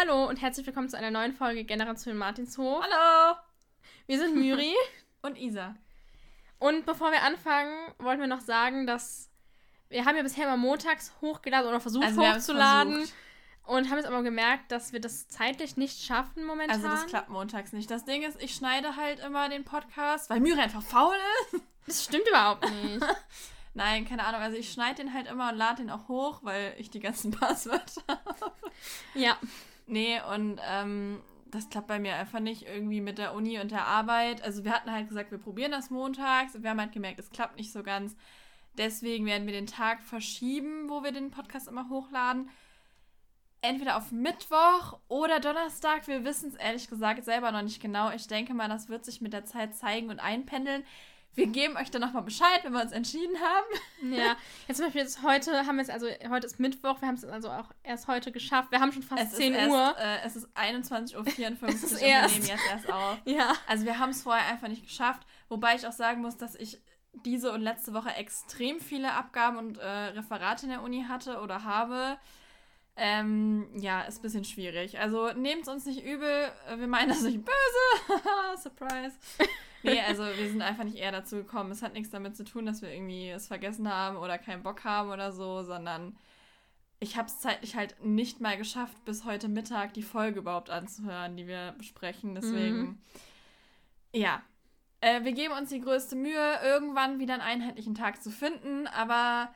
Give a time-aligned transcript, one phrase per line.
[0.00, 2.82] Hallo und herzlich willkommen zu einer neuen Folge Generation Martinshof.
[2.82, 3.36] Hallo!
[4.06, 4.72] Wir sind Myri.
[5.22, 5.74] Und Isa.
[6.58, 9.28] Und bevor wir anfangen, wollten wir noch sagen, dass
[9.90, 12.94] wir haben ja bisher immer montags hochgeladen oder versucht Also hochzuladen.
[12.94, 13.14] versucht.
[13.66, 16.76] Und haben jetzt aber gemerkt, dass wir das zeitlich nicht schaffen momentan.
[16.76, 17.90] Also das klappt montags nicht.
[17.90, 21.16] Das Ding ist, ich schneide halt immer den Podcast, weil Myri einfach faul
[21.52, 21.62] ist.
[21.86, 23.04] Das stimmt überhaupt nicht.
[23.74, 24.40] Nein, keine Ahnung.
[24.40, 27.32] Also ich schneide den halt immer und lade den auch hoch, weil ich die ganzen
[27.32, 28.52] Passwörter habe.
[29.14, 29.36] ja.
[29.90, 33.86] Nee, und ähm, das klappt bei mir einfach nicht irgendwie mit der Uni und der
[33.86, 34.40] Arbeit.
[34.42, 36.54] Also wir hatten halt gesagt, wir probieren das montags.
[36.54, 38.14] Und wir haben halt gemerkt, es klappt nicht so ganz.
[38.78, 42.50] Deswegen werden wir den Tag verschieben, wo wir den Podcast immer hochladen.
[43.62, 46.06] Entweder auf Mittwoch oder Donnerstag.
[46.06, 48.12] Wir wissen es ehrlich gesagt selber noch nicht genau.
[48.12, 50.84] Ich denke mal, das wird sich mit der Zeit zeigen und einpendeln.
[51.34, 54.14] Wir geben euch dann nochmal Bescheid, wenn wir uns entschieden haben.
[54.14, 54.36] Ja.
[54.66, 57.24] Jetzt zum Beispiel jetzt heute haben wir es, also heute ist Mittwoch, wir haben es
[57.24, 58.72] also auch erst heute geschafft.
[58.72, 59.94] Wir haben schon fast 10 ist Uhr.
[59.98, 61.24] Erst, äh, es ist 21.54 Uhr
[61.68, 62.34] Es ist und wir erst.
[62.34, 63.18] nehmen jetzt erst auf.
[63.24, 63.52] ja.
[63.68, 65.22] Also wir haben es vorher einfach nicht geschafft.
[65.48, 66.80] Wobei ich auch sagen muss, dass ich
[67.12, 71.64] diese und letzte Woche extrem viele Abgaben und äh, Referate in der Uni hatte oder
[71.64, 72.18] habe.
[72.96, 74.98] Ähm, ja, ist ein bisschen schwierig.
[74.98, 76.52] Also nehmt es uns nicht übel.
[76.76, 78.22] Wir meinen das nicht böse.
[78.62, 79.16] Surprise.
[79.82, 81.70] Nee, also wir sind einfach nicht eher dazu gekommen.
[81.70, 84.84] Es hat nichts damit zu tun, dass wir irgendwie es vergessen haben oder keinen Bock
[84.84, 86.16] haben oder so, sondern
[86.98, 91.36] ich habe es zeitlich halt nicht mal geschafft, bis heute Mittag die Folge überhaupt anzuhören,
[91.36, 92.34] die wir besprechen.
[92.34, 92.98] Deswegen, Mhm.
[94.12, 94.42] ja.
[95.00, 99.50] Äh, wir geben uns die größte Mühe, irgendwann wieder einen einheitlichen Tag zu finden, aber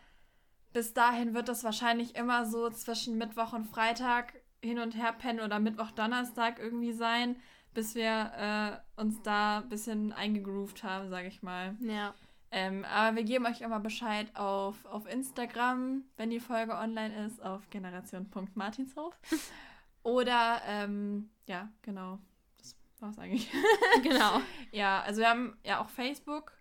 [0.72, 5.40] bis dahin wird das wahrscheinlich immer so zwischen Mittwoch und Freitag hin und her pennen
[5.40, 7.36] oder Mittwoch, Donnerstag irgendwie sein,
[7.74, 11.76] bis wir äh, uns da ein bisschen eingegroovt haben, sage ich mal.
[11.80, 12.14] Ja.
[12.50, 17.42] Ähm, aber wir geben euch immer Bescheid auf, auf Instagram, wenn die Folge online ist,
[17.42, 19.18] auf generation.martinshof.
[20.04, 22.20] Oder, ähm, ja, genau.
[22.58, 23.50] Das war's eigentlich.
[24.04, 24.40] Genau.
[24.70, 26.52] ja, also wir haben ja auch Facebook.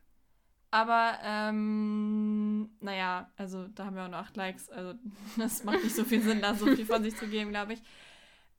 [0.72, 4.72] Aber, ähm, naja, also da haben wir auch nur acht Likes.
[4.72, 4.98] Also
[5.38, 7.84] das macht nicht so viel Sinn, da so viel von sich zu geben, glaube ich.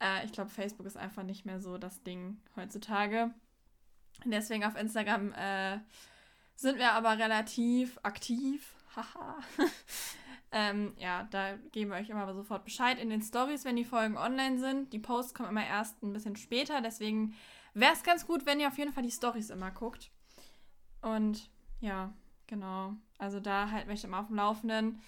[0.04, 3.32] Äh, ich glaube, Facebook ist einfach nicht mehr so das Ding heutzutage.
[4.24, 5.78] Deswegen auf Instagram äh,
[6.54, 8.74] sind wir aber relativ aktiv.
[8.94, 9.38] Haha.
[10.52, 14.18] ähm, ja, da geben wir euch immer sofort Bescheid in den Stories, wenn die Folgen
[14.18, 14.92] online sind.
[14.92, 16.80] Die Posts kommen immer erst ein bisschen später.
[16.80, 17.34] Deswegen
[17.72, 20.10] wäre es ganz gut, wenn ihr auf jeden Fall die Stories immer guckt.
[21.00, 21.50] Und
[21.80, 22.12] ja,
[22.46, 22.94] genau.
[23.18, 25.00] Also da halten wir euch immer auf dem Laufenden.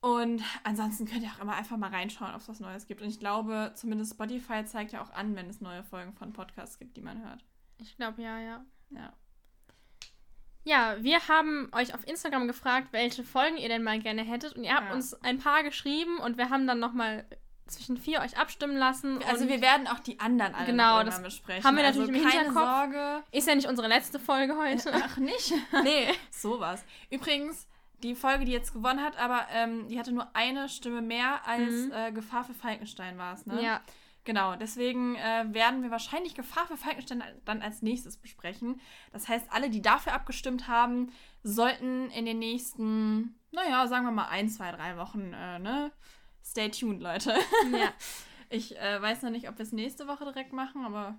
[0.00, 3.02] Und ansonsten könnt ihr auch immer einfach mal reinschauen, ob es was Neues gibt.
[3.02, 6.78] Und ich glaube, zumindest Spotify zeigt ja auch an, wenn es neue Folgen von Podcasts
[6.78, 7.44] gibt, die man hört.
[7.80, 8.64] Ich glaube, ja, ja.
[8.90, 9.12] Ja.
[10.64, 14.54] Ja, wir haben euch auf Instagram gefragt, welche Folgen ihr denn mal gerne hättet.
[14.54, 14.94] Und ihr habt Ja.
[14.94, 17.24] uns ein paar geschrieben und wir haben dann nochmal
[17.66, 19.22] zwischen vier euch abstimmen lassen.
[19.24, 21.64] Also wir werden auch die anderen alle Genau, das besprechen.
[21.64, 22.70] haben wir also natürlich im keine Hinterkopf.
[22.70, 23.22] Sorge.
[23.32, 24.92] ist ja nicht unsere letzte Folge heute.
[24.94, 25.52] Ach, nicht?
[25.84, 26.08] nee.
[26.30, 26.84] Sowas.
[27.10, 27.66] Übrigens,
[28.02, 31.86] die Folge, die jetzt gewonnen hat, aber ähm, die hatte nur eine Stimme mehr als
[31.86, 31.92] Mhm.
[31.92, 33.62] äh, Gefahr für Falkenstein war es, ne?
[33.62, 33.80] Ja,
[34.24, 38.78] Genau, deswegen äh, werden wir wahrscheinlich Gefahr für Falkenstein dann als nächstes besprechen.
[39.10, 41.10] Das heißt, alle, die dafür abgestimmt haben,
[41.42, 45.92] sollten in den nächsten, naja, sagen wir mal ein, zwei, drei Wochen, äh, ne?
[46.44, 47.34] Stay tuned, Leute.
[47.72, 47.92] ja.
[48.50, 51.18] Ich äh, weiß noch nicht, ob wir es nächste Woche direkt machen, aber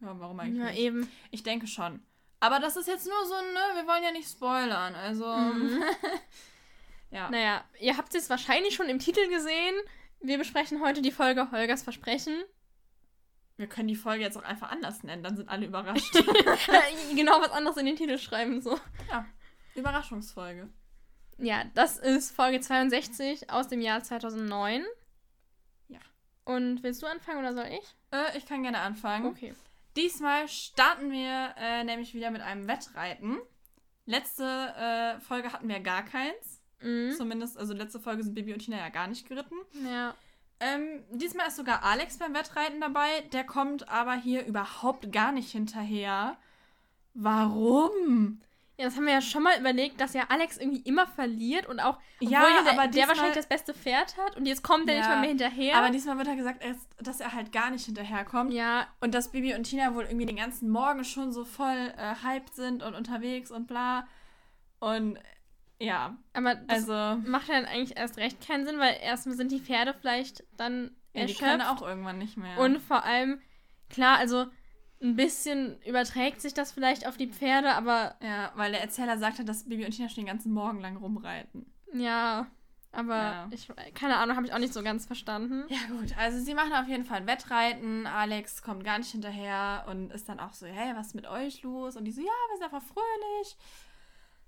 [0.00, 0.78] ja, warum eigentlich ja nicht?
[0.78, 1.08] eben.
[1.30, 2.00] Ich denke schon.
[2.40, 3.80] Aber das ist jetzt nur so, ne?
[3.80, 5.26] Wir wollen ja nicht spoilern, also.
[5.26, 5.82] Mhm.
[7.10, 7.30] ja.
[7.30, 9.74] Naja, ihr habt es wahrscheinlich schon im Titel gesehen.
[10.20, 12.42] Wir besprechen heute die Folge Holgers Versprechen.
[13.56, 16.12] Wir können die Folge jetzt auch einfach anders nennen, dann sind alle überrascht.
[17.14, 18.78] genau was anderes in den Titel schreiben, so.
[19.10, 19.24] ja.
[19.74, 20.68] Überraschungsfolge.
[21.38, 24.84] Ja, das ist Folge 62 aus dem Jahr 2009.
[25.88, 25.98] Ja.
[26.44, 27.94] Und willst du anfangen oder soll ich?
[28.10, 29.26] Äh, ich kann gerne anfangen.
[29.26, 29.54] Okay.
[29.96, 33.38] Diesmal starten wir äh, nämlich wieder mit einem Wettreiten.
[34.04, 36.62] Letzte äh, Folge hatten wir gar keins.
[36.80, 37.12] Mhm.
[37.16, 39.56] Zumindest, also letzte Folge sind Bibi und Tina ja gar nicht geritten.
[39.84, 40.14] Ja.
[40.60, 43.22] Ähm, diesmal ist sogar Alex beim Wettreiten dabei.
[43.32, 46.36] Der kommt aber hier überhaupt gar nicht hinterher.
[47.14, 48.40] Warum?
[48.78, 51.80] Ja, das haben wir ja schon mal überlegt, dass ja Alex irgendwie immer verliert und
[51.80, 54.62] auch, obwohl Ja, ja, der, aber der diesmal- wahrscheinlich das beste Pferd hat und jetzt
[54.62, 55.76] kommt er nicht Ja, mal mehr hinterher.
[55.78, 56.62] Aber diesmal wird er gesagt,
[56.98, 58.52] dass er halt gar nicht hinterherkommt.
[58.52, 62.16] ja, Und dass Bibi und Tina wohl irgendwie den ganzen Morgen schon so voll äh,
[62.22, 64.06] hyped sind und unterwegs und bla.
[64.78, 65.18] Und
[65.78, 67.20] ja, aber das also.
[67.28, 70.90] macht ja dann eigentlich erst recht keinen Sinn, weil erstmal sind die Pferde vielleicht dann
[71.14, 71.40] Ja, die erschöpft.
[71.40, 72.58] können auch irgendwann nicht mehr.
[72.58, 73.40] Und vor allem,
[73.88, 74.46] klar, also
[75.02, 79.44] ein bisschen überträgt sich das vielleicht auf die Pferde, aber ja, weil der Erzähler sagte,
[79.44, 81.66] dass Bibi und Tina schon den ganzen Morgen lang rumreiten.
[81.92, 82.46] ja.
[82.92, 83.48] Aber Ja.
[83.50, 85.64] ich, keine Ahnung, habe ich auch nicht so ganz verstanden.
[85.68, 86.16] Ja, gut.
[86.16, 88.06] Also, sie machen auf jeden Fall ein Wettreiten.
[88.06, 91.60] Alex kommt gar nicht hinterher und ist dann auch so: Hey, was ist mit euch
[91.62, 91.96] los?
[91.96, 93.56] Und die so: Ja, wir sind einfach fröhlich.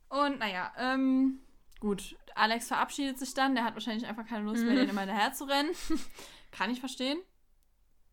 [0.08, 1.40] Und naja, ähm,
[1.80, 2.16] gut.
[2.36, 3.54] Alex verabschiedet sich dann.
[3.54, 4.76] Der hat wahrscheinlich einfach keine Lust mehr, Mhm.
[4.78, 5.70] denen immer hinterher zu rennen.
[6.50, 7.18] Kann ich verstehen.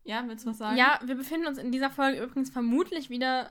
[0.06, 0.76] Ja, willst du was sagen?
[0.76, 3.50] Ja, wir befinden uns in dieser Folge übrigens vermutlich wieder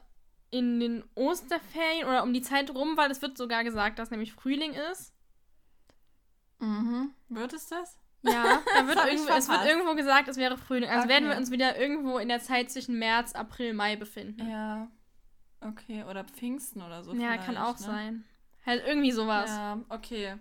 [0.51, 4.31] in den Osterferien oder um die Zeit rum, weil es wird sogar gesagt, dass nämlich
[4.33, 5.13] Frühling ist.
[6.59, 7.11] Mhm.
[7.27, 7.99] Wird es das?
[8.21, 10.89] Ja, da wird ich irgendwo, es wird irgendwo gesagt, es wäre Frühling.
[10.89, 11.09] Also Okay.
[11.09, 14.49] werden wir uns wieder irgendwo in der Zeit zwischen März, April, Mai befinden.
[14.49, 14.87] Ja.
[15.59, 17.13] Okay, oder Pfingsten oder so.
[17.13, 17.85] Ja, kann auch ne?
[17.85, 18.23] sein.
[18.65, 19.49] Halt irgendwie sowas.
[19.49, 20.35] Ja, okay.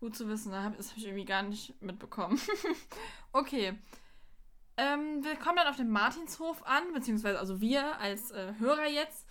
[0.00, 0.50] Gut zu wissen.
[0.50, 2.40] Das habe ich irgendwie gar nicht mitbekommen.
[3.32, 3.78] okay.
[4.80, 9.26] Ähm, wir kommen dann auf dem Martinshof an, beziehungsweise also wir als äh, Hörer jetzt.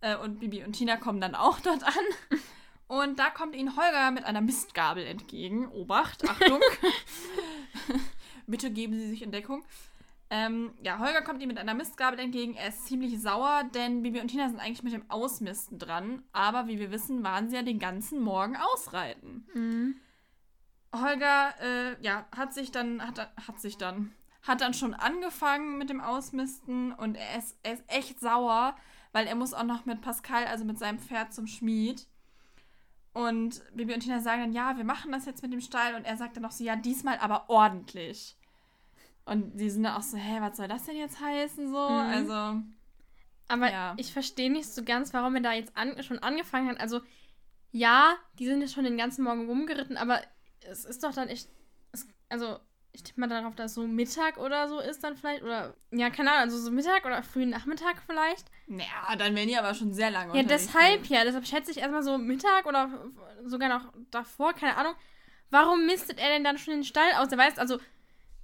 [0.00, 2.38] Äh, und Bibi und Tina kommen dann auch dort an.
[2.86, 5.68] Und da kommt ihnen Holger mit einer Mistgabel entgegen.
[5.68, 6.60] Obacht, Achtung.
[8.46, 9.62] Bitte geben Sie sich in Deckung.
[10.30, 12.54] Ähm, ja, Holger kommt ihm mit einer Mistgabel entgegen.
[12.54, 16.22] Er ist ziemlich sauer, denn Bibi und Tina sind eigentlich mit dem Ausmisten dran.
[16.32, 19.46] Aber wie wir wissen, waren sie ja den ganzen Morgen ausreiten.
[19.52, 19.96] Mhm.
[20.94, 24.12] Holger, äh, ja, hat sich dann, hat, hat sich dann,
[24.46, 28.76] hat dann schon angefangen mit dem Ausmisten und er ist, er ist echt sauer,
[29.12, 32.06] weil er muss auch noch mit Pascal, also mit seinem Pferd zum Schmied.
[33.14, 36.04] Und Bibi und Tina sagen dann, ja, wir machen das jetzt mit dem Stall und
[36.04, 38.36] er sagt dann noch so, ja, diesmal aber ordentlich.
[39.24, 41.88] Und die sind dann auch so, hä, was soll das denn jetzt heißen so?
[41.88, 42.10] Mhm.
[42.10, 42.62] Also,
[43.48, 43.94] Aber Ja.
[43.96, 46.80] ich verstehe nicht so ganz, warum er da jetzt an, schon angefangen hat.
[46.80, 47.00] Also,
[47.72, 50.20] ja, die sind jetzt schon den ganzen Morgen rumgeritten, aber
[50.60, 51.48] es ist doch dann echt.
[51.92, 52.58] Es, also,
[52.94, 55.42] ich tippe mal darauf, dass so Mittag oder so ist dann vielleicht.
[55.42, 58.50] Oder, ja, keine Ahnung, also so Mittag oder frühen Nachmittag vielleicht.
[58.68, 61.24] naja, dann werden die aber schon sehr lange Ja, deshalb ja.
[61.24, 62.88] Deshalb schätze ich erstmal so Mittag oder
[63.44, 64.94] sogar noch davor, keine Ahnung.
[65.50, 67.30] Warum mistet er denn dann schon den Stall aus?
[67.30, 67.78] Er weiß, also,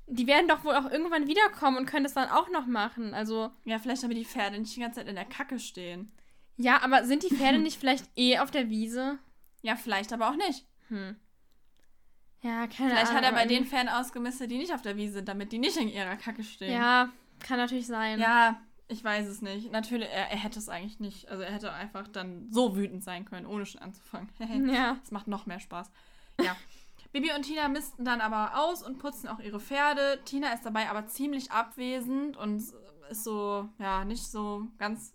[0.07, 3.15] die werden doch wohl auch irgendwann wiederkommen und können das dann auch noch machen.
[3.15, 6.11] Also, Ja, vielleicht damit die Pferde nicht die ganze Zeit in der Kacke stehen.
[6.57, 9.19] ja, aber sind die Pferde nicht vielleicht eh auf der Wiese?
[9.63, 10.67] Ja, vielleicht aber auch nicht.
[10.89, 11.17] Hm.
[12.43, 13.17] Ja, keine Vielleicht Ahnung.
[13.17, 15.77] hat er bei den Pferden ausgemistet, die nicht auf der Wiese sind, damit die nicht
[15.77, 16.73] in ihrer Kacke stehen.
[16.73, 17.11] Ja,
[17.41, 18.19] kann natürlich sein.
[18.19, 19.71] Ja, ich weiß es nicht.
[19.71, 21.29] Natürlich, er, er hätte es eigentlich nicht.
[21.29, 24.31] Also er hätte einfach dann so wütend sein können, ohne schon anzufangen.
[24.75, 24.97] Ja.
[25.01, 25.91] Das macht noch mehr Spaß.
[26.41, 26.57] Ja.
[27.13, 30.21] Bibi und Tina misten dann aber aus und putzen auch ihre Pferde.
[30.25, 32.63] Tina ist dabei aber ziemlich abwesend und
[33.11, 35.13] ist so, ja, nicht so ganz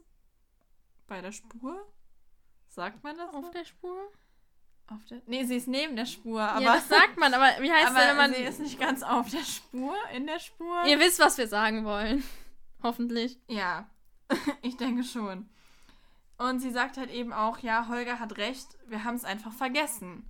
[1.07, 1.85] bei der Spur.
[2.67, 3.33] Sagt man das?
[3.33, 3.51] Auf so?
[3.51, 4.11] der Spur?
[4.87, 7.71] Auf der, nee, sie ist neben der Spur, aber, ja, das sagt man, aber wie
[7.71, 8.33] heißt aber denn, wenn man.
[8.33, 10.85] sie ist nicht ganz auf der Spur, in der Spur.
[10.85, 12.23] Ihr wisst, was wir sagen wollen.
[12.83, 13.39] Hoffentlich.
[13.47, 13.89] Ja,
[14.61, 15.49] ich denke schon.
[16.37, 20.29] Und sie sagt halt eben auch, ja, Holger hat recht, wir haben es einfach vergessen.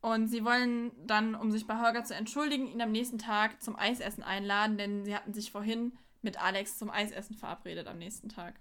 [0.00, 3.76] Und sie wollen dann, um sich bei Holger zu entschuldigen, ihn am nächsten Tag zum
[3.76, 8.54] Eisessen einladen, denn sie hatten sich vorhin mit Alex zum Eisessen verabredet am nächsten Tag.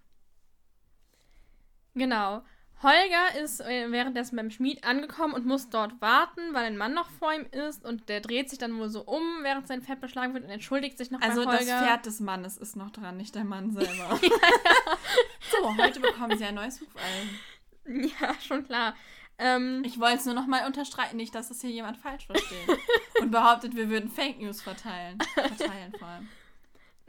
[1.94, 2.44] Genau.
[2.82, 7.10] Holger ist äh, währenddessen beim Schmied angekommen und muss dort warten, weil ein Mann noch
[7.10, 10.34] vor ihm ist und der dreht sich dann wohl so um, während sein Pferd beschlagen
[10.34, 11.84] wird und entschuldigt sich noch Also bei das Holger.
[11.86, 14.18] Pferd des Mannes ist noch dran, nicht der Mann selber.
[15.52, 18.12] so, heute bekommen sie ein neues Hufeisen.
[18.22, 18.96] Ja, schon klar.
[19.40, 22.80] Ähm, Ich wollte es nur noch mal unterstreichen, nicht, dass das hier jemand falsch versteht.
[23.20, 25.18] Und behauptet, wir würden Fake News verteilen.
[25.34, 26.30] Verteilen vor allem.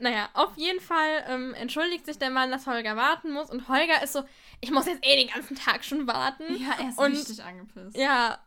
[0.01, 3.49] Naja, auf jeden Fall ähm, entschuldigt sich der Mann, dass Holger warten muss.
[3.51, 4.23] Und Holger ist so,
[4.59, 6.43] ich muss jetzt eh den ganzen Tag schon warten.
[6.57, 7.95] Ja, er ist Und- richtig angepisst.
[7.95, 8.39] Ja,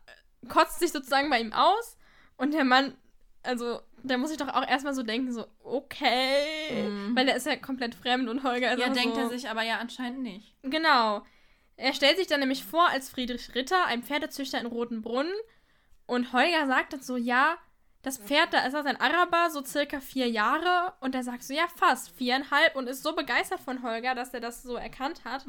[0.49, 1.97] kotzt sich sozusagen bei ihm aus.
[2.37, 2.97] Und der Mann,
[3.41, 6.83] also, der muss sich doch auch erstmal so denken, so, okay.
[6.89, 7.15] Mhm.
[7.15, 9.63] Weil der ist ja komplett fremd und Holger ist Ja, denkt so, er sich aber
[9.63, 10.53] ja anscheinend nicht.
[10.63, 11.23] Genau.
[11.77, 15.31] Er stellt sich dann nämlich vor als Friedrich Ritter, ein Pferdezüchter in Rotenbrunn.
[16.05, 17.57] Und Holger sagt dann so, ja,
[18.05, 20.93] das Pferd, da ist er sein Araber, so circa vier Jahre.
[20.99, 22.75] Und er sagt so, ja, fast viereinhalb.
[22.75, 25.43] Und ist so begeistert von Holger, dass er das so erkannt hat,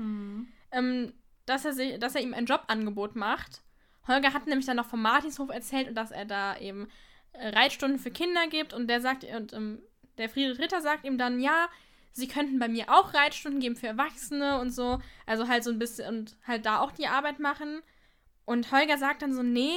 [0.73, 1.13] ähm,
[1.45, 3.63] dass, er sich, dass er ihm ein Jobangebot macht.
[4.09, 6.89] Holger hat nämlich dann noch vom Martinshof erzählt und dass er da eben
[7.33, 8.73] äh, Reitstunden für Kinder gibt.
[8.73, 9.83] Und der sagt, und ähm,
[10.17, 11.69] der Friedrich Ritter sagt ihm dann, ja,
[12.13, 15.03] sie könnten bei mir auch Reitstunden geben für Erwachsene und so.
[15.27, 17.83] Also halt so ein bisschen und halt da auch die Arbeit machen.
[18.47, 19.77] Und Holger sagt dann so, nee,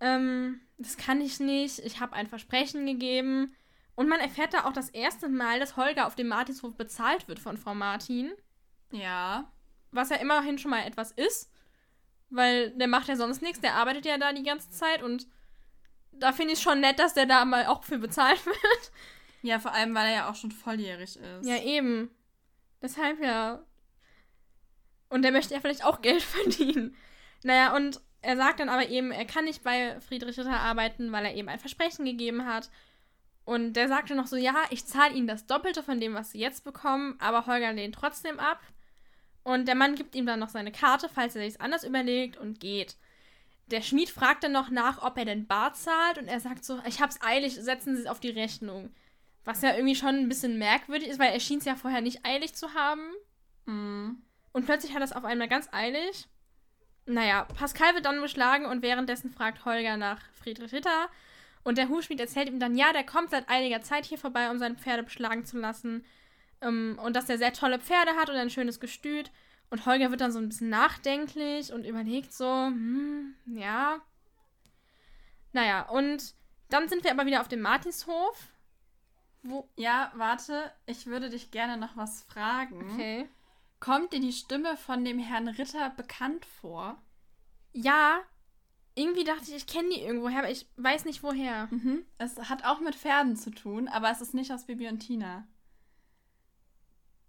[0.00, 1.80] ähm, das kann ich nicht.
[1.80, 3.54] Ich habe ein Versprechen gegeben.
[3.96, 7.40] Und man erfährt da auch das erste Mal, dass Holger auf dem Martinshof bezahlt wird
[7.40, 8.32] von Frau Martin.
[8.92, 9.52] Ja.
[9.90, 11.50] Was ja immerhin schon mal etwas ist.
[12.30, 13.60] Weil der macht ja sonst nichts.
[13.60, 15.02] Der arbeitet ja da die ganze Zeit.
[15.02, 15.26] Und
[16.12, 18.92] da finde ich schon nett, dass der da mal auch für bezahlt wird.
[19.42, 21.46] Ja, vor allem, weil er ja auch schon volljährig ist.
[21.46, 22.10] Ja, eben.
[22.80, 23.64] Deshalb ja.
[25.08, 26.96] Und der möchte ja vielleicht auch Geld verdienen.
[27.42, 31.24] Naja, und er sagt dann aber eben, er kann nicht bei Friedrich Ritter arbeiten, weil
[31.24, 32.70] er eben ein Versprechen gegeben hat.
[33.44, 36.40] Und der sagte noch so, ja, ich zahle ihnen das Doppelte von dem, was sie
[36.40, 38.60] jetzt bekommen, aber Holger lehnt trotzdem ab.
[39.42, 42.60] Und der Mann gibt ihm dann noch seine Karte, falls er sich anders überlegt und
[42.60, 42.96] geht.
[43.70, 46.80] Der Schmied fragt dann noch nach, ob er denn bar zahlt und er sagt so,
[46.86, 48.94] ich hab's eilig, setzen Sie es auf die Rechnung.
[49.44, 52.26] Was ja irgendwie schon ein bisschen merkwürdig ist, weil er schien es ja vorher nicht
[52.26, 53.08] eilig zu haben.
[53.64, 54.22] Mhm.
[54.52, 56.28] Und plötzlich hat er es auf einmal ganz eilig.
[57.08, 61.08] Naja, Pascal wird dann beschlagen und währenddessen fragt Holger nach Friedrich Ritter.
[61.64, 64.58] Und der Hufschmied erzählt ihm dann, ja, der kommt seit einiger Zeit hier vorbei, um
[64.58, 66.04] seine Pferde beschlagen zu lassen.
[66.60, 69.30] Ähm, und dass er sehr tolle Pferde hat und ein schönes Gestüt.
[69.70, 74.00] Und Holger wird dann so ein bisschen nachdenklich und überlegt so, hm, ja.
[75.52, 76.34] Naja, und
[76.68, 78.48] dann sind wir aber wieder auf dem Martinshof.
[79.42, 79.68] Wo.
[79.76, 82.92] Ja, warte, ich würde dich gerne noch was fragen.
[82.92, 83.28] Okay.
[83.80, 87.00] Kommt dir die Stimme von dem Herrn Ritter bekannt vor?
[87.72, 88.20] Ja,
[88.94, 91.68] irgendwie dachte ich, ich kenne die irgendwoher, aber ich weiß nicht woher.
[91.70, 92.04] Mhm.
[92.18, 95.46] Es hat auch mit Pferden zu tun, aber es ist nicht aus Bibi und Tina.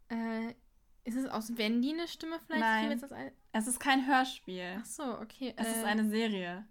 [0.09, 0.55] Äh,
[1.03, 3.01] ist es aus Wendy eine Stimme vielleicht?
[3.11, 3.31] Nein.
[3.51, 4.77] Es ist kein Hörspiel.
[4.79, 5.53] Ach so, okay.
[5.55, 6.67] Es äh, ist eine Serie.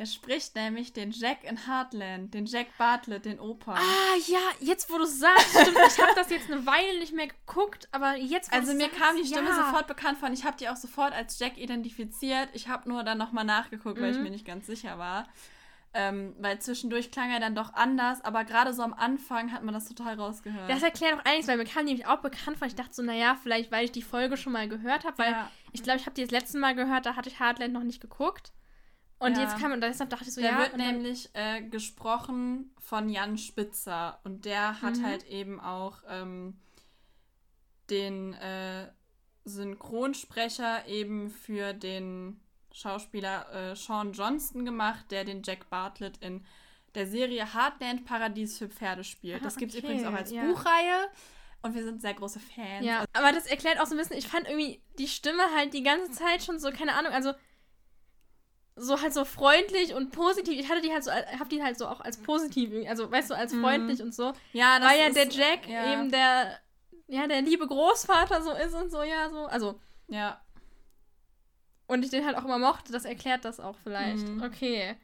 [0.00, 3.74] Der spricht nämlich den Jack in Heartland, den Jack Bartlett, den Opa.
[3.74, 5.76] Ah, ja, jetzt wo du es sagst, stimmt.
[5.88, 8.96] ich habe das jetzt eine Weile nicht mehr geguckt, aber jetzt wo Also mir sagst,
[8.98, 9.56] kam die Stimme ja.
[9.56, 12.48] sofort bekannt vor und ich habe die auch sofort als Jack identifiziert.
[12.54, 14.22] Ich habe nur dann nochmal nachgeguckt, weil ich Mhm.
[14.22, 15.28] mir nicht ganz sicher war.
[15.92, 19.74] Ähm, weil zwischendurch klang er dann doch anders, aber gerade so am Anfang hat man
[19.74, 20.70] das total rausgehört.
[20.70, 22.66] Das erklärt auch einiges, weil mir kam die nämlich auch bekannt vor.
[22.66, 25.50] Ich dachte so, naja, vielleicht, weil ich die Folge schon mal gehört habe, weil ja.
[25.72, 28.00] ich glaube, ich habe die das letzte Mal gehört, da hatte ich Heartland noch nicht
[28.00, 28.52] geguckt.
[29.20, 29.42] Und Ja.
[29.44, 30.58] jetzt kam, und deshalb dachte ich so, Der ja.
[30.58, 35.04] wird nämlich äh, gesprochen von Jan Spitzer und der hat Mhm.
[35.04, 36.58] halt eben auch ähm,
[37.90, 38.88] den äh,
[39.44, 42.40] Synchronsprecher eben für den
[42.72, 46.44] Schauspieler äh, Sean Johnston gemacht, der den Jack Bartlett in
[46.94, 49.40] der Serie Heartland Paradies für Pferde spielt.
[49.40, 50.44] Ah, das gibt es okay, übrigens auch als ja.
[50.44, 51.08] Buchreihe
[51.62, 52.86] und wir sind sehr große Fans.
[52.86, 55.82] Ja, aber das erklärt auch so ein bisschen, ich fand irgendwie die Stimme halt die
[55.82, 57.32] ganze Zeit schon so, keine Ahnung, also
[58.76, 60.58] so halt so freundlich und positiv.
[60.58, 63.34] Ich hatte die halt so, hab die halt so auch als positiv, also weißt du,
[63.34, 63.60] als Mhm.
[63.62, 64.32] freundlich und so.
[64.52, 65.92] ja das Weil ja ist- der Jack ja.
[65.92, 66.58] eben der,
[67.08, 69.46] ja, der liebe Großvater so ist und so, ja, so.
[69.46, 70.40] Also, Ja,
[71.86, 74.26] und ich den halt auch immer mochte, das erklärt das auch vielleicht.
[74.28, 74.42] Mhm.
[74.42, 74.96] Okay.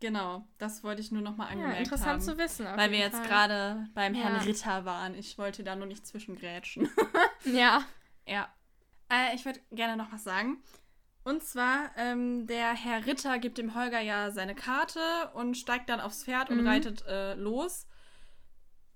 [0.00, 0.46] genau.
[0.58, 2.20] Das wollte ich nur nochmal Ja, angemerkt interessant haben.
[2.20, 2.66] zu wissen.
[2.76, 4.42] Weil wir jetzt gerade beim Herrn Ja.
[4.42, 5.14] Ritter waren.
[5.16, 6.88] Ich wollte da nur nicht zwischengrätschen.
[7.44, 7.82] Ja.
[8.26, 8.48] ja.
[9.10, 10.62] Äh, ich würde gerne noch was sagen.
[11.24, 15.00] Und zwar, ähm, der Herr Ritter gibt dem Holger ja seine Karte
[15.34, 16.66] und steigt dann aufs Pferd und Mhm.
[16.68, 17.86] reitet äh, los.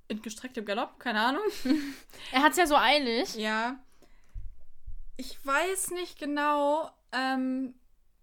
[0.08, 1.42] In gestrecktem Galopp, keine Ahnung.
[2.32, 3.34] Er hat's ja so eilig.
[3.34, 3.78] Ja.
[5.16, 7.74] Ich weiß nicht genau, ähm,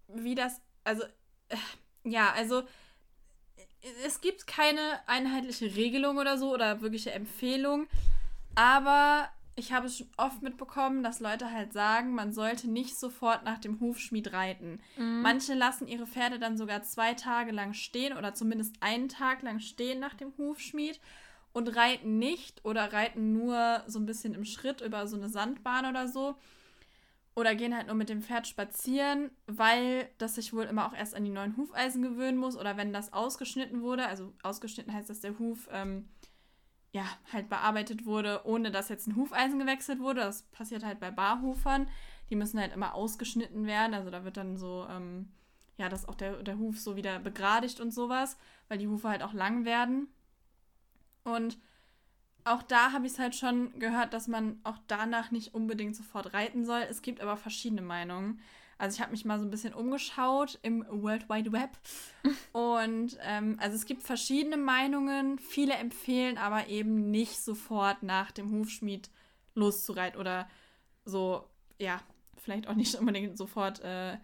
[0.08, 0.60] wie das.
[0.84, 1.04] Also,
[1.48, 1.56] äh,
[2.04, 2.62] ja, also.
[4.04, 7.86] Es gibt keine einheitliche Regelung oder so oder wirkliche Empfehlung.
[8.54, 13.44] Aber ich habe es schon oft mitbekommen, dass Leute halt sagen, man sollte nicht sofort
[13.44, 14.80] nach dem Hufschmied reiten.
[14.96, 15.22] Mhm.
[15.22, 19.60] Manche lassen ihre Pferde dann sogar zwei Tage lang stehen oder zumindest einen Tag lang
[19.60, 20.98] stehen nach dem Hufschmied
[21.52, 25.86] und reiten nicht oder reiten nur so ein bisschen im Schritt über so eine Sandbahn
[25.86, 26.36] oder so.
[27.36, 31.14] Oder gehen halt nur mit dem Pferd spazieren, weil das sich wohl immer auch erst
[31.14, 32.56] an die neuen Hufeisen gewöhnen muss.
[32.56, 36.08] Oder wenn das ausgeschnitten wurde, also ausgeschnitten heißt, dass der Huf ähm,
[36.92, 40.20] ja halt bearbeitet wurde, ohne dass jetzt ein Hufeisen gewechselt wurde.
[40.20, 41.88] Das passiert halt bei Barhufern.
[42.30, 43.94] Die müssen halt immer ausgeschnitten werden.
[43.94, 45.28] Also da wird dann so, ähm,
[45.76, 48.36] ja, dass auch der, der Huf so wieder begradigt und sowas,
[48.68, 50.08] weil die Hufe halt auch lang werden.
[51.24, 51.58] Und
[52.44, 56.32] auch da habe ich es halt schon gehört, dass man auch danach nicht unbedingt sofort
[56.34, 56.80] reiten soll.
[56.88, 58.40] Es gibt aber verschiedene Meinungen.
[58.80, 61.70] Also ich habe mich mal so ein bisschen umgeschaut im World Wide Web.
[62.52, 65.38] Und ähm, also es gibt verschiedene Meinungen.
[65.38, 69.10] Viele empfehlen aber eben nicht sofort nach dem Hufschmied
[69.54, 70.48] loszureiten oder
[71.04, 71.44] so,
[71.78, 72.00] ja,
[72.38, 74.16] vielleicht auch nicht unbedingt sofort äh,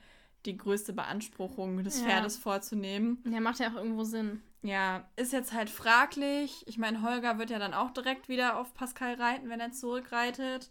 [0.46, 2.06] die größte Beanspruchung des Ja.
[2.06, 3.22] Pferdes vorzunehmen.
[3.26, 4.42] Der macht ja auch irgendwo Sinn.
[4.62, 6.64] Ja, ist jetzt halt fraglich.
[6.66, 10.70] Ich meine, Holger wird ja dann auch direkt wieder auf Pascal reiten, wenn er zurückreitet.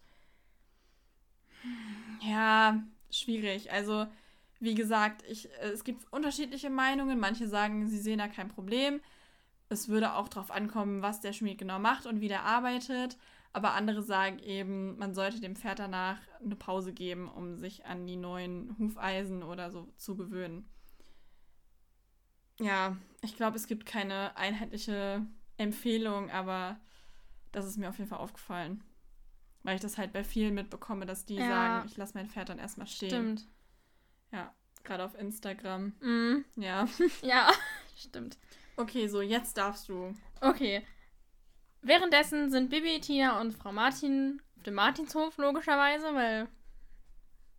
[2.21, 3.71] Ja, schwierig.
[3.71, 4.07] Also,
[4.59, 7.19] wie gesagt, ich, äh, es gibt unterschiedliche Meinungen.
[7.19, 9.01] Manche sagen, sie sehen da kein Problem.
[9.69, 13.17] Es würde auch darauf ankommen, was der Schmied genau macht und wie der arbeitet.
[13.53, 18.05] Aber andere sagen eben, man sollte dem Pferd danach eine Pause geben, um sich an
[18.05, 20.69] die neuen Hufeisen oder so zu gewöhnen.
[22.59, 25.25] Ja, ich glaube, es gibt keine einheitliche
[25.57, 26.79] Empfehlung, aber
[27.51, 28.83] das ist mir auf jeden Fall aufgefallen.
[29.65, 31.47] Weil ich das halt bei vielen mitbekomme, dass die Ja.
[31.47, 33.09] sagen, ich lasse mein Pferd dann erstmal stehen.
[33.09, 33.45] Stimmt.
[34.31, 34.53] Ja.
[34.83, 35.93] gerade auf Instagram.
[36.01, 36.45] Mhm.
[36.55, 36.87] Ja.
[37.23, 37.51] Ja,
[37.97, 38.37] stimmt.
[38.77, 40.13] Okay, so, jetzt darfst du.
[40.41, 40.85] Okay.
[41.81, 46.47] Währenddessen sind Bibi, Tina und Frau Martin auf dem Martinshof, logischerweise, weil.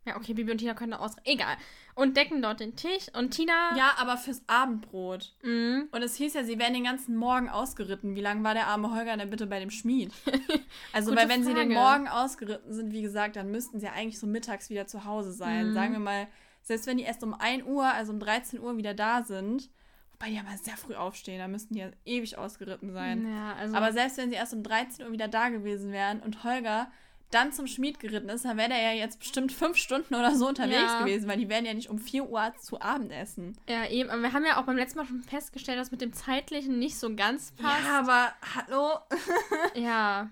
[0.06, 1.16] Ja, okay, Bibi und Tina können da aus.
[1.24, 1.56] Egal.
[1.96, 3.08] Und decken dort den Tisch.
[3.12, 3.76] Und Tina.
[3.76, 5.34] Ja, aber fürs Abendbrot.
[5.42, 5.88] Mhm.
[5.90, 8.14] Und es hieß ja, sie werden den ganzen Morgen ausgeritten.
[8.14, 10.12] Wie lange war der arme Holger denn bitte bei dem Schmied?
[10.92, 11.74] Also, weil wenn sie den Frage.
[11.74, 15.32] Morgen ausgeritten sind, wie gesagt, dann müssten sie ja eigentlich so mittags wieder zu Hause
[15.32, 15.70] sein.
[15.70, 15.74] Mhm.
[15.74, 16.28] Sagen wir mal,
[16.62, 19.68] selbst wenn die erst um 1 Uhr, also um 13 Uhr wieder da sind,
[20.12, 23.26] wobei die aber sehr früh aufstehen, da müssten die ja ewig ausgeritten sein.
[23.30, 23.76] Ja, also.
[23.76, 26.90] Aber selbst wenn sie erst um 13 Uhr wieder da gewesen wären und Holger
[27.30, 30.46] dann zum Schmied geritten ist, dann wäre der ja jetzt bestimmt fünf Stunden oder so
[30.48, 31.00] unterwegs Ja.
[31.00, 33.56] gewesen, weil die werden ja nicht um 4 Uhr zu Abend essen.
[33.68, 34.10] ja, eben.
[34.10, 36.96] Aber wir haben ja auch beim letzten Mal schon festgestellt, dass mit dem Zeitlichen nicht
[36.98, 37.84] so ganz passt.
[37.84, 38.98] Ja, aber hallo?
[39.74, 40.30] Ja.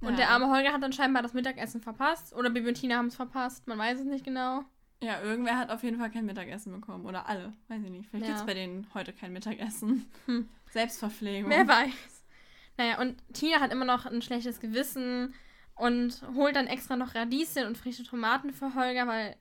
[0.00, 0.16] Und Ja.
[0.16, 2.34] der arme Holger hat dann scheinbar das Mittagessen verpasst.
[2.34, 3.66] Oder Bibi und Tina haben es verpasst.
[3.66, 4.62] Man weiß es nicht genau.
[5.02, 7.04] Ja, irgendwer hat auf jeden Fall kein Mittagessen bekommen.
[7.06, 7.52] Oder alle.
[7.68, 8.08] Weiß ich nicht.
[8.10, 8.30] Vielleicht Ja.
[8.32, 10.06] gibt es bei denen heute kein Mittagessen.
[10.26, 10.48] Hm.
[10.72, 11.50] Selbstverpflegung.
[11.50, 12.13] Wer weiß.
[12.76, 15.34] Naja, und Tina hat immer noch ein schlechtes Gewissen
[15.76, 19.36] und holt dann extra noch Radieschen und frische Tomaten für Holger, weil,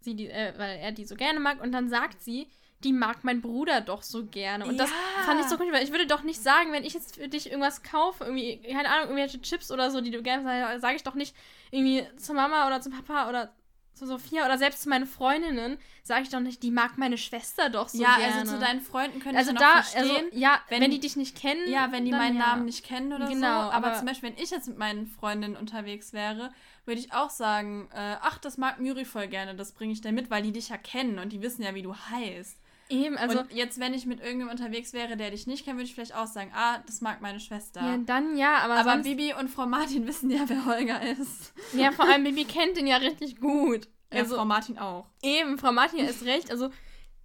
[0.00, 1.60] sie die, äh, weil er die so gerne mag.
[1.62, 2.48] Und dann sagt sie,
[2.82, 4.64] die mag mein Bruder doch so gerne.
[4.66, 5.22] Und das Ja.
[5.24, 7.46] fand ich so cool, weil ich würde doch nicht sagen, wenn ich jetzt für dich
[7.50, 11.02] irgendwas kaufe, irgendwie, keine Ahnung, irgendwelche Chips oder so, die du gerne sagst, sage ich
[11.02, 11.36] doch nicht
[11.70, 13.52] irgendwie zur Mama oder zum Papa oder
[13.94, 17.68] zu Sophia oder selbst zu meinen Freundinnen, sage ich doch nicht, die mag meine Schwester
[17.68, 18.34] doch so ja, gerne.
[18.40, 20.24] also zu deinen Freunden könnte also ich da, noch verstehen.
[20.26, 21.68] also, ja, wenn, wenn- die dich nicht kennen.
[21.70, 22.46] ja, wenn die meinen ja.
[22.48, 23.70] Namen nicht kennen oder Genau, so.
[23.70, 26.50] Aber, aber- zum Beispiel, wenn ich jetzt mit meinen Freundinnen unterwegs wäre,
[26.86, 30.12] würde ich auch sagen, äh, ach, das mag Müri voll gerne, das bringe ich dir
[30.12, 32.58] mit, weil die dich ja kennen und die wissen ja, wie du heißt.
[32.90, 35.84] Eben, also, und jetzt, wenn ich mit irgendjemandem unterwegs wäre, der dich nicht kennt, würde
[35.86, 37.80] ich vielleicht auch sagen, ah, das mag meine Schwester.
[37.80, 41.52] ja, dann ja, aber, aber Bibi und Frau Martin wissen ja, wer Holger ist.
[41.72, 43.86] ja, vor allem Bibi kennt ihn ja richtig gut.
[44.12, 45.06] Ja, Also, Frau Martin auch.
[45.22, 46.70] eben, Frau Martin ist recht, also,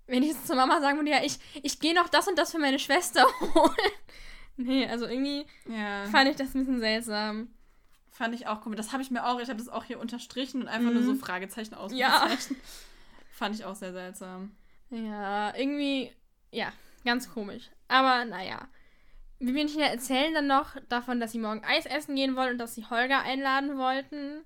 [0.08, 2.52] wenn ich jetzt zur Mama sagen würde, ja, ich, ich gehe noch das und das
[2.52, 3.72] für meine Schwester holen.
[4.58, 6.06] nee, also irgendwie Ja.
[6.12, 7.48] fand ich das ein bisschen seltsam.
[8.12, 8.78] Fand ich auch komisch.
[8.78, 11.06] Das habe ich mir auch, ich habe das auch hier unterstrichen und einfach nur Mhm.
[11.08, 12.20] so Fragezeichen Ja.
[12.22, 12.60] ausgezeichnet.
[13.32, 14.52] Fand ich auch sehr seltsam.
[14.90, 16.12] Ja, irgendwie,
[16.52, 16.72] ja,
[17.04, 17.70] ganz komisch.
[17.88, 18.68] Aber naja.
[19.40, 22.76] Und Tina erzählen dann noch davon, dass sie morgen Eis essen gehen wollen und dass
[22.76, 24.44] sie Holger einladen wollten.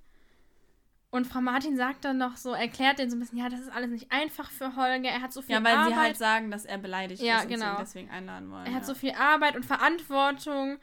[1.12, 3.71] Und Frau Martin sagt dann noch so, erklärt denen so ein bisschen, ja, das ist
[3.71, 5.10] alles nicht einfach für Holger.
[5.10, 5.89] Er hat so viel Ja, weil Arbeit.
[5.93, 7.71] sie halt sagen, dass er beleidigt Ja, ist und sie genau.
[7.73, 8.65] ihn deswegen einladen wollen.
[8.65, 8.88] er hat ja.
[8.88, 10.80] so viel Arbeit und Verantwortung.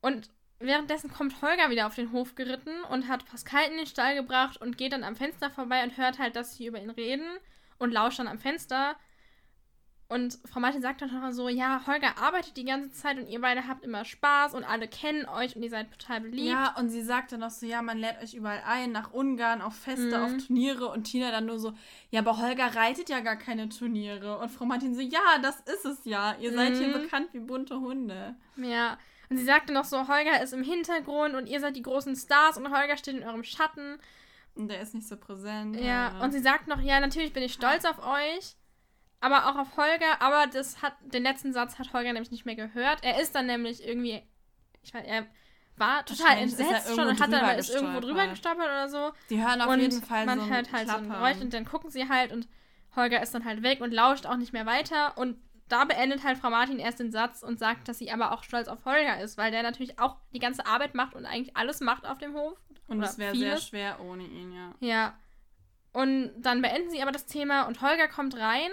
[0.00, 4.16] Und währenddessen kommt Holger wieder auf den Hof geritten und hat Pascal in den Stall
[4.16, 7.26] gebracht und geht dann am Fenster vorbei und hört halt, dass sie über ihn reden
[7.84, 8.96] und lauscht dann am Fenster.
[10.06, 13.40] Und Frau Martin sagt dann noch so, ja, Holger arbeitet die ganze Zeit und ihr
[13.40, 16.46] beide habt immer Spaß und alle kennen euch und ihr seid total beliebt.
[16.46, 19.62] Ja, und sie sagt dann noch so, ja, man lädt euch überall ein, nach Ungarn,
[19.62, 20.24] auf Feste, Mhm.
[20.24, 20.88] auf Turniere.
[20.88, 21.72] Und Tina dann nur so,
[22.10, 24.38] ja, aber Holger reitet ja gar keine Turniere.
[24.38, 26.36] Und Frau Martin so, ja, das ist es ja.
[26.38, 26.92] Ihr seid hier Mhm.
[26.92, 28.36] bekannt wie bunte Hunde.
[28.56, 28.98] Ja.
[29.30, 32.58] Und sie sagte noch so, Holger ist im Hintergrund und ihr seid die großen Stars
[32.58, 33.98] und Holger steht in eurem Schatten.
[34.54, 35.76] Und der ist nicht so präsent.
[35.80, 38.56] Ja, und sie sagt noch, ja, natürlich bin ich stolz auf euch,
[39.20, 42.54] aber auch auf Holger, aber das hat, den letzten Satz hat Holger nämlich nicht mehr
[42.54, 43.02] gehört.
[43.02, 44.22] Er ist dann nämlich irgendwie,
[44.82, 45.26] ich weiß, er
[45.76, 48.64] war total er entsetzt schon und hat dann ist irgendwo drüber gestolpert.
[48.64, 49.12] oder so.
[49.28, 51.22] Sie hören auf und jeden Fall man so hört halt so ein Klappern.
[51.22, 52.48] Geräusch und dann gucken sie halt und
[52.94, 55.36] Holger ist dann halt weg und lauscht auch nicht mehr weiter und
[55.68, 58.68] da beendet halt Frau Martin erst den Satz und sagt, dass sie aber auch stolz
[58.68, 62.06] auf Holger ist, weil der natürlich auch die ganze Arbeit macht und eigentlich alles macht
[62.06, 62.58] auf dem Hof.
[62.86, 64.74] Und es wäre sehr schwer ohne ihn, ja.
[64.80, 65.18] Ja.
[65.92, 68.70] Und dann beenden sie aber das Thema und Holger kommt rein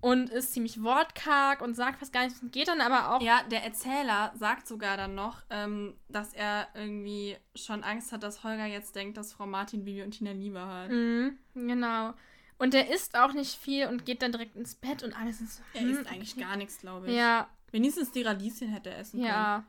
[0.00, 3.22] und ist ziemlich wortkarg und sagt fast gar nichts und geht dann aber auch.
[3.22, 8.44] Ja, der Erzähler sagt sogar dann noch, ähm, dass er irgendwie schon Angst hat, dass
[8.44, 10.90] Holger jetzt denkt, dass Frau Martin Bibi und Tina Liebe hat.
[10.90, 12.14] Mhm, genau.
[12.56, 15.56] Und der isst auch nicht viel und geht dann direkt ins Bett und alles ist
[15.56, 15.62] so.
[15.74, 16.44] Er hm, isst eigentlich okay.
[16.44, 17.16] gar nichts, glaube ich.
[17.16, 19.32] Ja, Wenigstens die Radieschen hätte er essen können.
[19.32, 19.64] ja.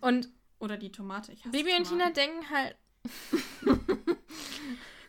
[0.00, 0.28] und
[0.60, 1.32] Oder die Tomate.
[1.32, 2.76] Ich hasse Bibi und Tina denken halt.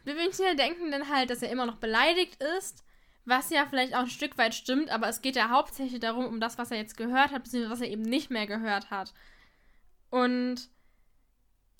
[0.05, 2.83] Und Tina denken dann halt, dass er immer noch beleidigt ist.
[3.25, 6.41] Was ja vielleicht auch ein Stück weit stimmt, aber es geht ja hauptsächlich darum, um
[6.41, 9.13] das, was er jetzt gehört hat, beziehungsweise was er eben nicht mehr gehört hat.
[10.09, 10.69] Und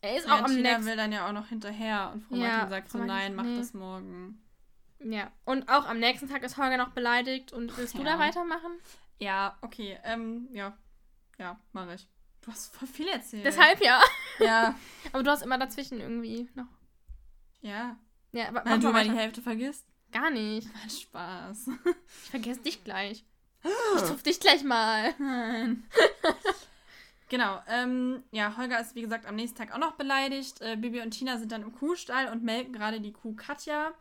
[0.01, 0.85] er ist Ja, auch am Tina nächsten.
[0.85, 3.35] will dann ja auch noch hinterher und Frau Ja, Martin sagt Frau so, Martin nein,
[3.35, 3.57] mach nee.
[3.57, 4.41] das morgen.
[4.99, 5.31] Ja.
[5.43, 7.51] Und auch am nächsten Tag ist Holger noch beleidigt.
[7.51, 8.13] Und willst du Ja.
[8.13, 8.71] da weitermachen?
[9.19, 10.77] Ja, okay, ähm, ja.
[11.37, 12.07] Ja, mache ich.
[12.43, 13.45] Du hast voll viel erzählt.
[13.45, 14.01] Deshalb ja.
[14.39, 14.75] Ja.
[15.13, 16.67] Aber du hast immer dazwischen irgendwie noch.
[17.61, 17.97] Ja.
[18.33, 19.15] Ja, aber Weil du mal die.
[19.15, 19.85] Hälfte vergisst.
[20.11, 20.67] Gar nicht.
[20.73, 21.67] Mein Spaß.
[22.23, 23.23] Ich vergesse dich gleich.
[23.95, 25.13] Ich tuff dich gleich mal.
[25.19, 25.83] Nein.
[27.29, 30.59] genau, ähm, ja, Holger ist wie gesagt am nächsten Tag auch noch beleidigt.
[30.61, 33.93] Äh, Bibi und Tina sind dann im Kuhstall und melken gerade die Kuh Katja.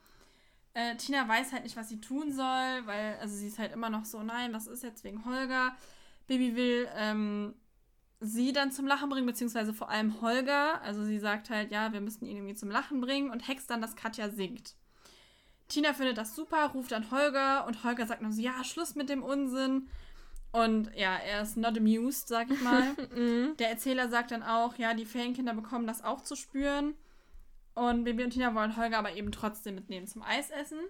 [0.74, 3.90] Äh, Tina weiß halt nicht, was sie tun soll, weil, also sie ist halt immer
[3.90, 5.76] noch so, nein, was ist jetzt wegen Holger?
[6.26, 7.54] Bibi will ähm,
[8.22, 10.80] sie dann zum Lachen bringen, beziehungsweise vor allem Holger.
[10.82, 13.82] Also sie sagt halt, ja, wir müssen ihn irgendwie zum Lachen bringen und hext dann,
[13.82, 14.74] dass Katja singt.
[15.68, 19.08] Tina findet das super, ruft dann Holger und Holger sagt dann so, ja, Schluss mit
[19.08, 19.88] dem Unsinn.
[20.52, 22.94] Und ja, er ist not amused, sag ich mal.
[23.14, 23.56] Mhm.
[23.58, 26.94] Der Erzähler sagt dann auch, ja, die Ferienkinder bekommen das auch zu spüren.
[27.74, 30.80] Und Bibi und Tina wollen Holger aber eben trotzdem mitnehmen zum Eisessen.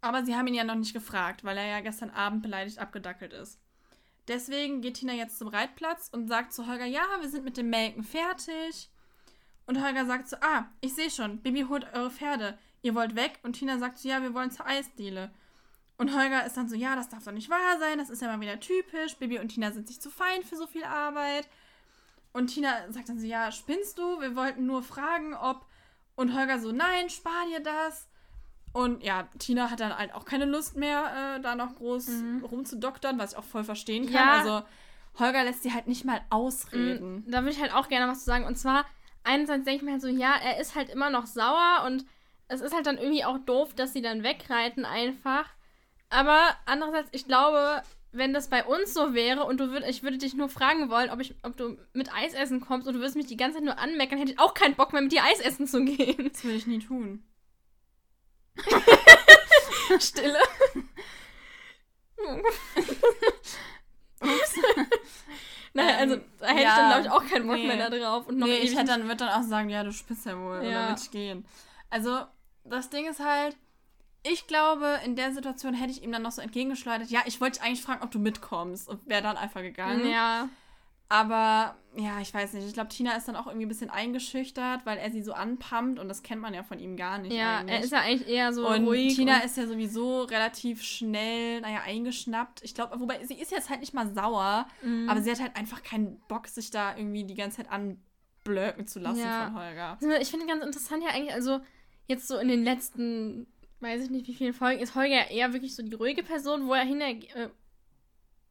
[0.00, 3.32] Aber sie haben ihn ja noch nicht gefragt, weil er ja gestern Abend beleidigt abgedackelt
[3.32, 3.58] ist.
[4.28, 7.70] Deswegen geht Tina jetzt zum Reitplatz und sagt zu Holger, ja, wir sind mit dem
[7.70, 8.90] Melken fertig.
[9.66, 12.58] Und Holger sagt so, ah, ich sehe schon, Bibi holt eure Pferde.
[12.82, 13.38] Ihr wollt weg?
[13.42, 15.30] Und Tina sagt so, ja, wir wollen zur Eisdiele.
[15.98, 18.28] Und Holger ist dann so, ja, das darf doch nicht wahr sein, das ist ja
[18.28, 19.16] mal wieder typisch.
[19.16, 21.48] Bibi und Tina sind sich zu fein für so viel Arbeit.
[22.32, 24.20] Und Tina sagt dann so, ja, spinnst du?
[24.20, 25.66] Wir wollten nur fragen, ob...
[26.16, 28.08] Und Holger so, nein, spar dir das.
[28.76, 32.44] Und ja, Tina hat dann halt auch keine Lust mehr, äh, da noch groß Mhm.
[32.44, 34.14] rumzudoktern, was ich auch voll verstehen kann.
[34.14, 34.32] Ja.
[34.32, 34.62] Also
[35.18, 37.24] Holger lässt sie halt nicht mal ausreden.
[37.26, 38.44] Da würde ich halt auch gerne was zu sagen.
[38.44, 38.84] Und zwar,
[39.24, 42.04] einerseits denke ich mir halt so, ja, er ist halt immer noch sauer und
[42.48, 45.46] es ist halt dann irgendwie auch doof, dass sie dann wegreiten einfach.
[46.10, 50.18] Aber andererseits, ich glaube, wenn das bei uns so wäre und du würd, ich würde
[50.18, 53.16] dich nur fragen wollen, ob, ich, ob du mit Eis essen kommst und du würdest
[53.16, 55.40] mich die ganze Zeit nur anmeckern, hätte ich auch keinen Bock mehr mit dir Eis
[55.40, 56.28] essen zu gehen.
[56.30, 57.24] Das würde ich nie tun.
[60.00, 60.38] Stille.
[64.20, 64.54] Ups.
[65.76, 67.66] Naja, Ähm, also da hätte ja, ich dann, glaube ich, auch keinen Bock nee.
[67.66, 68.26] mehr da drauf.
[68.28, 70.64] Und noch nee, ich hätte dann, würde dann auch sagen, ja, du spitzt ja wohl.
[70.64, 70.70] Ja.
[70.70, 71.44] dann würde ich gehen.
[71.90, 72.22] Also,
[72.64, 73.56] das Ding ist halt,
[74.22, 77.58] ich glaube, in der Situation hätte ich ihm dann noch so entgegengeschleudert, ja, ich wollte
[77.58, 78.88] dich eigentlich fragen, ob du mitkommst.
[78.88, 80.08] Und wäre dann einfach gegangen.
[80.08, 80.48] Ja,
[81.08, 82.66] Aber, ja, ich weiß nicht.
[82.66, 86.00] Ich glaube, Tina ist dann auch irgendwie ein bisschen eingeschüchtert, weil er sie so anpumpt
[86.00, 87.32] und das kennt man ja von ihm gar nicht.
[87.32, 87.74] ja, eigentlich.
[87.76, 89.14] er ist ja eigentlich eher so und ruhig.
[89.14, 92.62] Tina und, ist ja sowieso relativ schnell, naja, eingeschnappt.
[92.64, 95.08] Ich glaube, wobei sie ist jetzt halt nicht mal sauer, Mhm.
[95.08, 98.98] aber sie hat halt einfach keinen Bock, sich da irgendwie die ganze Zeit anblöken zu
[98.98, 99.44] lassen Ja.
[99.46, 99.98] von Holger.
[100.20, 101.60] Ich finde ganz interessant ja eigentlich, also
[102.08, 103.46] jetzt so in den letzten,
[103.78, 106.74] weiß ich nicht wie vielen Folgen, ist Holger eher wirklich so die ruhige Person, wo
[106.74, 107.48] er hin, äh,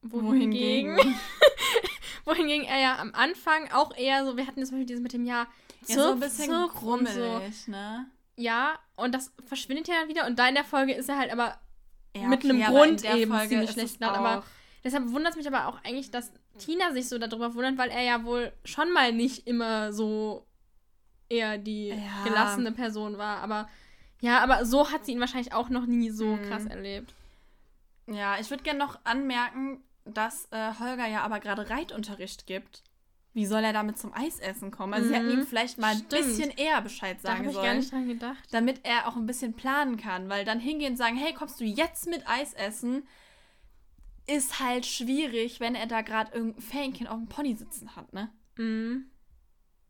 [0.04, 1.15] wohingegen, wohingegen
[2.28, 5.26] er ja am Anfang auch eher so, wir hatten jetzt zum Beispiel dieses mit dem
[5.26, 5.48] Jahr
[5.88, 7.72] Ja, so ein bisschen Zirp so.
[7.72, 8.06] ne?
[8.38, 11.32] Ja, und das verschwindet ja dann wieder und da in der Folge ist er halt
[11.32, 11.58] aber
[12.16, 14.44] Ja, Mit einem aber Grund in der eben Folge ziemlich schlecht gelaunt, aber
[14.84, 18.02] deshalb wundert es mich aber auch eigentlich, dass Tina sich so darüber wundert, weil er
[18.02, 20.46] ja wohl schon mal nicht immer so
[21.30, 22.24] eher die Ja.
[22.24, 23.68] gelassene Person war, aber
[24.22, 26.42] ja, aber so hat sie ihn wahrscheinlich auch noch nie so Mhm.
[26.44, 27.14] krass erlebt.
[28.08, 32.84] Ja, ich würde gerne noch anmerken, dass äh, Holger ja aber gerade Reitunterricht gibt.
[33.34, 34.94] Wie soll er damit zum Eisessen kommen?
[34.94, 35.39] Also sie hätten Mhm.
[35.41, 36.10] ihm vielleicht mal ein Stimmt.
[36.10, 37.65] bisschen eher Bescheid Da sagen ich sollen.
[37.65, 38.38] gar nicht dran gedacht.
[38.52, 40.30] damit er auch ein bisschen planen kann.
[40.30, 43.06] Weil dann hingehen und sagen, hey, kommst du jetzt mit Eis essen?
[44.28, 48.32] Ist halt schwierig, wenn er da gerade irgendein Fähnchen auf dem Pony sitzen hat, ne?
[48.58, 49.12] Mhm.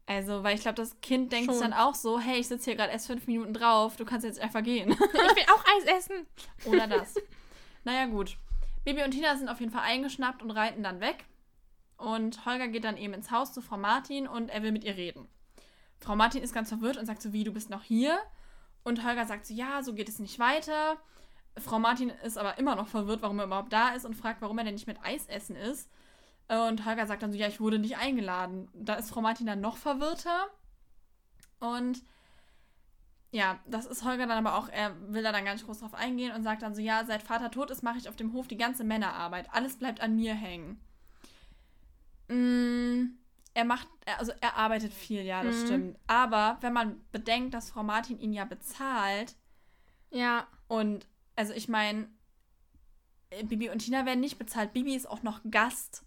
[0.08, 1.62] Also, weil ich glaube, das Kind denkt Schon.
[1.62, 4.40] dann auch so, hey, ich sitze hier gerade erst fünf Minuten drauf, du kannst jetzt
[4.40, 4.92] einfach gehen.
[4.92, 6.28] Ich will auch Eis essen.
[6.66, 7.16] Oder das.
[7.84, 8.38] naja, gut.
[8.86, 11.26] Bibi und Tina sind auf jeden Fall eingeschnappt und reiten dann weg.
[11.98, 14.96] Und Holger geht dann eben ins Haus zu Frau Martin und er will mit ihr
[14.96, 15.28] reden.
[16.00, 18.20] Frau Martin ist ganz verwirrt und sagt so, wie, du bist noch hier?
[18.84, 20.98] Und Holger sagt so, ja, so geht es nicht weiter.
[21.58, 24.58] Frau Martin ist aber immer noch verwirrt, warum er überhaupt da ist und fragt, warum
[24.60, 25.90] er denn nicht mit Eis essen ist.
[26.48, 28.70] Und Holger sagt dann so, ja, ich wurde nicht eingeladen.
[28.74, 30.48] Da ist Frau Martin dann noch verwirrter.
[31.60, 32.04] Und
[33.36, 35.94] ja, das ist Holger dann aber auch, er will da dann gar nicht groß drauf
[35.94, 38.48] eingehen und sagt dann so, ja, seit Vater tot ist, mache ich auf dem Hof
[38.48, 39.50] die ganze Männerarbeit.
[39.54, 40.80] Alles bleibt an mir hängen.
[42.30, 43.18] Mm,
[43.54, 45.66] er macht, also er arbeitet viel, ja, das Mhm.
[45.66, 46.00] stimmt.
[46.08, 49.36] Aber wenn man bedenkt, dass Frau Martin ihn ja bezahlt
[50.12, 50.48] Ja.
[50.68, 52.08] und, also ich meine,
[53.44, 54.72] Bibi und Tina werden nicht bezahlt.
[54.72, 56.05] Bibi ist auch noch Gast.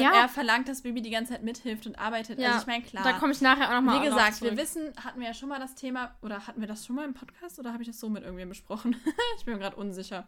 [0.00, 2.38] Ja, er verlangt, dass Bibi die ganze Zeit mithilft und arbeitet.
[2.38, 3.04] Ja, Also ich meine, klar.
[3.04, 5.58] da komme ich nachher auch nochmal Wie gesagt, wir wissen, hatten wir ja schon mal
[5.60, 8.08] das Thema, oder hatten wir das schon mal im Podcast oder habe ich das so
[8.08, 8.96] mit irgendwem besprochen?
[9.38, 10.26] ich bin mir gerade unsicher.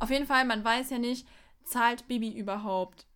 [0.00, 1.26] Auf jeden Fall, man weiß ja nicht,
[1.64, 3.06] zahlt Bibi überhaupt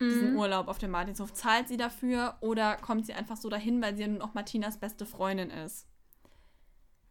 [0.00, 0.38] diesen Mhm.
[0.38, 1.32] Urlaub auf dem Martinshof?
[1.32, 4.78] Zahlt sie dafür oder kommt sie einfach so dahin, weil sie ja nun auch Martinas
[4.78, 5.86] beste Freundin ist?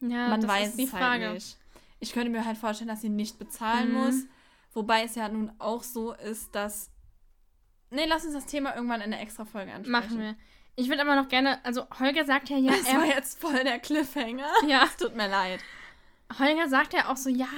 [0.02, 1.26] Ja, man das weiß ist die es Frage.
[1.26, 1.58] halt nicht.
[2.00, 3.94] Ich könnte mir halt vorstellen, dass sie nicht bezahlen Mhm.
[3.94, 4.16] muss.
[4.74, 6.91] Wobei es ja nun auch so ist, dass.
[7.92, 9.92] Nee, lass uns das Thema irgendwann in einer extra Folge ansprechen.
[9.92, 10.36] Machen wir.
[10.76, 13.64] Ich würde aber noch gerne, also Holger sagt ja, ja, Das war er, jetzt voll
[13.64, 14.50] der Cliffhanger.
[14.68, 15.60] ja, Es tut mir leid.
[16.40, 17.50] Holger sagt ja auch so, ja,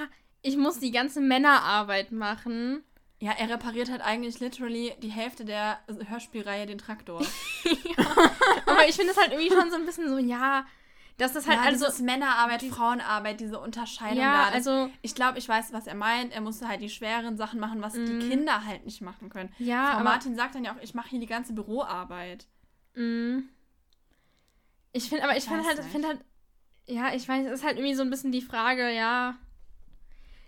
[0.41, 2.83] ich muss die ganze Männerarbeit machen.
[3.19, 7.21] Ja, er repariert halt eigentlich literally die Hälfte der Hörspielreihe den Traktor.
[8.65, 10.65] Aber ich finde es halt irgendwie schon so ein bisschen so, ja,
[11.17, 14.57] dass das halt ja, also Männerarbeit, Frauenarbeit, diese Unterscheidung ja, da.
[14.57, 16.33] Das, also ich glaube, ich weiß, was er meint.
[16.33, 18.05] Er musste halt die schweren Sachen machen, was Mhm.
[18.05, 19.53] die Kinder halt nicht machen können.
[19.59, 22.47] ja, Frau aber Martin sagt dann ja auch, ich mache hier die ganze Büroarbeit.
[22.95, 23.43] mh.
[24.91, 26.19] ich finde, aber ich finde halt, finde halt,
[26.85, 29.35] ja, ich weiß, es ist halt irgendwie so ein bisschen die Frage, ja.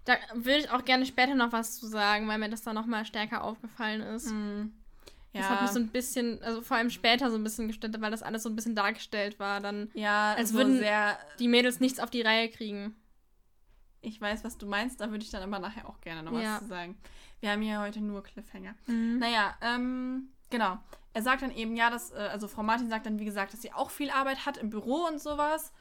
[0.05, 2.85] Da würde ich auch gerne später noch was zu sagen, weil mir das dann noch
[2.85, 4.31] mal stärker aufgefallen ist.
[5.35, 5.41] Mhm.
[5.41, 8.11] Das hat mich so ein bisschen, also vor allem später so ein bisschen gestört, weil
[8.11, 9.59] das alles so ein bisschen dargestellt war.
[9.61, 11.17] Dann ja, als so würden- sehr.
[11.39, 12.95] die Mädels nichts auf die Reihe kriegen.
[14.01, 16.53] Ich weiß, was du meinst, da würde ich dann aber nachher auch gerne noch Ja.
[16.55, 16.95] was zu sagen.
[17.39, 18.75] Wir haben hier heute nur Cliffhanger.
[18.87, 19.17] Mhm.
[19.19, 20.77] Naja, ähm, genau.
[21.13, 23.61] Er sagt dann eben, ja, dass, äh, also Frau Martin sagt dann, wie gesagt, dass
[23.61, 25.71] sie auch viel Arbeit hat im Büro und sowas.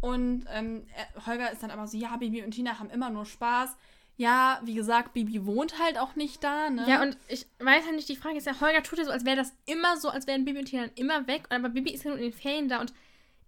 [0.00, 3.26] Und ähm, er, Holger ist dann aber so, ja, Bibi und Tina haben immer nur
[3.26, 3.76] Spaß.
[4.18, 6.84] Ja, wie gesagt, Bibi wohnt halt auch nicht da, ne?
[6.88, 9.24] Ja, und ich weiß halt nicht, die Frage ist ja, Holger tut ja so, als
[9.24, 11.44] wäre das immer so, als wären Bibi und Tina dann immer weg.
[11.50, 12.92] Aber Bibi ist ja nur in den Ferien da und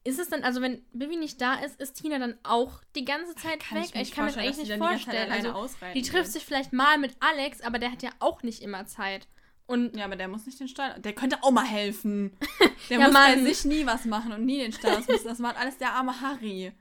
[0.05, 3.35] ist es dann, also wenn Bibi nicht da ist, ist Tina dann auch die ganze
[3.35, 3.95] Zeit Kann weg?
[3.95, 5.33] mir Ich, kann mir das eigentlich die nicht die vorstellen.
[5.33, 8.63] alleine Also, die trifft sich vielleicht mal mit Alex, aber der hat ja auch nicht
[8.63, 9.27] immer Zeit.
[9.71, 10.99] Und Ja, aber der muss nicht den Stall.
[11.01, 12.37] Der könnte auch mal helfen.
[12.91, 13.45] Der Ja, muss bei Mann.
[13.45, 15.29] sich nie was machen und nie den Stall ausmisten.
[15.29, 16.73] Das macht alles der arme Harry.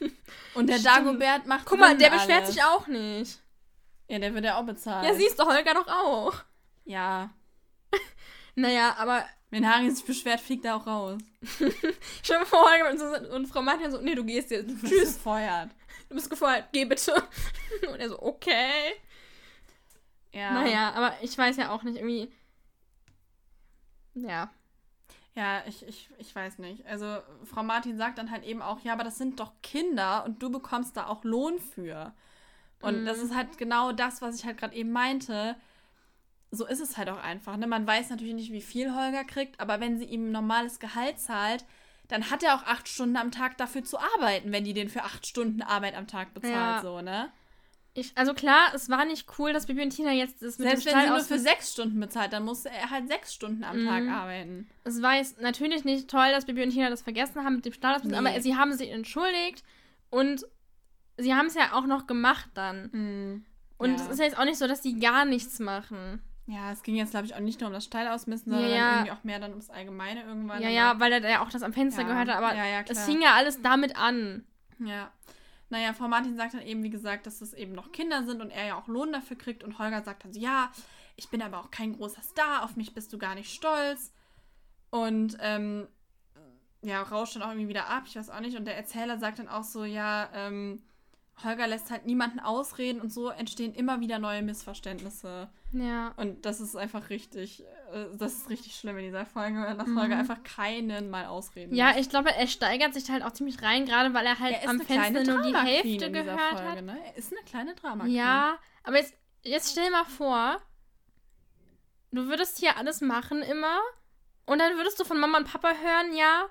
[0.54, 0.96] Und der Stimmt.
[0.96, 1.66] Dagobert macht.
[1.66, 2.54] guck mal, der beschwert alles.
[2.54, 3.38] sich auch nicht.
[4.08, 5.06] Ja, der wird ja auch bezahlt.
[5.06, 6.34] Ja, siehst du, Holger doch auch.
[6.84, 7.30] Ja.
[8.54, 11.20] Naja, aber Wenn Harry sich beschwert, fliegt er auch raus.
[12.22, 14.68] stell dir vor, Holger und, so, und Frau Martin so, nee, du gehst jetzt.
[14.80, 14.90] Tschüss.
[14.90, 15.70] Tschüss, Feuert.
[16.08, 17.14] du bist gefeuert, geh bitte.
[17.92, 18.94] Und er so, okay.
[20.32, 20.52] Ja.
[20.52, 22.30] Naja, aber ich weiß ja auch nicht, irgendwie.
[24.14, 24.50] Ja.
[25.34, 26.84] Ja, ich, ich, ich weiß nicht.
[26.86, 30.42] Also, Frau Martin sagt dann halt eben auch, ja, aber das sind doch Kinder und
[30.42, 32.12] du bekommst da auch Lohn für.
[32.80, 33.06] Und Mhm.
[33.06, 35.56] das ist halt genau das, was ich halt gerade eben meinte.
[36.50, 37.56] So ist es halt auch einfach.
[37.56, 37.66] Ne?
[37.66, 41.20] Man weiß natürlich nicht, wie viel Holger kriegt, aber wenn sie ihm ein normales Gehalt
[41.20, 41.64] zahlt,
[42.08, 45.02] dann hat er auch acht Stunden am Tag dafür zu arbeiten, wenn die den für
[45.04, 46.80] acht Stunden Arbeit am Tag bezahlt, Ja.
[46.82, 47.30] so, ne?
[47.98, 50.86] Ich, also klar, es war nicht cool, dass Bibi und Tina jetzt das mit Selbst
[50.86, 53.64] dem wenn sie Stall nur für sechs Stunden bezahlt, dann musste er halt sechs Stunden
[53.64, 54.08] am Tag Mhm.
[54.10, 54.68] arbeiten.
[54.84, 57.72] Es war jetzt natürlich nicht toll, dass Bibi und Tina das vergessen haben mit dem
[57.72, 58.16] Stall, Nee.
[58.16, 59.64] aber sie haben sich entschuldigt
[60.10, 60.44] und
[61.16, 62.90] sie haben es ja auch noch gemacht dann.
[62.92, 63.44] Mhm.
[63.78, 64.04] Und Ja.
[64.04, 66.22] es ist ja jetzt auch nicht so, dass die gar nichts machen.
[66.46, 68.76] Ja, es ging jetzt, glaube ich, auch nicht nur um das Stall ausmisten, sondern Ja,
[68.76, 68.92] ja.
[68.94, 70.62] irgendwie auch mehr dann ums Allgemeine irgendwann.
[70.62, 72.54] Ja, ja, weil er ja auch das am Fenster gehört hat, aber
[72.88, 74.44] es fing ja alles damit an.
[74.78, 75.10] Ja.
[75.70, 78.50] Naja, Frau Martin sagt dann eben, wie gesagt, dass es eben noch Kinder sind und
[78.50, 79.62] er ja auch Lohn dafür kriegt.
[79.62, 80.72] Und Holger sagt dann so, ja,
[81.16, 84.12] ich bin aber auch kein großer Star, auf mich bist du gar nicht stolz.
[84.90, 85.86] Und ähm,
[86.82, 88.56] ja, rauscht dann auch irgendwie wieder ab, ich weiß auch nicht.
[88.56, 90.82] Und der Erzähler sagt dann auch so, ja, ähm,
[91.44, 95.48] Holger lässt halt niemanden ausreden und so entstehen immer wieder neue Missverständnisse.
[95.72, 96.12] Ja.
[96.16, 97.64] Und das ist einfach richtig,
[98.18, 100.00] das ist richtig schlimm in dieser Folge, dass Mhm.
[100.00, 103.86] Holger einfach keinen mal ausreden Ja, ich glaube, er steigert sich halt auch ziemlich rein,
[103.86, 106.82] gerade weil er halt Er am Fenster nur die Hälfte in gehört Folge, hat.
[106.82, 106.98] Ne?
[107.06, 108.14] Er ist eine kleine Drama Queen.
[108.14, 110.60] Ja, aber jetzt, jetzt stell dir mal vor,
[112.12, 113.78] du würdest hier alles machen immer
[114.46, 116.46] und dann würdest du von Mama und Papa hören, ja,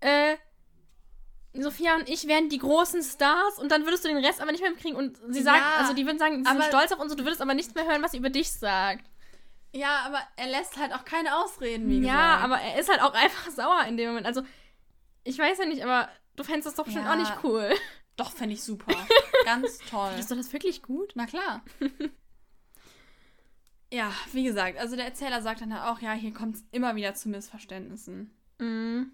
[0.00, 0.36] äh,
[1.54, 4.60] Sophia und ich wären die großen Stars und dann würdest du den Rest aber nicht
[4.60, 7.18] mehr kriegen und sie Ja, also die würden sagen, sie sind stolz auf uns und
[7.20, 9.06] du würdest aber nichts mehr hören, was sie über dich sagt.
[9.76, 12.44] Ja, aber er lässt halt auch keine Ausreden, wie Ja, gesagt.
[12.44, 14.26] aber er ist halt auch einfach sauer in dem Moment.
[14.26, 14.42] Also,
[15.24, 17.12] ich weiß ja nicht, aber du fändest das doch bestimmt Ja.
[17.12, 17.70] auch nicht cool.
[18.16, 18.94] Doch, fände ich super.
[19.44, 20.08] Ganz toll.
[20.08, 21.12] Findest du das wirklich gut?
[21.16, 21.62] Na klar.
[23.92, 26.96] ja, wie gesagt, also der Erzähler sagt dann halt auch, ja, hier kommt es immer
[26.96, 28.30] wieder zu Missverständnissen.
[28.58, 29.12] Mhm.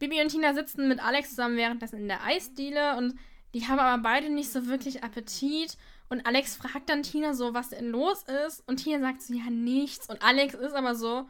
[0.00, 3.14] Bibi und Tina sitzen mit Alex zusammen währenddessen in der Eisdiele und
[3.54, 5.78] die haben aber beide nicht so wirklich Appetit.
[6.08, 8.62] Und Alex fragt dann Tina so, was denn los ist.
[8.68, 10.08] Und Tina sagt so, ja, nichts.
[10.08, 11.28] Und Alex ist aber so.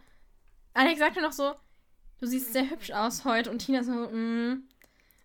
[0.75, 1.55] Alex sagt dann noch so,
[2.19, 3.51] du siehst sehr hübsch aus heute.
[3.51, 4.69] Und Tina so, mm.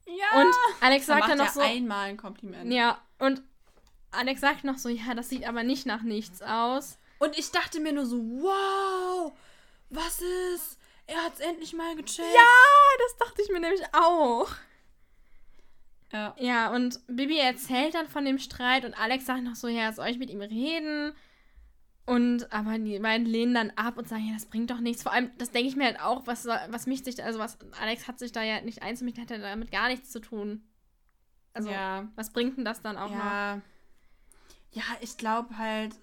[0.05, 0.41] Ja.
[0.41, 1.61] Und Alex sagt macht dann noch so.
[1.61, 2.71] einmal ein Kompliment.
[2.71, 3.41] Ja, und
[4.11, 6.97] Alex sagt noch so, ja, das sieht aber nicht nach nichts aus.
[7.19, 9.31] Und ich dachte mir nur so, wow,
[9.89, 10.21] was
[10.53, 10.77] ist?
[11.07, 12.27] Er hat's endlich mal gecheckt.
[12.33, 12.41] Ja,
[12.99, 14.49] das dachte ich mir nämlich auch.
[16.11, 16.35] Ja.
[16.37, 20.07] Ja, und Bibi erzählt dann von dem Streit und Alex sagt noch so, ja, soll
[20.07, 21.13] ich mit ihm reden?
[22.05, 25.03] Und aber die beiden lehnen dann ab und sagen, ja, das bringt doch nichts.
[25.03, 28.07] Vor allem, das denke ich mir halt auch, was, was mich sich, also was, Alex
[28.07, 30.63] hat sich da ja nicht einzumischen, hat ja damit gar nichts zu tun.
[31.53, 32.07] Also, ja.
[32.15, 33.17] was bringt denn das dann auch noch?
[33.17, 33.61] ja.
[34.73, 35.95] Ja, ich glaube halt,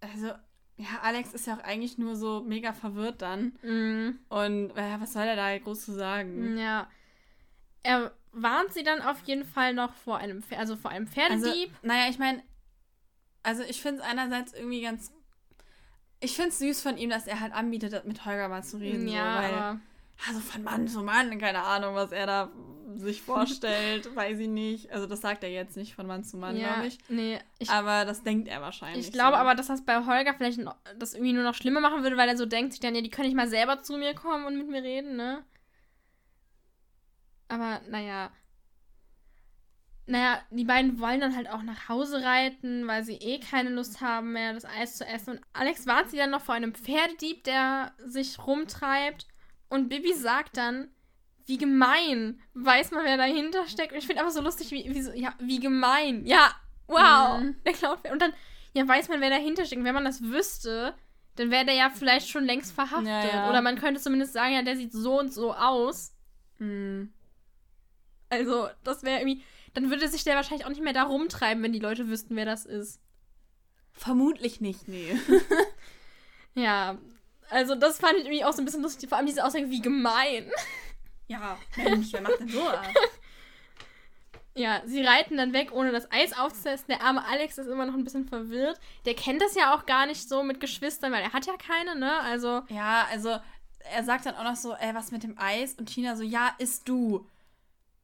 [0.00, 0.28] also,
[0.76, 3.58] ja, Alex ist ja auch eigentlich nur so mega verwirrt dann.
[3.62, 4.20] Mhm.
[4.28, 6.56] Und äh, was soll er da groß zu sagen?
[6.56, 6.88] Ja.
[7.82, 11.46] Er warnt sie dann auf jeden Fall noch vor einem, Pfer- also vor einem Also,
[11.46, 11.70] Pferdedieb.
[11.82, 12.42] naja, ich meine,
[13.42, 15.12] also ich finde es einerseits irgendwie ganz.
[16.20, 19.08] Ich finde es süß von ihm, dass er halt anbietet, mit Holger mal zu reden.
[19.08, 19.80] ja, so, weil aber
[20.28, 22.52] Also von Mann zu Mann, keine Ahnung, was er da
[22.94, 24.92] sich vorstellt, weiß ich nicht.
[24.92, 26.98] Also das sagt er jetzt nicht von Mann zu Mann, ja, glaube ich.
[27.08, 29.06] Nee, ich, Aber das denkt er wahrscheinlich.
[29.08, 29.40] ich glaube so.
[29.40, 32.28] aber, dass das bei Holger vielleicht noch, das irgendwie nur noch schlimmer machen würde, weil
[32.28, 34.56] er so denkt sich dann, ja, die können nicht mal selber zu mir kommen und
[34.58, 35.42] mit mir reden, ne?
[37.48, 38.30] Aber naja.
[40.06, 44.00] Naja, die beiden wollen dann halt auch nach Hause reiten, weil sie eh keine Lust
[44.00, 45.34] haben mehr, das Eis zu essen.
[45.36, 49.26] Und Alex warnt sie dann noch vor einem Pferdedieb, der sich rumtreibt.
[49.68, 50.88] Und Bibi sagt dann,
[51.46, 52.40] wie gemein.
[52.54, 53.92] Weiß man, wer dahinter steckt.
[53.92, 56.26] Und ich finde einfach so lustig, wie, wie so, ja, wie gemein.
[56.26, 56.54] Ja,
[56.86, 57.40] wow.
[57.40, 57.56] Mhm.
[57.64, 58.10] Der klaut.
[58.10, 58.32] Und dann,
[58.74, 59.80] ja, weiß man, wer dahinter steckt.
[59.80, 60.94] Und wenn man das wüsste,
[61.36, 63.06] dann wäre der ja vielleicht schon längst verhaftet.
[63.06, 63.50] Ja, ja.
[63.50, 66.14] Oder man könnte zumindest sagen, ja, der sieht so und so aus.
[66.58, 67.12] Hm.
[68.32, 69.42] Also, das wäre irgendwie.
[69.74, 72.46] Dann würde sich der wahrscheinlich auch nicht mehr da rumtreiben, wenn die Leute wüssten, wer
[72.46, 72.98] das ist.
[73.92, 75.14] Vermutlich nicht, nee.
[76.54, 76.98] Ja.
[77.50, 79.08] Also, das fand ich irgendwie auch so ein bisschen lustig.
[79.10, 80.50] Vor allem diese Aussage, wie gemein.
[81.28, 82.62] ja, Mensch, wer macht denn so?
[84.54, 86.84] Ja, sie reiten dann weg, ohne das Eis aufzusetzen.
[86.88, 88.78] Der arme Alex ist immer noch ein bisschen verwirrt.
[89.06, 91.96] Der kennt das ja auch gar nicht so mit Geschwistern, weil er hat ja keine,
[91.98, 92.20] ne?
[92.20, 93.38] Also, Ja, also
[93.90, 95.74] er sagt dann auch noch so, ey, was mit dem Eis?
[95.74, 97.26] Und Tina so, ja, isst du.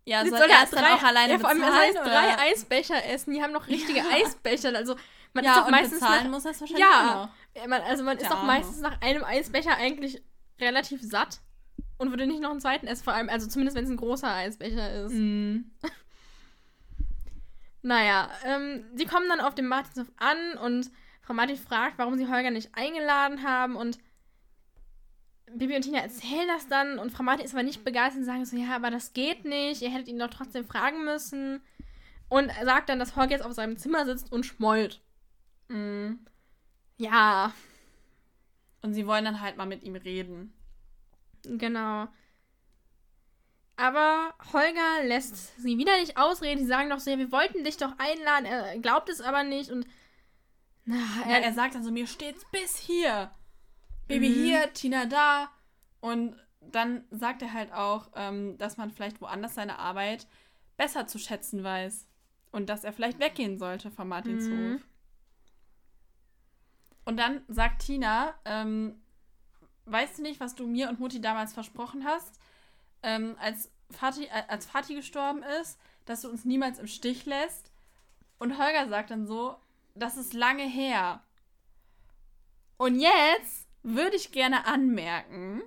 [0.09, 1.94] Ja, soll, soll er es dann auch alleine ja, vor allem, bezahlen?
[1.94, 2.40] das heißt, drei oder?
[2.40, 3.35] Eisbecher essen.
[3.35, 4.75] Die haben noch richtige Eisbecher.
[4.75, 4.97] Also,
[5.35, 7.31] man ist ja, doch und meistens bezahlen nach, muss er es wahrscheinlich Ja,
[7.66, 10.23] man, also man ist doch meistens nach einem Eisbecher eigentlich
[10.59, 11.40] relativ satt
[11.99, 13.05] und würde nicht noch einen zweiten essen.
[13.05, 15.12] Vor allem, also zumindest wenn es ein großer Eisbecher ist.
[15.12, 15.71] Mhm.
[17.81, 20.90] Naja, ähm, sie kommen dann auf dem Martinshof an und
[21.23, 23.99] Frau Martin fragt, warum sie Holger nicht eingeladen haben und
[25.54, 28.44] Bibi und Tina erzählen das dann und Frau Martin ist aber nicht begeistert und sagen
[28.44, 31.61] so, ja, aber das geht nicht, ihr hättet ihn doch trotzdem fragen müssen.
[32.28, 35.00] Und sagt dann, dass Holger jetzt auf seinem Zimmer sitzt und schmollt.
[35.68, 36.26] Mhm.
[36.98, 37.54] Ja,
[38.82, 40.52] Und sie wollen dann halt mal mit ihm reden.
[41.44, 42.08] genau.
[43.76, 46.58] Aber Holger lässt sie wieder nicht ausreden.
[46.62, 48.44] Sie sagen doch so, ja, wir wollten dich doch einladen.
[48.44, 49.87] Er glaubt es aber nicht und
[50.84, 53.30] na, Ja, er, er sagt dann so, mir steht's bis hier.
[54.09, 54.35] Baby Mhm.
[54.35, 55.51] hier, Tina da.
[56.01, 60.27] Und dann sagt er halt auch, ähm, dass man vielleicht woanders seine Arbeit
[60.77, 62.07] besser zu schätzen weiß.
[62.51, 64.51] Und dass er vielleicht weggehen sollte vom Martinshof.
[64.51, 64.83] Mhm.
[67.05, 69.01] Und dann sagt Tina, ähm,
[69.85, 72.38] weißt du nicht, was du mir und Mutti damals versprochen hast,
[73.03, 77.71] ähm, als, Vati, äh, als Vati gestorben ist, dass du uns niemals im Stich lässt?
[78.38, 79.57] Und Holger sagt dann so,
[79.94, 81.23] das ist lange her.
[82.77, 85.62] Und jetzt würde ich gerne anmerken,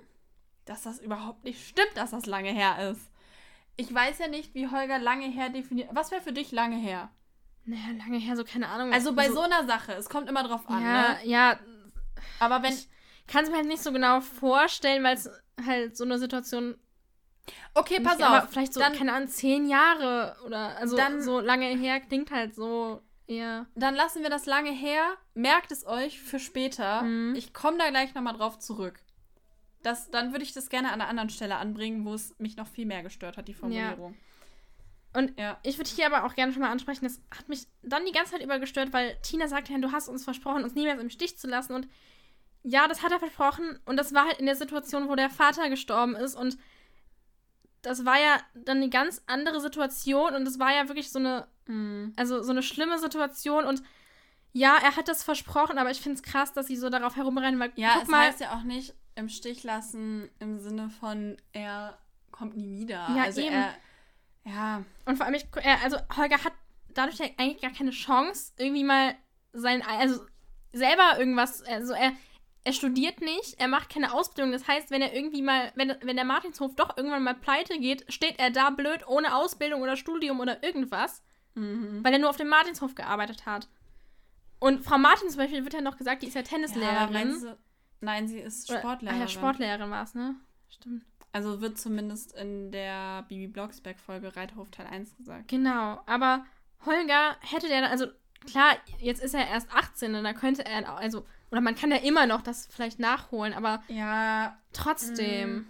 [0.64, 3.10] dass das überhaupt nicht stimmt, dass das lange her ist.
[3.76, 5.88] Ich weiß ja nicht, wie Holger lange her definiert.
[5.92, 7.10] Was wäre für dich lange her?
[7.64, 8.92] naja, lange her, so keine Ahnung.
[8.92, 11.18] Also bei so, einer Sache, es kommt immer drauf an, ja, ne?
[11.24, 11.58] ja,
[12.40, 12.72] Aber wenn.
[12.72, 12.88] Ich
[13.28, 15.30] kann es mir halt nicht so genau vorstellen, weil es
[15.64, 16.76] halt so eine Situation.
[17.74, 18.50] Okay, pass nicht- aber auf.
[18.50, 22.54] Vielleicht so, dann, keine Ahnung, zehn Jahre oder also Dann- so lange her klingt halt
[22.54, 23.00] so
[23.32, 23.66] eher.
[23.74, 25.16] dann lassen wir das lange her.
[25.34, 27.02] Merkt es euch für später.
[27.02, 27.34] Mhm.
[27.34, 29.00] Ich komme da gleich nochmal drauf zurück.
[29.82, 32.68] Das, dann würde ich das gerne an einer anderen Stelle anbringen, wo es mich noch
[32.68, 34.14] viel mehr gestört hat, die Formulierung.
[35.14, 35.58] Und Ja.
[35.62, 38.32] ich würde hier aber auch gerne schon mal ansprechen, das hat mich dann die ganze
[38.32, 41.36] Zeit über gestört, weil Tina sagte, ja, du hast uns versprochen, uns niemals im Stich
[41.36, 41.74] zu lassen.
[41.74, 41.88] Und
[42.62, 43.78] ja, das hat er versprochen.
[43.84, 46.34] Und das war halt in der Situation, wo der Vater gestorben ist.
[46.36, 46.56] Und
[47.82, 50.34] das war ja dann eine ganz andere Situation.
[50.34, 52.12] Und das war ja wirklich so eine, Mhm.
[52.16, 53.64] also so eine schlimme Situation.
[53.64, 53.82] Und
[54.52, 57.58] ja, er hat das versprochen, aber ich finde es krass, dass sie so darauf herumrennen,
[57.58, 61.36] weil Ja, guck es mal, heißt ja auch nicht im Stich lassen im Sinne von,
[61.52, 61.98] er
[62.30, 63.08] kommt nie wieder.
[63.16, 63.54] Ja, also eben.
[63.54, 63.74] er.
[64.44, 64.84] Ja.
[65.06, 66.52] Und vor allem, ich, er, also Holger hat
[66.94, 69.14] dadurch eigentlich gar keine Chance, irgendwie mal
[69.52, 70.20] sein, also
[70.72, 72.12] selber irgendwas, also er,
[72.64, 74.52] er studiert nicht, er macht keine Ausbildung.
[74.52, 78.10] Das heißt, wenn er irgendwie mal, wenn, wenn der Martinshof doch irgendwann mal pleite geht,
[78.12, 81.22] steht er da blöd ohne Ausbildung oder Studium oder irgendwas,
[81.54, 82.02] Mhm.
[82.02, 83.68] weil er nur auf dem Martinshof gearbeitet hat.
[84.58, 87.40] Und Frau Martin zum Beispiel wird ja noch gesagt, die ist ja Ja, Tennislehrerin.
[87.40, 87.58] du,
[88.00, 89.20] nein, sie ist Oder- Sportlehrerin.
[89.20, 90.36] Ah ja, Sportlehrerin war es, ne?
[90.68, 91.04] Stimmt.
[91.32, 95.48] Also wird zumindest in der Bibi Blocksberg-Folge Reiterhof Teil 1 gesagt.
[95.48, 96.44] Genau, aber
[96.84, 98.06] Holger hätte der, also
[98.46, 101.96] klar, jetzt ist er erst 18 und da könnte er, also, oder man kann ja
[101.98, 105.56] immer noch das vielleicht nachholen, aber Ja, trotzdem.
[105.60, 105.66] Mm.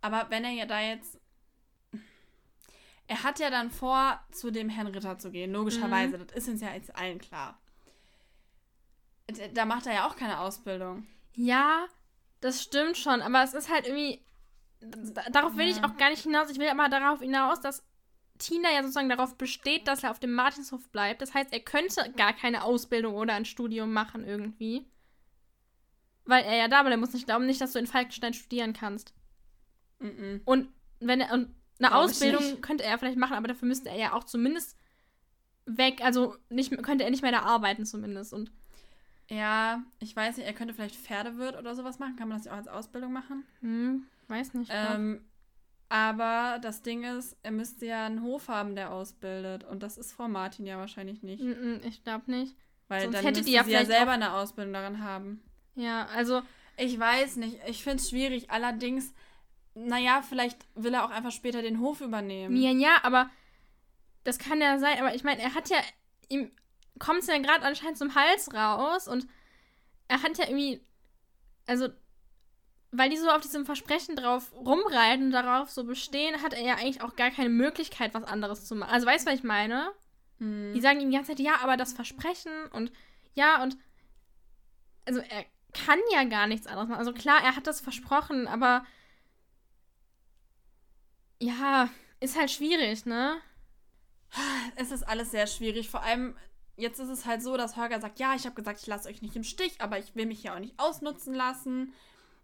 [0.00, 1.15] aber wenn er ja da jetzt.
[3.08, 6.18] Er hat ja dann vor, zu dem Herrn Ritter zu gehen, logischerweise.
[6.18, 7.60] Das ist uns ja jetzt allen klar.
[9.54, 11.06] Da macht er ja auch keine Ausbildung.
[11.34, 11.86] Ja,
[12.40, 14.24] das stimmt schon, aber es ist halt irgendwie,
[14.80, 15.84] da- darauf will ich Ja.
[15.84, 17.82] auch gar nicht hinaus, ich will aber darauf hinaus, dass
[18.38, 21.22] Tina ja sozusagen darauf besteht, dass er auf dem Martinshof bleibt.
[21.22, 24.86] Das heißt, er könnte gar keine Ausbildung oder ein Studium machen irgendwie.
[26.28, 26.88] weil er ja da war.
[26.88, 29.14] Der muss nicht glauben, nicht, dass du in Falkenstein studieren kannst.
[30.00, 30.40] Mhm.
[30.44, 33.96] Und wenn er und eine Glaub Ausbildung könnte er vielleicht machen, aber dafür müsste er
[33.98, 34.76] ja auch zumindest
[35.66, 38.52] weg, also nicht könnte er nicht mehr da arbeiten zumindest und
[39.28, 42.16] Ja, ich weiß nicht, er könnte vielleicht Pferdewirt oder sowas machen.
[42.16, 43.44] Kann man das ja auch als Ausbildung machen?
[43.60, 44.70] hm, weiß nicht.
[44.74, 45.24] Ähm,
[45.88, 49.64] aber das Ding ist, er müsste ja einen Hof haben, der ausbildet.
[49.64, 51.42] Und das ist Frau Martin ja wahrscheinlich nicht.
[51.42, 52.56] Mm, mm, ich glaube nicht.
[52.88, 55.42] Weil sonst dann hätte die ja sie ja selber eine Ausbildung daran haben.
[55.74, 56.42] Ja, also
[56.78, 57.58] Ich weiß nicht.
[57.68, 58.50] Ich finde es schwierig.
[58.50, 59.14] Allerdings,
[59.76, 62.56] naja, vielleicht will er auch einfach später den Hof übernehmen.
[62.56, 63.30] ja, ja, aber
[64.24, 65.78] das kann ja sein, aber ich meine, er hat ja
[66.28, 66.50] ihm
[66.98, 69.26] kommt es ja gerade anscheinend zum Hals raus und
[70.08, 70.80] er hat ja irgendwie
[71.66, 71.88] also
[72.92, 76.74] weil die so auf diesem Versprechen drauf rumreiten und darauf so bestehen, hat er ja
[76.74, 78.90] eigentlich auch gar keine Möglichkeit, was anderes zu machen.
[78.90, 79.92] Also weißt du, was ich meine?
[80.38, 80.72] Hm.
[80.72, 82.92] Die sagen ihm die ganze Zeit, ja, aber das Versprechen und
[83.34, 83.76] ja, und
[85.04, 86.98] also er kann ja gar nichts anderes machen.
[86.98, 88.84] Also klar, er hat das versprochen, aber
[91.40, 91.88] ja,
[92.20, 93.36] ist halt schwierig, ne?
[94.76, 95.88] Es ist alles sehr schwierig.
[95.88, 96.36] Vor allem,
[96.76, 99.22] jetzt ist es halt so, dass Holger sagt, ja, ich habe gesagt, ich lasse euch
[99.22, 101.92] nicht im Stich, aber ich will mich ja auch nicht ausnutzen lassen.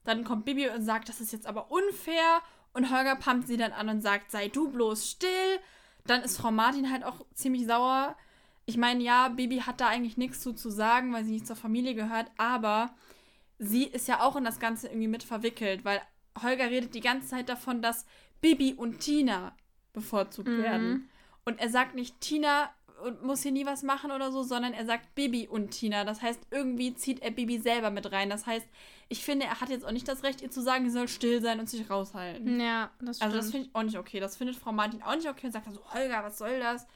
[0.05, 2.43] Dann kommt Bibi und sagt, das ist jetzt aber unfair.
[2.72, 5.61] Und Holger pumpt sie dann an und sagt, sei du bloß still.
[6.07, 8.16] Dann ist Frau Martin halt auch ziemlich sauer.
[8.64, 11.57] Ich meine, ja, Bibi hat da eigentlich nichts zu, zu sagen, weil sie nicht zur
[11.57, 12.95] Familie gehört, aber
[13.59, 16.01] sie ist ja auch in das Ganze irgendwie mit verwickelt, weil
[16.40, 18.07] Holger redet die ganze Zeit davon, dass
[18.43, 19.57] Bibi und Tina
[19.95, 20.62] bevorzugt Mhm.
[20.62, 21.09] werden.
[21.47, 22.70] Und er sagt nicht, Tina
[23.22, 26.05] muss hier nie was machen oder so, sondern er sagt Bibi und Tina.
[26.05, 28.30] Das heißt, irgendwie zieht er Bibi selber mit rein.
[28.30, 28.66] Das heißt,
[29.09, 31.43] ich finde, er hat jetzt auch nicht das Recht, ihr zu sagen, sie soll still
[31.43, 32.61] sein und sich raushalten.
[32.61, 33.22] Ja, das stimmt.
[33.32, 34.20] Also das finde ich auch nicht okay.
[34.20, 36.86] Das findet Frau Martin auch nicht okay und sagt dann so, Holger, was soll das?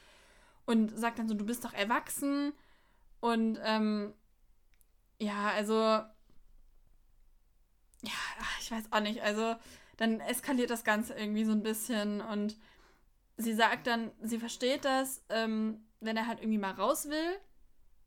[0.64, 2.52] Und sagt dann so, du bist doch erwachsen.
[3.20, 4.12] Und ähm,
[5.18, 6.06] ja, also ja,
[8.60, 9.22] ich weiß auch nicht.
[9.22, 9.56] Also
[9.96, 12.56] dann eskaliert das Ganze irgendwie so ein bisschen und
[13.36, 17.38] sie sagt dann, sie versteht das, ähm, wenn er halt irgendwie mal raus will.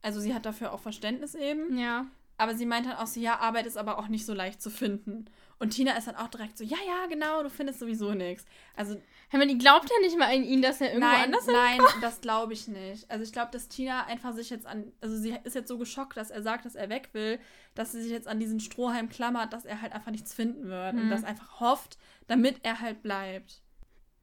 [0.02, 1.78] Also sie hat dafür auch Verständnis eben.
[1.78, 2.06] ja.
[2.40, 4.70] Aber sie meint dann auch so, ja, Arbeit ist aber auch nicht so leicht zu
[4.70, 5.26] finden.
[5.60, 8.46] Und Tina ist dann auch direkt so, ja, ja, genau, du findest sowieso nichts.
[8.78, 8.96] Also
[9.34, 12.22] Aber die glaubt ja nicht mal an ihn, dass er irgendwo nein, anders nein, das
[12.22, 13.12] glaube ich nicht.
[13.12, 16.16] Also ich glaube, dass Tina einfach sich jetzt an, also sie ist jetzt so geschockt,
[16.16, 17.40] dass er sagt, dass er weg will,
[17.76, 20.94] dass sie sich jetzt an diesen Strohhalm klammert, dass er halt einfach nichts finden wird
[20.94, 21.10] und Mhm.
[21.10, 23.62] das einfach hofft, damit er halt bleibt.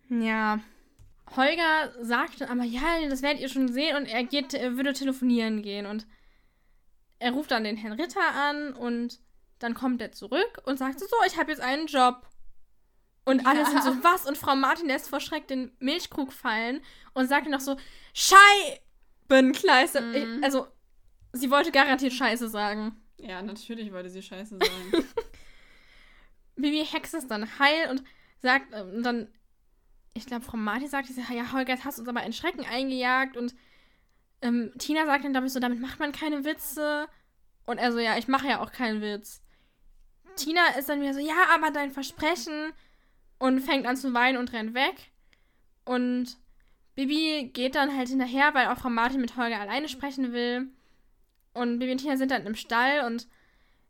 [0.08, 0.60] Ja.
[1.36, 5.60] Holger sagte aber, ja, das werdet ihr schon sehen und er geht, er würde telefonieren
[5.60, 6.06] gehen und
[7.18, 9.20] er ruft dann den Herrn Ritter an und
[9.58, 12.26] dann kommt er zurück und sagt so, so, ich habe jetzt einen Job.
[13.24, 13.66] Und alle Ja.
[13.66, 14.26] sind so, was?
[14.26, 16.80] Und Frau Martin lässt vor Schreck den Milchkrug fallen
[17.14, 17.76] und sagt noch so,
[18.14, 20.00] Scheibenkleister.
[20.02, 20.44] Mhm.
[20.44, 20.66] Also,
[21.32, 22.96] sie wollte garantiert Scheiße sagen.
[23.18, 25.04] Ja, natürlich wollte sie Scheiße sagen.
[26.56, 28.04] Bibi hext es dann heil und
[28.38, 29.28] sagt ähm, dann,
[30.14, 33.36] ich glaube, Frau Martin sagt, ja, Holger, jetzt hast du uns aber einen Schrecken eingejagt
[33.36, 33.54] und
[34.42, 37.08] ähm, Tina sagt dann, glaube ich, so, damit macht man keine Witze.
[37.66, 39.42] Und er so, ja, ich mache ja auch keinen Witz.
[40.36, 42.72] Tina ist dann wieder so, ja, aber dein Versprechen
[43.38, 45.10] und fängt an zu weinen und rennt weg.
[45.84, 46.36] Und
[46.94, 50.68] Bibi geht dann halt hinterher, weil auch Frau Martin mit Holger alleine sprechen will.
[51.54, 53.26] Und Bibi und Tina sind dann im Stall und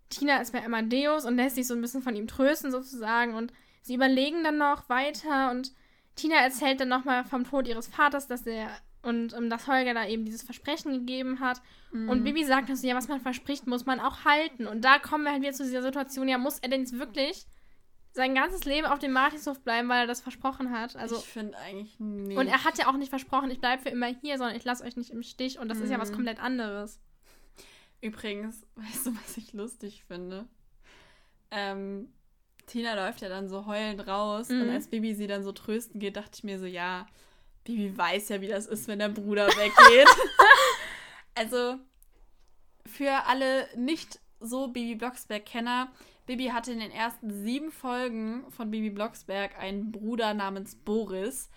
[0.08, 3.52] Tina ist bei Amadeus und lässt sich so ein bisschen von ihm trösten sozusagen und
[3.82, 5.72] sie überlegen dann noch weiter und
[6.14, 8.70] Tina erzählt dann nochmal vom Tod ihres Vaters, dass er
[9.02, 11.60] und ähm, dass Holger da eben dieses Versprechen gegeben hat
[11.92, 12.24] und Mhm.
[12.24, 15.24] Bibi sagt dann so, ja, was man verspricht, muss man auch halten und da kommen
[15.24, 17.46] wir halt wieder zu dieser Situation, ja, muss er denn jetzt wirklich
[18.12, 20.96] sein ganzes Leben auf dem Martinshof bleiben, weil er das versprochen hat?
[20.96, 22.38] Also ich finde eigentlich nicht.
[22.38, 24.84] und er hat ja auch nicht versprochen, ich bleibe für immer hier, sondern ich lasse
[24.84, 26.14] euch nicht im Stich und das ist ja was Mhm.
[26.16, 26.98] komplett anderes.
[28.00, 30.46] Übrigens, weißt du, was ich lustig finde?
[31.50, 32.08] Ähm,
[32.66, 34.70] Tina läuft ja dann so heulend raus und Mhm.
[34.70, 37.06] als Bibi sie dann so trösten geht, dachte ich mir so, ja,
[37.66, 40.08] Bibi weiß ja, wie das ist, wenn der Bruder weggeht.
[41.34, 41.76] also,
[42.86, 45.88] für alle nicht so Bibi Blocksberg-Kenner,
[46.26, 51.48] Bibi hatte in den ersten sieben Folgen von Bibi Blocksberg einen Bruder namens Boris,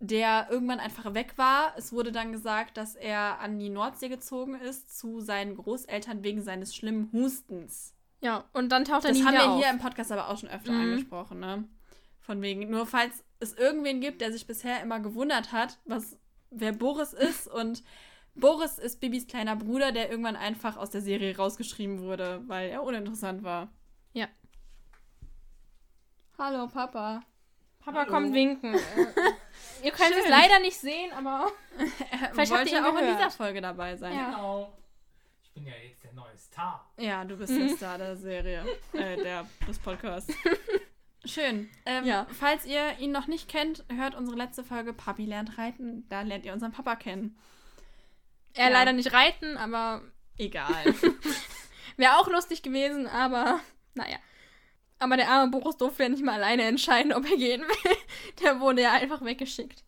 [0.00, 1.72] der irgendwann einfach weg war.
[1.76, 6.42] Es wurde dann gesagt, dass er an die Nordsee gezogen ist zu seinen Großeltern wegen
[6.42, 7.94] seines schlimmen Hustens.
[8.20, 9.60] Ja, und dann taucht er Das nie haben wieder wir auf.
[9.62, 10.80] hier im Podcast aber auch schon öfter Mhm.
[10.80, 11.64] angesprochen, ne?
[12.20, 16.16] Von wegen, nur falls es irgendwen gibt, der sich bisher immer gewundert hat, was
[16.50, 17.82] wer Boris ist und
[18.34, 22.82] Boris ist Bibis kleiner Bruder, der irgendwann einfach aus der Serie rausgeschrieben wurde, weil er
[22.82, 23.68] uninteressant war.
[24.12, 24.28] Ja.
[26.38, 27.22] Hallo, Papa.
[27.80, 28.10] Papa Hallo.
[28.10, 28.74] kommt winken.
[28.74, 28.78] Äh,
[29.84, 30.30] Ihr könnt es Schön.
[30.30, 31.50] leider nicht sehen, aber
[32.10, 33.18] Er Vielleicht wollte ihr ihn auch in gehört.
[33.18, 34.14] dieser Folge dabei sein.
[34.14, 34.30] Ja.
[34.30, 34.72] Genau.
[35.42, 36.90] Ich bin ja jetzt der neue Star.
[36.98, 40.34] Ja, du bist der Star der Serie, äh, der, des Podcasts.
[41.26, 41.68] Schön.
[41.84, 42.26] Ähm, Ja.
[42.38, 46.06] Falls ihr ihn noch nicht kennt, hört unsere letzte Folge Papi lernt reiten.
[46.08, 47.36] Da lernt ihr unseren Papa kennen.
[48.54, 48.72] Er Ja.
[48.72, 50.02] leider nicht reiten, aber
[50.38, 50.84] Egal.
[51.96, 53.60] wäre auch lustig gewesen, aber
[53.94, 54.18] naja.
[54.98, 57.96] Aber der arme Boris durfte ja nicht mal alleine entscheiden, ob er gehen will.
[58.42, 59.82] Der wurde ja einfach weggeschickt.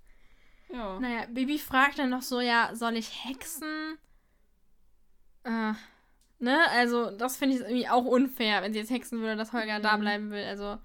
[0.71, 0.99] ja.
[1.01, 3.97] Naja, Bibi fragt dann noch so, ja, soll ich hexen?
[5.45, 5.73] Äh,
[6.39, 6.69] ne?
[6.71, 9.97] Also, das finde ich irgendwie auch unfair, wenn sie jetzt hexen würde, dass Holger da
[9.97, 10.01] Mhm.
[10.01, 10.45] bleiben will.
[10.45, 10.79] Also,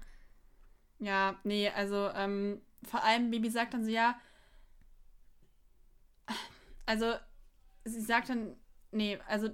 [0.98, 4.18] Ja, nee, also ähm, vor allem Bibi sagt dann so, ja,
[6.86, 7.14] also
[7.84, 8.56] sie sagt dann,
[8.92, 9.50] nee, also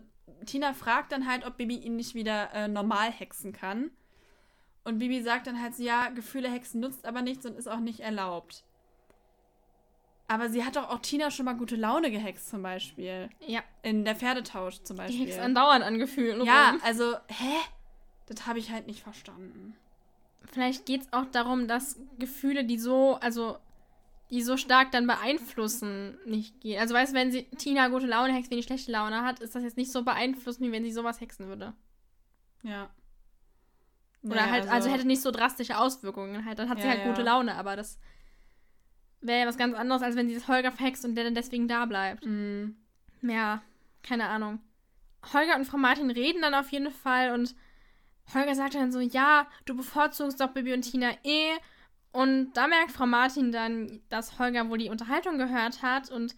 [0.46, 3.90] Tina fragt dann halt, ob Bibi ihn nicht wieder äh, normal hexen kann.
[4.84, 7.80] Und Bibi sagt dann halt so, ja, Gefühle hexen nutzt aber nichts und ist auch
[7.80, 8.64] nicht erlaubt.
[10.26, 13.28] Aber sie hat doch auch Tina schon mal gute Laune gehext zum Beispiel.
[13.46, 15.26] ja, In der Pferdetausch zum die Beispiel.
[15.26, 16.44] hext andauernd an Gefühlen.
[16.44, 16.80] ja, rum.
[16.84, 17.56] also, hä?
[18.26, 19.76] Das habe ich halt nicht verstanden.
[20.52, 23.58] Vielleicht geht es auch darum, dass Gefühle, die so, also,
[24.30, 26.80] die so stark dann beeinflussen, nicht gehen.
[26.80, 29.54] Also, weißt du, wenn sie Tina gute Laune hext, wenn die schlechte Laune hat, ist
[29.54, 31.72] das jetzt nicht so beeinflussend, wie wenn sie sowas hexen würde.
[32.62, 32.90] Ja.
[34.22, 36.44] Oder Nee, halt, also, hätte nicht so drastische Auswirkungen.
[36.44, 37.26] Halt, dann hat sie Ja, halt gute ja.
[37.26, 37.98] Laune, aber das
[39.20, 41.68] wäre ja was ganz anderes, als wenn sie das Holger verhext und der dann deswegen
[41.68, 42.24] da bleibt.
[42.26, 42.70] Mm.
[43.22, 43.62] Ja,
[44.02, 44.60] keine Ahnung.
[45.32, 47.54] Holger und Frau Martin reden dann auf jeden Fall und
[48.34, 51.52] Holger sagt dann so, ja, du bevorzugst doch Bibi und Tina eh.
[52.12, 56.34] Und da merkt Frau Martin dann, dass Holger wohl die Unterhaltung gehört hat und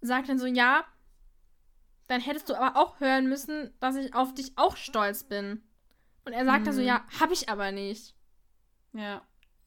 [0.00, 0.84] sagt dann so, ja,
[2.08, 5.62] dann hättest du aber auch hören müssen, dass ich auf dich auch stolz bin.
[6.24, 6.86] Und er sagt dann so, Mhm.
[6.86, 8.14] ja, hab ich aber nicht.
[8.92, 9.22] Ja.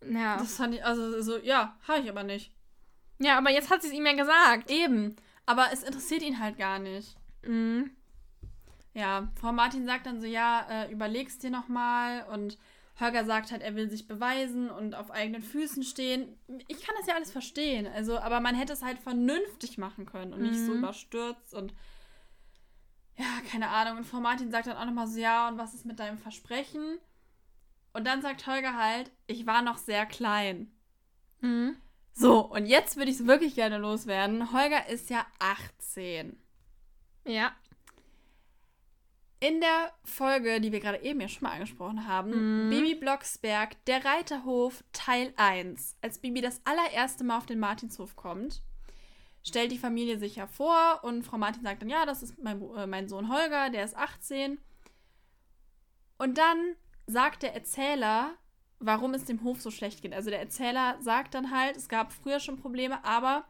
[0.07, 0.37] Ja.
[0.37, 2.51] Das fand ich, also so, ja, habe ich aber nicht.
[3.19, 4.69] ja, aber jetzt hat sie es ihm ja gesagt.
[4.71, 5.15] Eben.
[5.45, 7.15] Aber es interessiert ihn halt gar nicht.
[7.43, 7.95] Mhm.
[8.93, 12.25] Ja, Frau Martin sagt dann so, ja, äh, überlegst dir nochmal.
[12.31, 12.57] Und
[12.99, 16.37] Holger sagt halt, er will sich beweisen und auf eigenen Füßen stehen.
[16.67, 17.87] Ich kann das ja alles verstehen.
[17.87, 20.79] Also, aber man hätte es halt vernünftig machen können und nicht so Mhm.
[20.79, 21.73] überstürzt und
[23.17, 23.97] ja, keine Ahnung.
[23.99, 26.97] Und Frau Martin sagt dann auch nochmal so, ja, und was ist mit deinem Versprechen?
[27.93, 30.71] Und dann sagt Holger halt, ich war noch sehr klein.
[31.41, 31.75] Mhm.
[32.13, 34.51] So, und jetzt würde ich es wirklich gerne loswerden.
[34.53, 36.37] Holger ist ja 18.
[37.25, 37.51] Ja.
[39.41, 42.69] In der Folge, die wir gerade eben ja schon mal angesprochen haben, Mhm.
[42.69, 48.61] Bibi Blocksberg, der Reiterhof Teil 1, als Bibi das allererste Mal auf den Martinshof kommt,
[49.43, 52.61] stellt die Familie sich ja vor und Frau Martin sagt dann, ja, das ist mein,
[52.75, 54.59] äh, mein Sohn Holger, der ist 18.
[56.19, 56.75] Und dann
[57.07, 58.35] sagt der Erzähler,
[58.77, 60.13] warum es dem Hof so schlecht geht.
[60.13, 63.45] Also der Erzähler sagt dann halt, es gab früher schon Probleme, aber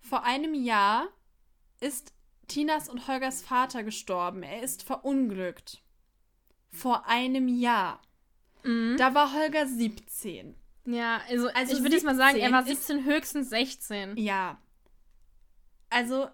[0.00, 1.08] vor einem Jahr
[1.80, 2.12] ist
[2.48, 4.42] Tinas und Holgers Vater gestorben.
[4.42, 5.82] Er ist verunglückt.
[6.70, 8.00] Vor einem Jahr.
[8.62, 8.96] Mhm.
[8.98, 10.54] Da war Holger 17.
[10.84, 14.16] Ja, also, Also ich würde jetzt mal sagen, er war 17 17, höchstens 16.
[14.16, 14.58] Ja.
[15.90, 16.28] Also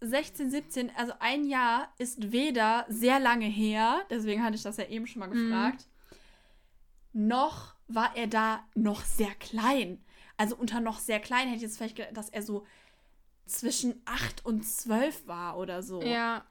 [0.00, 4.84] 16, 17, also ein Jahr ist weder sehr lange her, deswegen hatte ich das ja
[4.86, 5.48] eben schon mal Mhm.
[5.48, 5.86] gefragt,
[7.12, 10.04] noch war er da noch sehr klein.
[10.36, 12.66] Also unter noch sehr klein hätte ich jetzt vielleicht gedacht, dass er so
[13.46, 16.02] zwischen 8 und 12 war oder so.
[16.02, 16.44] Ja.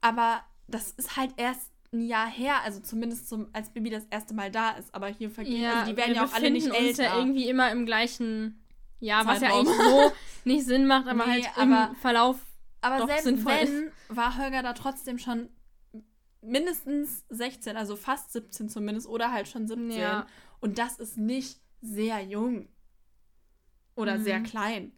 [0.00, 4.34] Aber das ist halt erst ein Jahr her, also zumindest zum, als Bibi das erste
[4.34, 4.94] Mal da ist.
[4.94, 7.12] Aber hier vergehen, ja, also die werden ja auch alle nicht befinden uns älter.
[7.14, 8.62] ja irgendwie immer im gleichen
[9.00, 9.66] Jahr, was ja Zeitraum.
[9.68, 10.12] eigentlich so
[10.44, 12.38] nicht Sinn macht, aber Nee, halt im aber- Verlauf.
[12.80, 15.48] Aber doch selbst sinnvoll wenn, war Holger da trotzdem schon
[16.42, 19.90] mindestens 16, also fast 17 zumindest, oder halt schon 17.
[19.98, 20.26] Ja.
[20.60, 22.68] Und das ist nicht sehr jung.
[23.96, 24.44] Oder sehr Mhm.
[24.44, 24.92] klein.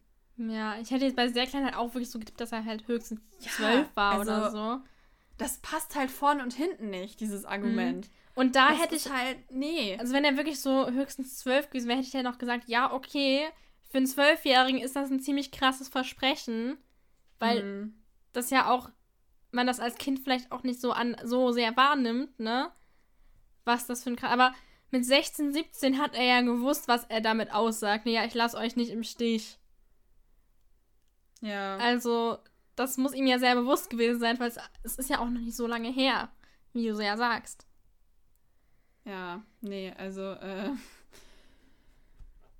[0.49, 2.87] Ja, ich hätte jetzt bei sehr klein halt auch wirklich so getippt, dass er halt
[2.87, 4.81] höchstens Ja, 12 war also- oder so.
[5.37, 8.09] Das passt halt vorne und hinten nicht, dieses Argument.
[8.35, 9.97] Und da das hätte ich halt, nee.
[9.99, 12.93] Also wenn er wirklich so höchstens zwölf gewesen wäre, hätte ich ja noch gesagt, ja,
[12.93, 13.47] okay,
[13.89, 16.77] für einen Zwölfjährigen ist das ein ziemlich krasses Versprechen,
[17.39, 17.93] weil Mhm.
[18.33, 18.89] das ja auch,
[19.51, 22.71] man das als Kind vielleicht auch nicht so an so sehr wahrnimmt, ne?
[23.65, 24.23] Was das für ein.
[24.23, 24.53] Aber
[24.91, 28.05] mit 16, 17 hat er ja gewusst, was er damit aussagt.
[28.05, 29.57] Nee, ja, ich lasse euch nicht im Stich.
[31.41, 31.77] Ja.
[31.77, 32.37] Also,
[32.75, 34.51] das muss ihm ja sehr bewusst gewesen sein, weil
[34.83, 36.29] es, ist ja auch noch nicht so lange her,
[36.73, 37.65] wie du so ja sagst.
[39.03, 40.69] Ja, nee, also, äh.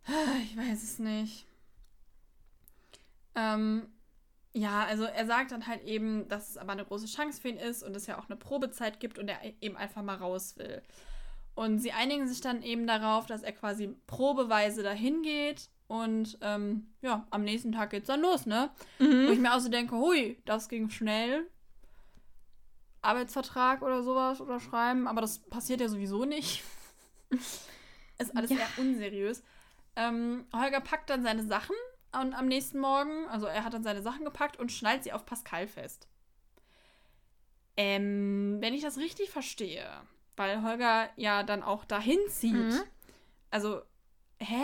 [0.44, 1.46] Ich weiß es nicht.
[3.36, 3.88] Ähm,
[4.54, 7.58] ja, also er sagt dann halt eben, dass es aber eine große Chance für ihn
[7.58, 10.82] ist und es ja auch eine Probezeit gibt und er eben einfach mal raus will.
[11.56, 16.88] Und sie einigen sich dann eben darauf, dass er quasi probeweise dahin geht und ähm,
[17.02, 18.72] ja, am nächsten Tag geht's dann los, ne?
[19.28, 21.48] Wo ich mir auch so denke, hui, das ging schnell.
[23.02, 26.64] Arbeitsvertrag oder sowas unterschreiben, aber das passiert ja sowieso nicht.
[28.20, 28.58] Ist alles Ja.
[28.58, 29.44] sehr unseriös.
[29.98, 31.76] Ähm, Holger packt dann seine Sachen
[32.14, 35.26] und am nächsten Morgen, also er hat dann seine Sachen gepackt und schnallt sie auf
[35.26, 36.08] Pascal fest.
[37.76, 39.90] Ähm, wenn ich das richtig verstehe,
[40.38, 42.54] weil Holger ja dann auch dahin zieht.
[42.54, 42.82] Mhm.
[43.50, 43.82] Also,
[44.40, 44.64] hä?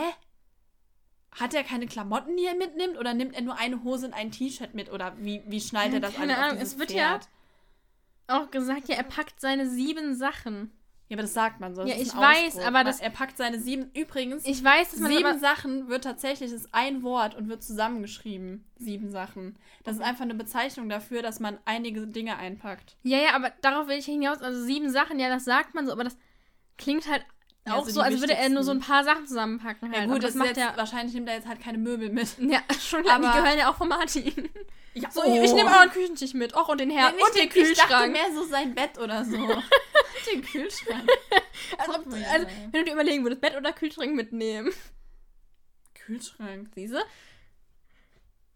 [1.32, 2.96] Hat er keine Klamotten, die er mitnimmt?
[2.98, 4.90] Oder nimmt er nur eine Hose und ein T-Shirt mit?
[4.90, 7.28] Oder wie, wie Ja, er das keine auf Ahnung, es wird Pferd?
[8.26, 10.72] Auch gesagt, ja, er packt seine sieben Sachen.
[11.08, 11.82] Ja, aber das sagt man so.
[11.82, 13.90] das Ja, ich weiß, aber das- Er packt seine sieben.
[13.94, 18.66] Übrigens, Ich weiß, dass man sieben Sachen wird tatsächlich, ist ein Wort und wird zusammengeschrieben.
[18.76, 19.58] Sieben Sachen.
[19.84, 22.98] Das ist einfach eine Bezeichnung dafür, dass man einige Dinge einpackt.
[23.04, 24.42] Ja, ja, aber darauf will ich hinaus.
[24.42, 26.18] Also sieben Sachen, ja, das sagt man so, aber das
[26.76, 27.26] klingt halt Ja,
[27.66, 29.90] auch so so, als würde er nur so ein paar Sachen zusammenpacken.
[29.92, 30.00] Halt.
[30.00, 30.76] Ja, gut, das, das macht jetzt, er.
[30.76, 32.28] wahrscheinlich nimmt er jetzt halt keine Möbel mit.
[32.38, 34.48] Ja, schon Aber- die gehören ja auch von Martin.
[34.94, 36.54] Ja, So, ich, ich nehme auch einen Küchentisch mit.
[36.56, 38.12] Och, und den Herd Nee, und den nicht Ich dachte Kühlschrank.
[38.12, 39.36] mehr so sein Bett oder so.
[40.32, 41.08] den Kühlschrank.
[41.76, 42.26] Also, Oh ja.
[42.30, 44.72] also, wenn du dir überlegen würdest, Bett oder Kühlschrank mitnehmen.
[45.94, 46.68] Kühlschrank.
[46.74, 47.02] Siehste?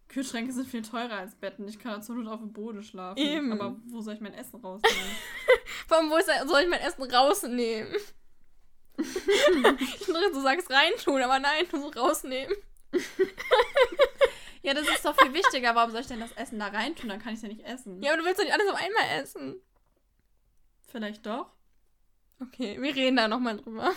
[0.08, 1.66] Kühlschränke sind viel teurer als Betten.
[1.68, 3.18] Ich kann dazu nur auf dem Boden schlafen.
[3.18, 3.52] Eben.
[3.52, 5.16] Aber wo soll ich mein Essen rausnehmen?
[5.88, 7.94] Vor allem, wo soll ich mein Essen rausnehmen?
[8.98, 12.54] Ich dachte, du sagst reintun, aber nein, du so rausnehmen.
[14.62, 15.74] ja, das ist doch viel wichtiger.
[15.74, 17.08] Warum soll ich denn das Essen da reintun?
[17.08, 18.02] Dann kann ich es ja nicht essen.
[18.02, 19.60] Ja, aber du willst doch nicht alles auf einmal essen.
[20.86, 21.46] Vielleicht doch.
[22.40, 23.92] Okay, wir reden da nochmal drüber.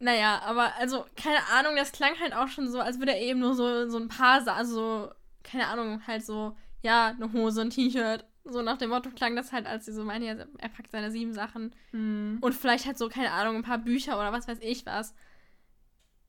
[0.00, 3.40] Naja, aber also, keine Ahnung, das klang halt auch schon so, als würde er eben
[3.40, 5.10] nur so, so ein paar, also,
[5.42, 8.24] keine Ahnung, halt so, ja, eine Hose, ein T-Shirt.
[8.44, 11.32] So nach dem Motto klang das halt, als sie so meinte, er packt seine sieben
[11.32, 11.74] Sachen.
[11.92, 12.38] Hm.
[12.42, 15.14] Und vielleicht halt so, keine Ahnung, ein paar Bücher oder was weiß ich was.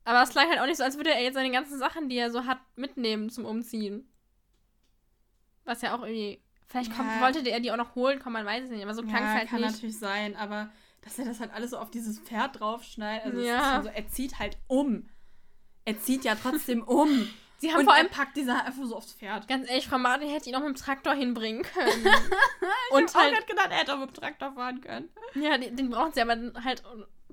[0.05, 2.15] Aber es klang halt auch nicht so, als würde er jetzt seine ganzen Sachen, die
[2.17, 4.07] er so hat, mitnehmen zum Umziehen.
[5.65, 6.41] Was ja auch irgendwie.
[6.67, 7.21] Vielleicht kommt, Ja.
[7.21, 8.83] wollte er die auch noch holen, kommen, man weiß es nicht.
[8.83, 9.71] Aber so klang es ja, halt kann nicht.
[9.73, 13.25] natürlich sein, aber dass er das halt alles so auf dieses Pferd draufschneidet.
[13.25, 13.81] Also es Ja.
[13.83, 15.09] so, er zieht halt um.
[15.85, 17.27] Er zieht ja trotzdem um.
[17.57, 19.47] Sie haben Und vor allem, packt diese einfach so aufs Pferd.
[19.47, 22.05] ganz ehrlich, Frau Martin hätte ihn auch mit dem Traktor hinbringen können.
[22.91, 24.81] Und Und ich hab auch halt, grad gedacht, er hätte auch mit dem Traktor fahren
[24.81, 25.09] können.
[25.35, 26.83] ja, den, den brauchen sie aber halt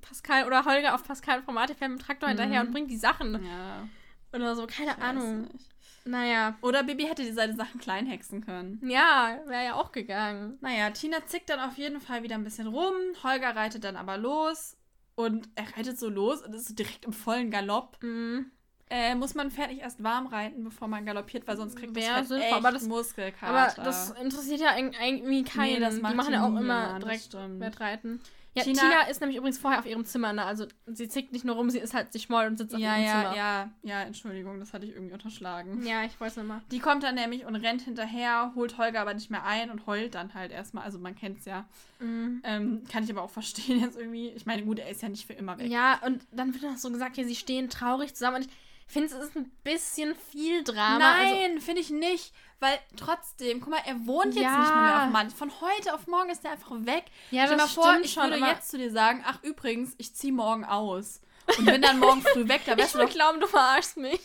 [0.00, 2.66] Pascal oder Holger auf Pascal und Frau Martin fährt mit dem Traktor hinterher Mhm.
[2.68, 3.88] und bringt die Sachen Ja,
[4.32, 5.42] oder so, keine ich weiß Ahnung.
[5.52, 5.68] nicht.
[6.04, 8.80] Naja, Oder Bibi hätte die seine Sachen klein hexen können.
[8.84, 10.58] ja, wäre ja auch gegangen.
[10.60, 12.94] Naja, Tina zickt dann auf jeden Fall wieder ein bisschen rum.
[13.22, 14.76] Holger reitet dann aber los.
[15.14, 17.98] Und er reitet so los und ist so direkt im vollen Galopp.
[18.02, 18.50] Mhm.
[18.94, 22.04] Äh, muss man Pferd nicht erst warm reiten, bevor man galoppiert, weil sonst kriegt das
[22.04, 23.46] Wäre Pferd echt aber das- Muskelkater.
[23.74, 25.80] Aber das interessiert ja irgendwie keinen.
[25.80, 27.60] das macht die machen ja auch immer das direkt.
[27.60, 28.20] Wettreiten.
[28.54, 30.44] Ja, Tina- Tina, ist nämlich übrigens vorher auf ihrem Zimmer, ne?
[30.44, 32.96] Also sie zickt nicht nur rum, sie ist halt, sie schmollt und sitzt auf ja,
[32.96, 33.36] ihrem ja, Zimmer.
[33.36, 35.82] ja, ja, Entschuldigung, das hatte ich irgendwie unterschlagen.
[35.86, 36.60] Ja, ich weiß nicht mal.
[36.70, 40.14] Die kommt dann nämlich und rennt hinterher, holt Holger aber nicht mehr ein und heult
[40.14, 40.84] dann halt erstmal.
[40.84, 41.64] Also man kennt's ja.
[42.00, 42.42] Mhm.
[42.44, 44.28] Ähm, kann ich aber auch verstehen jetzt irgendwie.
[44.32, 45.70] Ich meine, gut, er ist ja nicht für immer weg.
[45.70, 48.36] Ja, und dann wird noch so gesagt, ja, sie stehen traurig zusammen.
[48.36, 48.50] Und ich
[48.92, 51.12] finde, es ist ein bisschen viel Drama.
[51.14, 52.32] Also, Nein, finde ich nicht.
[52.60, 54.58] Weil trotzdem, guck mal, er wohnt jetzt Ja.
[54.60, 55.30] nicht mehr auf dem Mann.
[55.30, 57.06] Von heute auf morgen ist er einfach weg.
[57.32, 59.94] ja, Stell das mal vor, stimmt ich schon, würde jetzt zu dir sagen, ach übrigens,
[59.98, 61.20] ich ziehe morgen aus.
[61.58, 62.62] Und bin dann morgen früh weg.
[62.64, 63.14] Da ich wärst du würde doch...
[63.16, 64.20] glauben, du verarschst mich.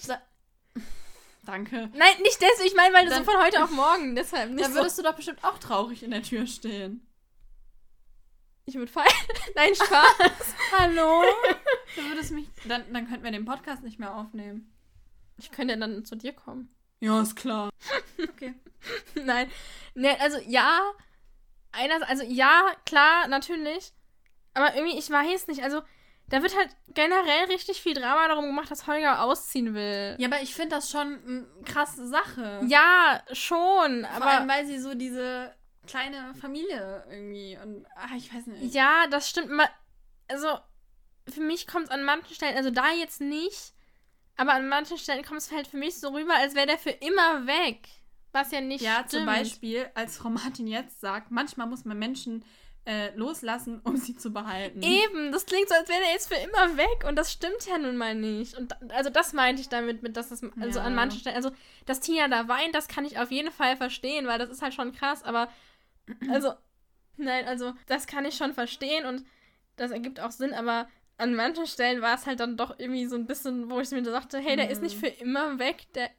[1.46, 1.90] Danke.
[1.96, 2.68] Nein, nicht deswegen.
[2.68, 4.16] Ich meine, weil du Dann- so von heute auf morgen.
[4.16, 4.80] Deshalb nicht Dann so.
[4.80, 7.07] würdest du doch bestimmt auch traurig in der Tür stehen.
[8.68, 9.08] Ich würde feiern.
[9.56, 10.56] Nein, Spaß.
[10.78, 11.24] Hallo?
[11.96, 12.50] du würdest mich...
[12.68, 14.76] Dann, dann könnten wir den Podcast nicht mehr aufnehmen.
[15.38, 16.76] ich könnte ja dann zu dir kommen.
[17.00, 17.70] Ja, ist klar.
[18.22, 18.56] Okay.
[19.16, 19.50] Nein.
[19.96, 20.82] Ne, also ja.
[21.72, 23.94] Einer, also ja, klar, natürlich.
[24.54, 25.64] Aber irgendwie, ich weiß nicht.
[25.64, 25.82] Also,
[26.28, 30.16] da wird halt generell richtig viel Drama darum gemacht, dass Holger ausziehen will.
[30.18, 32.60] Ja, aber ich finde das schon eine krasse Sache.
[32.68, 34.04] Ja, schon.
[34.04, 35.54] Vor Aber allem, weil sie so diese
[35.88, 38.74] kleine Familie irgendwie und ach, ich weiß nicht.
[38.76, 39.50] ja, das stimmt.
[40.30, 40.48] Also,
[41.30, 43.74] für mich kommt es an manchen Stellen, also da jetzt nicht,
[44.36, 46.92] aber an manchen Stellen kommt es halt für mich so rüber, als wäre der für
[46.92, 47.88] immer weg.
[48.34, 49.12] Was ja nicht Ja, stimmt.
[49.12, 52.46] zum Beispiel, als Frau Martin jetzt sagt, manchmal muss man Menschen
[52.86, 54.82] äh, loslassen, um sie zu behalten.
[54.82, 57.78] Eben, das klingt so, als wäre der jetzt für immer weg und das stimmt ja
[57.78, 58.54] nun mal nicht.
[58.56, 60.86] Und da- also das meinte ich damit, mit dass das also Ja.
[60.86, 61.52] an manchen Stellen, also
[61.86, 64.74] dass Tina da weint, das kann ich auf jeden Fall verstehen, weil das ist halt
[64.74, 65.50] schon krass, aber
[66.30, 66.54] also
[67.18, 69.26] nein, also das kann ich schon verstehen und
[69.76, 70.88] das ergibt auch Sinn, aber
[71.18, 74.04] an manchen Stellen war es halt dann doch irgendwie so ein bisschen, wo ich mir
[74.04, 75.00] dachte, hey, der ist nicht Mhm.
[75.00, 76.10] für immer weg, der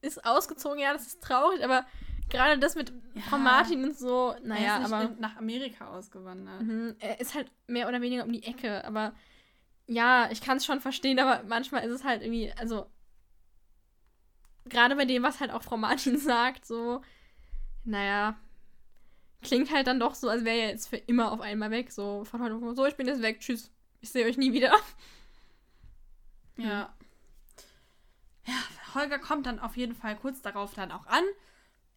[0.00, 1.86] ist ausgezogen, ja, das ist traurig, aber
[2.28, 3.22] gerade das mit Ja.
[3.22, 6.62] Frau Martin und so, Er naja, ist nicht aber nach Amerika ausgewandert.
[6.62, 9.12] Mhm, er ist halt mehr oder weniger um die Ecke, aber
[9.86, 12.86] ja, ich kann es schon verstehen, aber manchmal ist es halt irgendwie, also
[14.66, 17.00] gerade bei dem, was halt auch Frau Martin sagt, so,
[17.84, 18.36] naja,
[19.42, 21.92] klingt halt dann doch so, als wäre er jetzt für immer auf einmal weg.
[21.92, 23.70] So von heute auf morgen, so, ich bin jetzt weg, tschüss.
[24.00, 24.72] Ich sehe euch nie wieder.
[26.56, 26.92] Ja.
[28.46, 28.54] Ja,
[28.94, 31.24] Holger kommt dann auf jeden Fall kurz darauf dann auch an.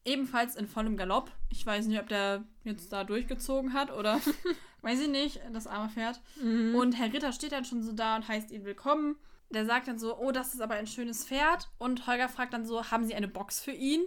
[0.03, 1.31] Ebenfalls in vollem Galopp.
[1.49, 4.19] Ich weiß nicht, ob der jetzt da durchgezogen hat oder
[4.81, 6.21] weiß ich nicht, das arme Pferd.
[6.41, 6.75] Mhm.
[6.75, 9.15] Und Herr Ritter steht dann schon so da und heißt ihn willkommen.
[9.49, 11.69] Der sagt dann so, oh, das ist aber ein schönes Pferd.
[11.77, 14.01] Und Holger fragt dann so, haben Sie eine Box für ihn?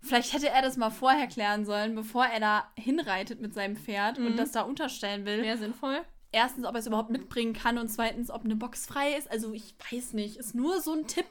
[0.00, 4.18] Vielleicht hätte er das mal vorher klären sollen, bevor er da hinreitet mit seinem Pferd
[4.18, 4.36] und Mhm.
[4.36, 5.42] das da unterstellen will.
[5.42, 6.00] Wäre sinnvoll.
[6.32, 9.30] Erstens, ob er es überhaupt mitbringen kann und zweitens, ob eine Box frei ist.
[9.30, 11.26] Also ich weiß nicht, ist nur so ein Tipp.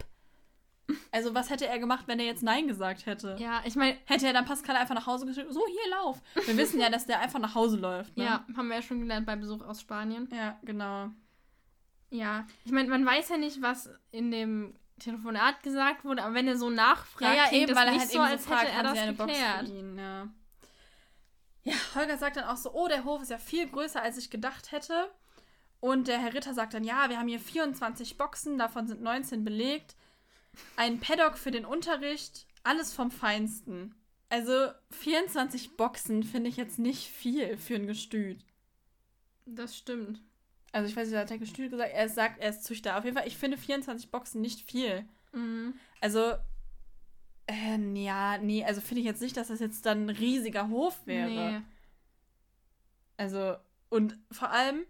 [1.12, 3.36] Also was hätte er gemacht, wenn er jetzt Nein gesagt hätte?
[3.40, 6.22] Ja, ich meine, Hätte er dann Pascal einfach nach Hause geschickt, so hier lauf.
[6.46, 8.16] Wir wissen ja, dass der einfach nach Hause läuft.
[8.18, 8.26] Ne?
[8.26, 10.30] ja, haben wir ja schon gelernt bei Besuch aus Spanien.
[10.32, 11.10] Ja, genau.
[12.12, 16.48] Ja, ich meine, man weiß ja nicht, was in dem Telefonat gesagt wurde, aber wenn
[16.48, 19.60] er so nachfragt, klingt das nicht so, als hätte er das eine geklärt.
[19.60, 19.98] Box für ihn?
[19.98, 20.28] Ja.
[21.64, 24.30] ja, Holger sagt dann auch so, oh, der Hof ist ja viel größer, als ich
[24.30, 25.12] gedacht hätte.
[25.82, 29.44] Und der Herr Ritter sagt dann, ja, wir haben hier 24 Boxen, davon sind 19
[29.44, 29.96] belegt.
[30.78, 33.94] Ein Paddock für den Unterricht, alles vom Feinsten.
[34.30, 38.44] Also 24 Boxen finde ich jetzt nicht viel für ein Gestüt.
[39.46, 40.22] Das stimmt.
[40.76, 41.92] Also ich weiß nicht, hat er Gestüt gesagt?
[41.94, 42.98] Er sagt, er ist Züchter.
[42.98, 45.06] Auf jeden Fall, ich finde 24 Boxen nicht viel.
[45.32, 45.74] Mhm.
[46.02, 46.34] Also,
[47.48, 51.00] äh, ja, nee, also finde ich jetzt nicht, dass das jetzt dann ein riesiger Hof
[51.08, 51.30] wäre.
[51.30, 51.62] Nee.
[53.16, 53.56] Also,
[53.88, 54.84] und vor allem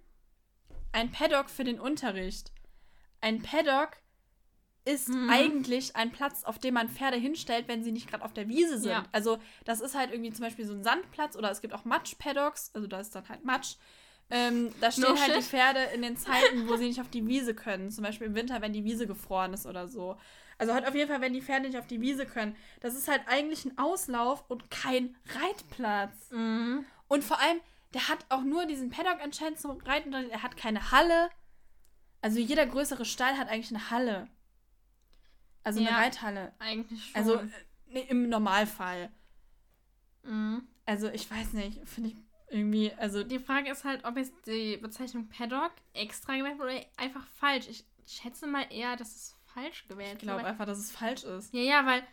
[0.92, 2.52] ein Paddock für den Unterricht.
[3.22, 3.92] Ein Paddock
[4.86, 5.30] ist Mhm.
[5.30, 8.80] eigentlich ein Platz, auf dem man Pferde hinstellt, wenn sie nicht gerade auf der Wiese
[8.80, 8.90] sind.
[8.92, 9.04] Ja.
[9.12, 12.72] Also, das ist halt irgendwie zum Beispiel so ein Sandplatz oder es gibt auch Matsch-Paddocks,
[12.74, 13.76] also da ist dann halt Matsch.
[14.32, 15.52] Ähm, da stehen No halt die shit.
[15.52, 17.92] Pferde in den Zeiten, wo sie nicht auf die Wiese können.
[17.92, 20.18] Zum Beispiel im Winter, wenn die Wiese gefroren ist oder so.
[20.58, 22.56] Also halt auf jeden Fall, wenn die Pferde nicht auf die Wiese können.
[22.80, 26.32] Das ist halt eigentlich ein Auslauf und kein Reitplatz.
[26.32, 26.86] Mhm.
[27.08, 27.60] Und vor allem,
[27.94, 30.12] der hat auch nur diesen Paddock anscheinend zum Reiten.
[30.14, 31.30] Er hat keine Halle.
[32.22, 34.28] Also jeder größere Stall hat eigentlich eine Halle.
[35.64, 35.98] Also eine Ja.
[35.98, 36.54] Reithalle.
[36.60, 37.16] Eigentlich schon.
[37.16, 37.48] Also äh,
[37.88, 39.10] nee, im Normalfall.
[40.24, 40.64] mhm.
[40.88, 42.16] Also ich weiß nicht, finde ich
[42.56, 46.86] irgendwie, also Die Frage ist halt, ob jetzt die Bezeichnung Paddock extra gewählt wurde oder
[46.98, 47.68] einfach falsch.
[47.68, 50.50] Ich schätze mal eher, dass es falsch gewählt ich glaube wurde.
[50.50, 51.54] einfach, dass es falsch ist.
[51.54, 52.04] Ja, ja, weil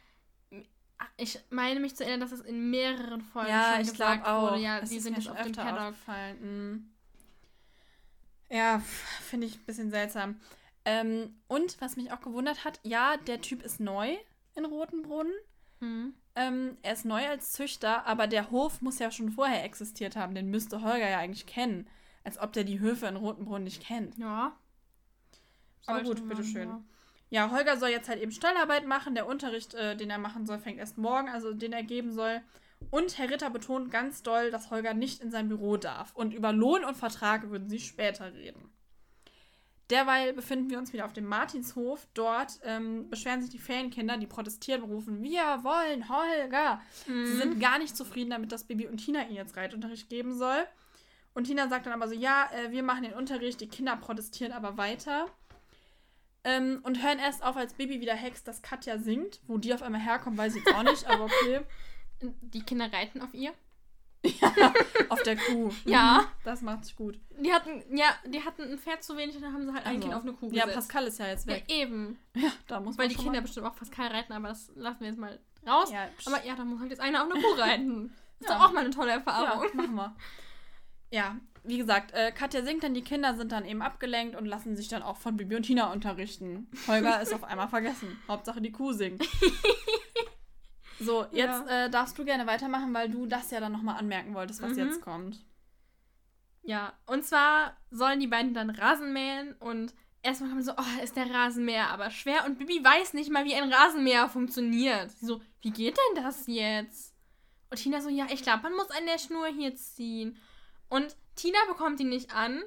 [1.16, 4.30] ich meine mich zu erinnern, dass es in mehreren Folgen Ja, schon ich gesagt glaube
[4.36, 4.50] auch.
[4.52, 4.62] wurde.
[4.62, 5.94] Ja, ist sind schon auf dem Paddock.
[6.40, 6.88] Mhm.
[8.50, 8.80] Ja,
[9.22, 10.40] finde ich ein bisschen seltsam.
[10.84, 14.16] Ähm, und was mich auch gewundert hat, ja, der Typ ist neu
[14.54, 15.30] in Rotenbrunn.
[15.82, 16.14] Mhm.
[16.34, 20.34] Ähm, er ist neu als Züchter, aber der Hof muss ja schon vorher existiert haben.
[20.34, 21.86] Den müsste Holger ja eigentlich kennen.
[22.24, 24.16] Als ob der die Höfe in Rotenbrunn nicht kennt.
[24.16, 24.56] Ja.
[25.86, 26.68] Aber gut, bitteschön.
[26.68, 26.82] ja.
[27.30, 29.14] Ja, Holger soll jetzt halt eben Stallarbeit machen.
[29.14, 32.42] Der Unterricht, äh, den er machen soll, fängt erst morgen, also den er geben soll.
[32.90, 36.14] Und Herr Ritter betont ganz doll, dass Holger nicht in sein Büro darf.
[36.14, 38.70] Und über Lohn und Vertrag würden sie später reden.
[39.92, 42.08] Derweil befinden wir uns wieder auf dem Martinshof.
[42.14, 46.80] Dort ähm, beschweren sich die Ferienkinder, die protestieren und rufen, wir wollen Holger.
[47.06, 47.26] Mhm.
[47.26, 50.66] Sie sind gar nicht zufrieden damit, dass Bibi und Tina ihnen jetzt Reitunterricht geben soll.
[51.34, 54.52] Und Tina sagt dann aber so, ja, äh, wir machen den Unterricht, die Kinder protestieren
[54.52, 55.26] aber weiter.
[56.44, 59.40] Ähm, und hören erst auf, als Bibi wieder hext, dass Katja singt.
[59.46, 61.60] Wo die auf einmal herkommt, weiß ich jetzt auch nicht, aber okay.
[62.40, 63.52] Die Kinder reiten auf ihr.
[65.08, 65.70] Auf der Kuh.
[65.84, 66.20] Ja.
[66.22, 67.18] Mhm, Das macht sich gut.
[67.38, 69.96] Die hatten, ja, die hatten ein Pferd zu wenig und dann haben sie halt ein
[69.96, 70.00] Also.
[70.02, 70.74] Kind auf eine Kuh Ja, gesetzt.
[70.88, 71.64] Pascal ist ja jetzt Ja, weg.
[71.68, 72.18] eben.
[72.34, 75.08] Ja, da muss Weil die Kinder mal- bestimmt auch Pascal reiten, aber das lassen wir
[75.08, 75.90] jetzt mal raus.
[75.92, 78.12] Ja, aber ja, da muss halt jetzt einer auf eine Kuh reiten.
[78.40, 78.58] Ist Ja.
[78.58, 79.64] doch auch mal eine tolle ja, Erfahrung.
[79.74, 80.16] machen wir.
[81.10, 84.76] Ja, wie gesagt, äh, Katja singt dann, die Kinder sind dann eben abgelenkt und lassen
[84.76, 86.68] sich dann auch von Bibi und Tina unterrichten.
[86.88, 88.18] Holger ist auf einmal vergessen.
[88.28, 89.22] Hauptsache die Kuh singt.
[91.02, 94.62] So, jetzt äh, darfst du gerne weitermachen, weil du das ja dann nochmal anmerken wolltest,
[94.62, 94.78] was Mhm.
[94.78, 95.44] jetzt kommt.
[96.62, 101.16] Ja, und zwar sollen die beiden dann Rasen mähen und erstmal kommen so, oh, ist
[101.16, 105.10] der Rasenmäher aber schwer und Bibi weiß nicht mal, wie ein Rasenmäher funktioniert.
[105.10, 107.14] Sie so, wie geht denn das jetzt?
[107.70, 110.36] Und Tina so, ja, ich glaube, man muss an der Schnur hier ziehen.
[110.88, 112.62] Und Tina bekommt ihn nicht an.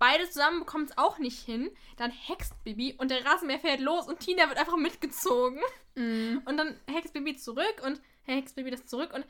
[0.00, 1.70] Beide zusammen bekommen es auch nicht hin.
[1.98, 5.60] Dann hext Bibi und der Rasenmäher fährt los und Tina wird einfach mitgezogen.
[5.94, 6.40] Mhm.
[6.46, 9.26] Und dann hext Bibi zurück und hext Bibi das zurück und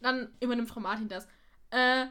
[0.00, 1.28] dann übernimmt Frau Martin das.
[1.68, 2.06] Äh,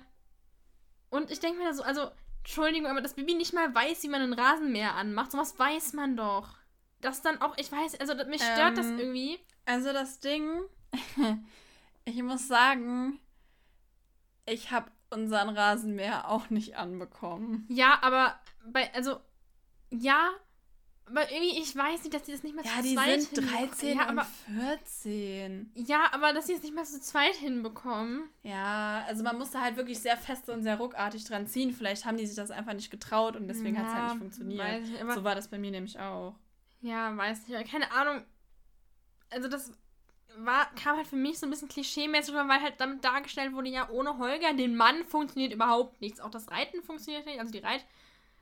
[1.10, 2.12] und ich denke mir da so, also,
[2.44, 6.16] Entschuldigung, aber dass Bibi nicht mal weiß, wie man einen Rasenmäher anmacht, sowas weiß man
[6.16, 6.60] doch.
[7.02, 9.40] Das dann auch, ich weiß, also mich stört das Ähm, irgendwie.
[9.66, 10.62] Also das Ding,
[12.06, 13.20] ich muss sagen,
[14.46, 17.66] ich habe unseren Rasenmäher auch nicht anbekommen.
[17.70, 18.40] Ja, aber
[18.72, 19.18] bei, also,
[19.92, 20.30] ja,
[21.08, 23.36] aber irgendwie, ich weiß nicht, dass die das nicht mehr Ja, zu die zweit sind
[23.36, 23.70] hinbekommen.
[23.70, 25.72] 13 ja, und aber, 14.
[25.76, 28.24] ja, aber dass sie es nicht mehr zu zweit hinbekommen.
[28.42, 31.74] Ja, also man musste halt wirklich sehr fest und sehr ruckartig dran ziehen.
[31.74, 34.18] Vielleicht haben die sich das einfach nicht getraut und deswegen hat es halt Ja, nicht
[34.20, 34.60] funktioniert.
[34.64, 36.34] weiß ich nicht, so war das bei mir nämlich auch.
[36.82, 37.72] Ja, weiß nicht.
[37.72, 38.24] Keine Ahnung.
[39.30, 39.72] Also das
[40.38, 43.70] war, kam halt für mich so ein bisschen klischee-mäßig rüber, weil halt damit dargestellt wurde,
[43.70, 46.20] ja, ohne Holger, den Mann funktioniert überhaupt nichts.
[46.20, 47.86] Auch das Reiten funktioniert nicht, also die Reit,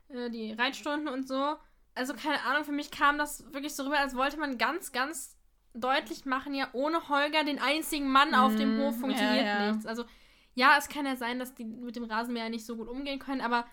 [0.08, 1.56] äh, die Reitstunden und so.
[1.94, 5.36] Also keine Ahnung, für mich kam das wirklich so rüber, als wollte man ganz, ganz
[5.74, 9.70] deutlich machen, ja, ohne Holger, den einzigen Mann auf dem Mm, Hof, funktioniert ja, ja.
[9.70, 9.86] nichts.
[9.86, 10.04] Also
[10.54, 13.40] ja, es kann ja sein, dass die mit dem Rasenmäher nicht so gut umgehen können,
[13.40, 13.66] aber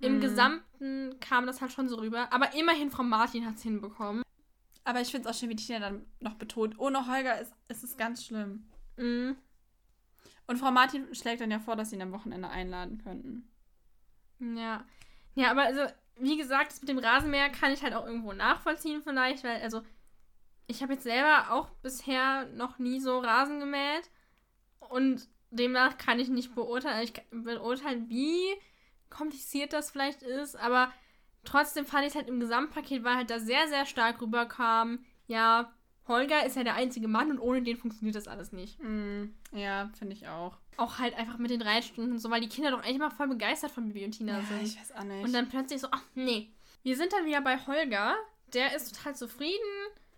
[0.00, 0.20] im Mm.
[0.20, 2.28] Gesamten kam das halt schon so rüber.
[2.32, 4.22] Aber immerhin Frau Martin hat es hinbekommen.
[4.86, 7.82] Aber ich finde es auch schön, wie Tina dann noch betont, ohne Holger ist, ist
[7.82, 8.70] es ganz schlimm.
[8.96, 9.36] Mhm.
[10.46, 13.50] Und Frau Martin schlägt dann ja vor, dass sie ihn am Wochenende einladen könnten.
[14.38, 14.86] Ja.
[15.34, 15.80] Ja, aber also,
[16.20, 19.82] wie gesagt, das mit dem Rasenmäher kann ich halt auch irgendwo nachvollziehen vielleicht, weil, also,
[20.68, 24.08] ich habe jetzt selber auch bisher noch nie so Rasen gemäht
[24.78, 28.54] und demnach kann ich nicht beurteilen, ich beurteilen, wie
[29.10, 30.92] kompliziert das vielleicht ist, aber
[31.46, 35.72] trotzdem fand ich es halt im Gesamtpaket, weil halt da sehr, sehr stark rüberkam, ja,
[36.08, 38.78] Holger ist ja der einzige Mann und ohne den funktioniert das alles nicht.
[38.80, 40.56] Mm, ja, finde ich auch.
[40.76, 43.26] Auch halt einfach mit den Reitstunden und so, weil die Kinder doch eigentlich mal voll
[43.28, 44.62] begeistert von Bibi und Tina Ja, sind.
[44.62, 45.24] ich weiß auch nicht.
[45.24, 46.52] Und dann plötzlich so, ach nee.
[46.84, 48.14] Wir sind dann wieder bei Holger.
[48.54, 49.58] Der ist total zufrieden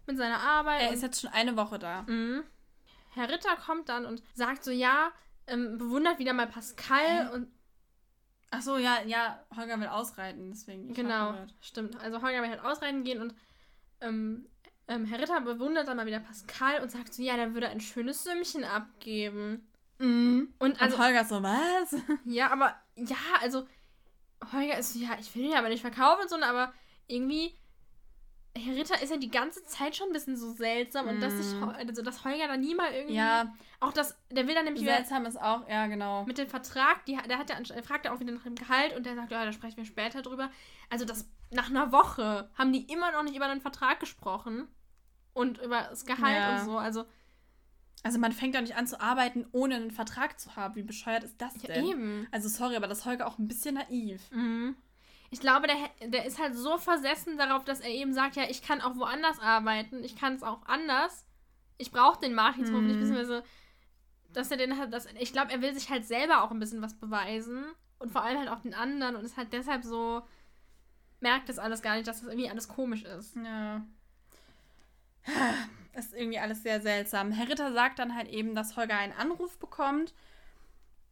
[0.06, 0.82] mit seiner Arbeit.
[0.82, 2.02] er ist jetzt schon eine Woche da.
[2.02, 2.42] Mhm.
[3.14, 5.10] Herr Ritter kommt dann und sagt so, ja,
[5.46, 7.48] ähm, bewundert wieder mal Pascal und
[8.50, 10.94] Ach so, ja, ja, Holger will ausreiten, deswegen.
[10.94, 12.00] genau, stimmt.
[12.00, 13.34] Also Holger will halt ausreiten gehen und
[14.00, 14.48] ähm,
[14.88, 17.80] ähm, Herr Ritter bewundert dann mal wieder Pascal und sagt so, ja, der würde ein
[17.80, 19.68] schönes Sümmchen abgeben.
[19.98, 20.54] Mhm.
[20.58, 21.94] Und also, Und Holger so, was?
[22.24, 23.66] ja, aber, ja, also,
[24.52, 26.72] Holger ist so, ja, ich will ihn aber nicht verkaufen und so, aber
[27.06, 27.54] irgendwie,
[28.58, 31.54] Herr Ritter ist ja die ganze Zeit schon ein bisschen so seltsam und dass, sich,
[31.58, 31.64] Mm.
[31.64, 34.82] Hol- also, dass Holger dann nie mal irgendwie, Ja, auch das, der will dann nämlich
[34.82, 36.24] wieder seltsam ist auch, ja, genau.
[36.24, 38.54] mit dem Vertrag, die, der hat ja, ansch- er fragt ja auch wieder nach dem
[38.54, 40.50] Gehalt und der sagt, ja, da sprechen wir später drüber.
[40.90, 44.68] Also das, nach einer Woche haben die immer noch nicht über den Vertrag gesprochen
[45.32, 46.58] und über das Gehalt Ja.
[46.58, 47.04] und so, also,
[48.04, 50.76] Also man fängt doch nicht an zu arbeiten, ohne einen Vertrag zu haben.
[50.76, 51.84] Wie bescheuert ist das ja, denn?
[51.86, 52.28] eben.
[52.30, 54.30] Also sorry, aber das ist Holger auch ein bisschen naiv.
[54.30, 54.76] Mhm.
[55.30, 58.62] Ich glaube, der, der ist halt so versessen darauf, dass er eben sagt, ja, ich
[58.62, 61.26] kann auch woanders arbeiten, ich kann es auch anders.
[61.76, 63.00] Ich brauche den Martinshof nicht, Mhm.
[63.00, 63.44] beziehungsweise,
[64.32, 66.82] dass er den hat, dass, ich glaube, er will sich halt selber auch ein bisschen
[66.82, 67.66] was beweisen
[67.98, 70.22] und vor allem halt auch den anderen und ist halt deshalb so,
[71.20, 73.36] merkt das alles gar nicht, dass das irgendwie alles komisch ist.
[73.36, 73.82] Ja.
[75.92, 77.32] Das ist irgendwie alles sehr seltsam.
[77.32, 80.14] Herr Ritter sagt dann halt eben, dass Holger einen Anruf bekommt.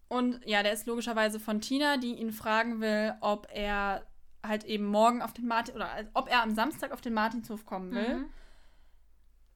[0.08, 4.06] Und ja, der ist logischerweise von Tina, die ihn fragen will, ob er
[4.42, 7.92] halt eben morgen auf den Martin oder ob er am Samstag auf den Martinshof kommen
[7.92, 8.16] will.
[8.18, 8.26] Mhm.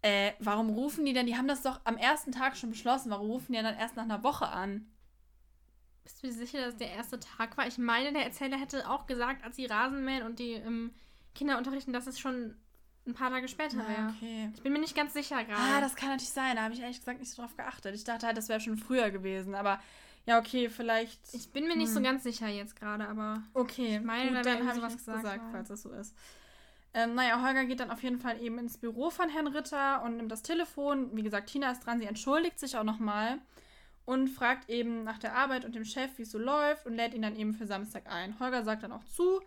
[0.02, 1.26] Äh, warum rufen die denn?
[1.26, 3.10] Die haben das doch am ersten Tag schon beschlossen.
[3.10, 4.86] Warum rufen die dann erst nach einer Woche an?
[6.02, 7.66] Bist du dir sicher, dass es der erste Tag war?
[7.66, 10.92] Ich meine, der Erzähler hätte auch gesagt, als sie Rasenmähen und die ähm,
[11.34, 12.56] Kinder unterrichten, dass es schon
[13.06, 14.08] ein paar Tage später wäre.
[14.08, 14.50] Ah, okay.
[14.54, 15.60] Ich bin mir nicht ganz sicher gerade.
[15.60, 16.56] Ah, das kann natürlich sein.
[16.56, 17.94] Da habe ich ehrlich gesagt nicht so drauf geachtet.
[17.94, 19.54] Ich dachte halt, das wäre schon früher gewesen.
[19.54, 19.80] Aber
[20.26, 21.18] ja, okay, vielleicht.
[21.32, 22.04] Ich bin mir nicht so Hm.
[22.04, 23.42] ganz sicher jetzt gerade, aber.
[23.54, 25.52] Okay, Ich meine, gut, da dann habe ich nichts gesagt gesagt, worden.
[25.52, 26.14] falls das so ist.
[26.92, 30.16] Ähm, naja, Holger geht dann auf jeden Fall eben ins Büro von Herrn Ritter und
[30.16, 31.14] nimmt das Telefon.
[31.16, 33.38] Wie gesagt, Tina ist dran, sie entschuldigt sich auch nochmal
[34.04, 37.14] und fragt eben nach der Arbeit und dem Chef, wie es so läuft und lädt
[37.14, 38.38] ihn dann eben für Samstag ein.
[38.40, 39.40] Holger sagt dann auch zu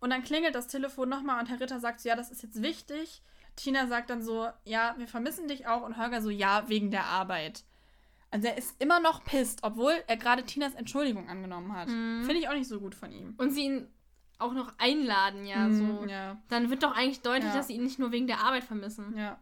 [0.00, 2.60] und dann klingelt das Telefon nochmal und Herr Ritter sagt so, ja, das ist jetzt
[2.60, 3.22] wichtig.
[3.54, 7.04] Tina sagt dann so, ja, wir vermissen dich auch und Holger so, ja, wegen der
[7.04, 7.62] Arbeit.
[8.34, 11.86] Also er ist immer noch pisst, obwohl er gerade Tinas Entschuldigung angenommen hat.
[11.88, 12.24] Mhm.
[12.24, 13.34] Finde ich auch nicht so gut von ihm.
[13.38, 13.86] Und sie ihn
[14.40, 16.06] auch noch einladen, ja, Mhm, so.
[16.06, 17.54] Ja, Dann wird doch eigentlich deutlich, Ja.
[17.58, 19.16] dass sie ihn nicht nur wegen der Arbeit vermissen.
[19.16, 19.38] ja.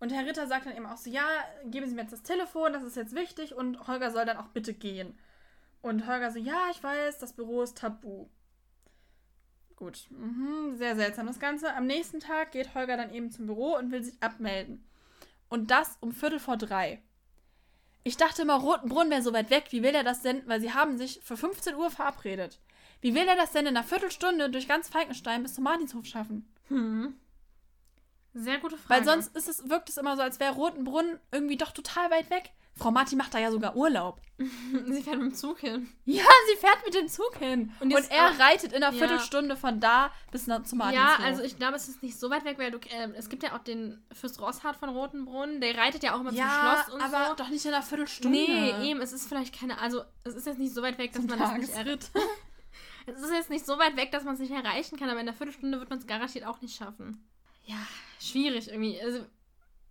[0.00, 1.24] Und Herr Ritter sagt dann eben auch so, ja,
[1.66, 4.48] geben Sie mir jetzt das Telefon, das ist jetzt wichtig und Holger soll dann auch
[4.48, 5.16] bitte gehen.
[5.80, 8.26] Und Holger so, ja, ich weiß, das Büro ist tabu.
[9.76, 11.72] Gut, mhm, sehr seltsam das Ganze.
[11.74, 14.84] Am nächsten Tag geht Holger dann eben zum Büro und will sich abmelden.
[15.48, 17.00] Und das um Viertel vor drei.
[18.04, 19.66] Ich dachte immer, Rotenbrunn wäre so weit weg.
[19.70, 20.42] Wie will er das denn?
[20.46, 22.58] Weil sie haben sich für 15 Uhr verabredet.
[23.00, 26.48] Wie will er das denn in einer Viertelstunde durch ganz Falkenstein bis zum Martinshof schaffen?
[26.68, 27.14] Hm.
[28.34, 29.00] Sehr gute Frage.
[29.00, 32.30] Weil sonst ist es, wirkt es immer so, als wäre Rotenbrunn irgendwie doch total weit
[32.30, 32.50] weg.
[32.74, 34.20] Frau Marti macht da ja sogar Urlaub.
[34.38, 35.88] sie fährt mit dem Zug hin.
[36.04, 37.72] Ja, sie fährt mit dem Zug hin.
[37.80, 38.98] Und Und, er auch- reitet in einer ja.
[38.98, 41.18] Viertelstunde von da bis nach, zum Martinshof.
[41.18, 43.42] Ja, also ich glaube, es ist nicht so weit weg, weil du, äh, es gibt
[43.42, 46.94] ja auch den Fürst Rosshardt von Rotenbrunn, der reitet ja auch immer ja, zum Schloss
[46.94, 47.34] und aber so.
[47.44, 48.36] doch nicht in einer Viertelstunde.
[48.36, 51.26] Nee, eben, es ist vielleicht keine, also es ist jetzt nicht so weit weg, dass
[51.26, 52.10] Zum man das nicht er Tagesritt.
[53.04, 55.26] Es ist jetzt nicht so weit weg, dass man es nicht erreichen kann, aber in
[55.28, 57.28] einer Viertelstunde wird man es garantiert auch nicht schaffen.
[57.64, 57.76] Ja,
[58.20, 59.00] schwierig irgendwie.
[59.00, 59.26] Also,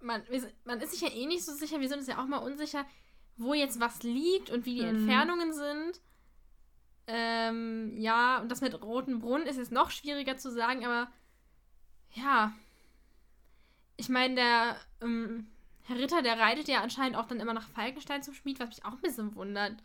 [0.02, 0.24] man,
[0.66, 2.86] man ist sich ja eh nicht so sicher, wir sind uns ja auch mal unsicher,
[3.38, 4.98] wo jetzt was liegt und wie die mhm.
[4.98, 6.02] Entfernungen sind.
[7.08, 11.12] Ähm, ja, und das mit Roten Brunnen ist jetzt noch schwieriger zu sagen, aber
[12.14, 12.54] ja.
[13.98, 15.48] Ich meine, der ähm,
[15.84, 18.86] Herr Ritter, der reitet ja anscheinend auch dann immer nach Falkenstein zum Schmied, was mich
[18.86, 19.76] auch ein bisschen wundert.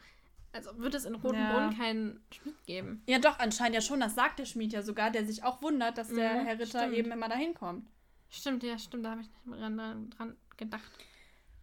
[0.53, 1.53] Also wird es in Roten ja.
[1.53, 3.03] Brunnen keinen Schmied geben.
[3.07, 4.01] Ja, doch, anscheinend ja schon.
[4.01, 6.81] Das sagt der Schmied ja sogar, der sich auch wundert, dass der mhm, Herr Ritter
[6.81, 6.95] stimmt.
[6.95, 7.87] eben immer dahin kommt.
[8.31, 9.05] Stimmt, ja, stimmt.
[9.05, 10.91] Da habe ich nicht dran, dran gedacht.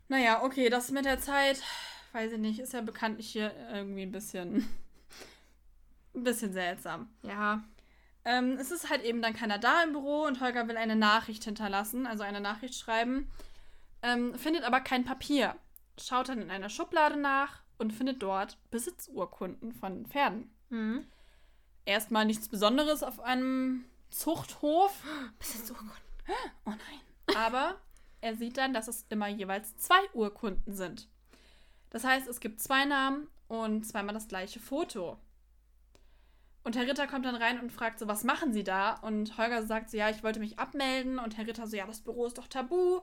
[0.08, 1.62] Naja, okay, das mit der Zeit,
[2.12, 4.68] weiß ich nicht, ist ja bekanntlich hier irgendwie ein bisschen
[6.16, 7.10] ein bisschen seltsam.
[7.24, 7.64] Ja.
[8.26, 11.44] Ähm, es ist halt eben dann keiner da im Büro und Holger will eine Nachricht
[11.44, 13.30] hinterlassen, also eine Nachricht schreiben,
[14.02, 15.56] ähm, findet aber kein Papier.
[16.00, 20.50] Schaut dann in einer Schublade nach und findet dort Besitzurkunden von Pferden.
[20.70, 21.06] Mhm.
[21.86, 24.98] Erstmal nichts Besonderes auf einem Zuchthof.
[25.40, 26.13] Besitzurkunden.
[26.66, 27.36] Oh nein.
[27.36, 27.80] Aber
[28.22, 31.10] er sieht dann, dass es immer jeweils zwei Urkunden sind.
[31.90, 35.18] Das heißt, es gibt zwei Namen und zweimal das gleiche Foto.
[36.64, 38.94] Und Herr Ritter kommt dann rein und fragt so, was machen Sie da?
[38.94, 41.20] Und Holger sagt so, ja, ich wollte mich abmelden.
[41.20, 43.02] Und Herr Ritter so, ja, das Büro ist doch tabu.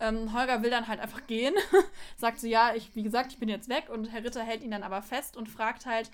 [0.00, 1.54] Ähm, Holger will dann halt einfach gehen.
[2.18, 3.88] sagt so, ja, ich, wie gesagt, ich bin jetzt weg.
[3.88, 6.10] Und Herr Ritter hält ihn dann aber fest und fragt halt,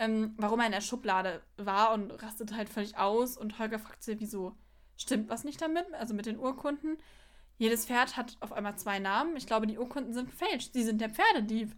[0.00, 3.38] ähm, warum er in der Schublade war und rastet halt völlig aus.
[3.38, 4.56] Und Holger fragt so, wieso
[4.98, 5.86] stimmt was nicht damit?
[5.94, 6.98] Also mit den Urkunden.
[7.56, 9.36] Jedes Pferd hat auf einmal zwei Namen.
[9.36, 10.72] Ich glaube, die Urkunden sind gefälscht.
[10.74, 11.72] Sie sind der Pferdedieb.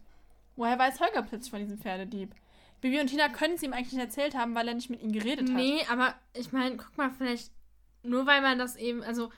[0.57, 2.35] Woher weiß Holger plötzlich von diesem Pferdedieb?
[2.81, 5.12] Bibi und Tina können es ihm eigentlich nicht erzählt haben, weil er nicht mit ihnen
[5.12, 5.55] geredet hat.
[5.55, 7.53] Nee, aber ich meine, guck mal, vielleicht
[8.03, 9.31] nur weil man das eben, also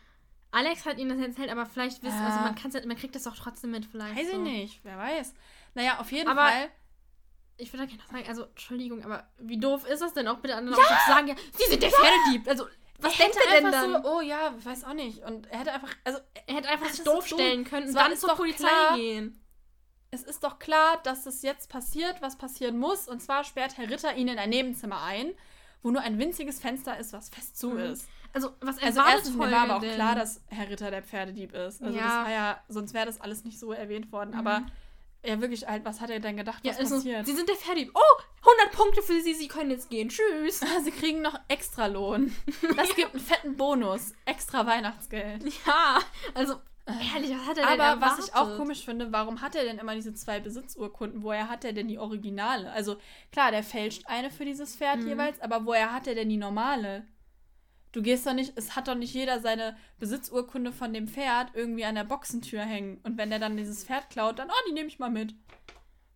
[0.53, 2.31] Alex hat ihm das erzählt, aber vielleicht wissen, also ja.
[2.31, 4.17] also man kann's, man kriegt das auch trotzdem mit, vielleicht.
[4.17, 4.37] Weiß so.
[4.37, 5.35] ich nicht, wer weiß.
[5.75, 6.69] Naja, auf jeden aber Fall.
[7.57, 10.57] Ich würde da gerne sagen, also Entschuldigung, aber wie doof ist das denn auch bitte
[10.57, 10.99] anderen ja!
[10.99, 11.97] zu sagen, ja, sie sind der ja!
[11.97, 12.49] Pferdedieb.
[12.49, 12.67] Also
[13.03, 14.03] was denkt er denn dann?
[14.03, 15.23] So, oh ja, weiß auch nicht.
[15.25, 18.35] Und er hätte einfach, also er hätte einfach sich doof stellen können und dann zur
[18.35, 19.43] Polizei klar, gehen
[20.13, 23.09] es ist doch klar, dass das jetzt passiert, was passieren muss.
[23.09, 25.33] Und zwar sperrt Herr Ritter ihn in ein Nebenzimmer ein,
[25.83, 27.79] wo nur ein winziges Fenster ist, was fest zu mhm.
[27.79, 28.09] ist.
[28.35, 29.95] Also, was also erstens, mir war aber auch denn?
[29.95, 31.83] klar, dass Herr Ritter der Pferdedieb ist.
[31.83, 32.05] Also, ja.
[32.05, 34.31] das war ja, sonst wäre das alles nicht so erwähnt worden.
[34.33, 34.39] Mhm.
[34.39, 34.67] Aber
[35.25, 37.27] ja, wirklich halt, was hat er denn gedacht, was ja, also, passiert?
[37.27, 37.93] Sie sind der Pferdedieb.
[37.95, 40.09] Oh, 100 Punkte für Sie, Sie können jetzt gehen.
[40.09, 40.61] Tschüss.
[40.85, 42.35] Sie kriegen noch extra Lohn.
[42.77, 44.13] Das gibt einen fetten Bonus.
[44.25, 45.45] Extra Weihnachtsgeld.
[45.67, 46.01] Ja,
[46.35, 49.63] also Ehrlich, was hat er denn Aber was ich auch komisch finde, warum hat er
[49.63, 51.23] denn immer diese zwei Besitzurkunden?
[51.23, 52.73] Woher hat er denn die Originale?
[52.73, 52.97] Also
[53.31, 55.07] klar, der fälscht eine für dieses Pferd mhm.
[55.07, 57.07] jeweils, aber woher hat er denn die normale?
[57.93, 61.85] Du gehst doch nicht, es hat doch nicht jeder seine Besitzurkunde von dem Pferd irgendwie
[61.85, 62.99] an der Boxentür hängen.
[63.03, 65.35] Und wenn der dann dieses Pferd klaut, dann, oh, die nehme ich mal mit.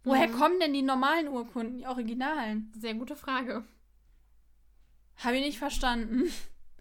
[0.03, 0.33] Woher mhm.
[0.33, 2.73] kommen denn die normalen Urkunden, die Originalen?
[2.79, 3.65] Sehr gute Frage.
[5.17, 6.33] Habe ich nicht verstanden.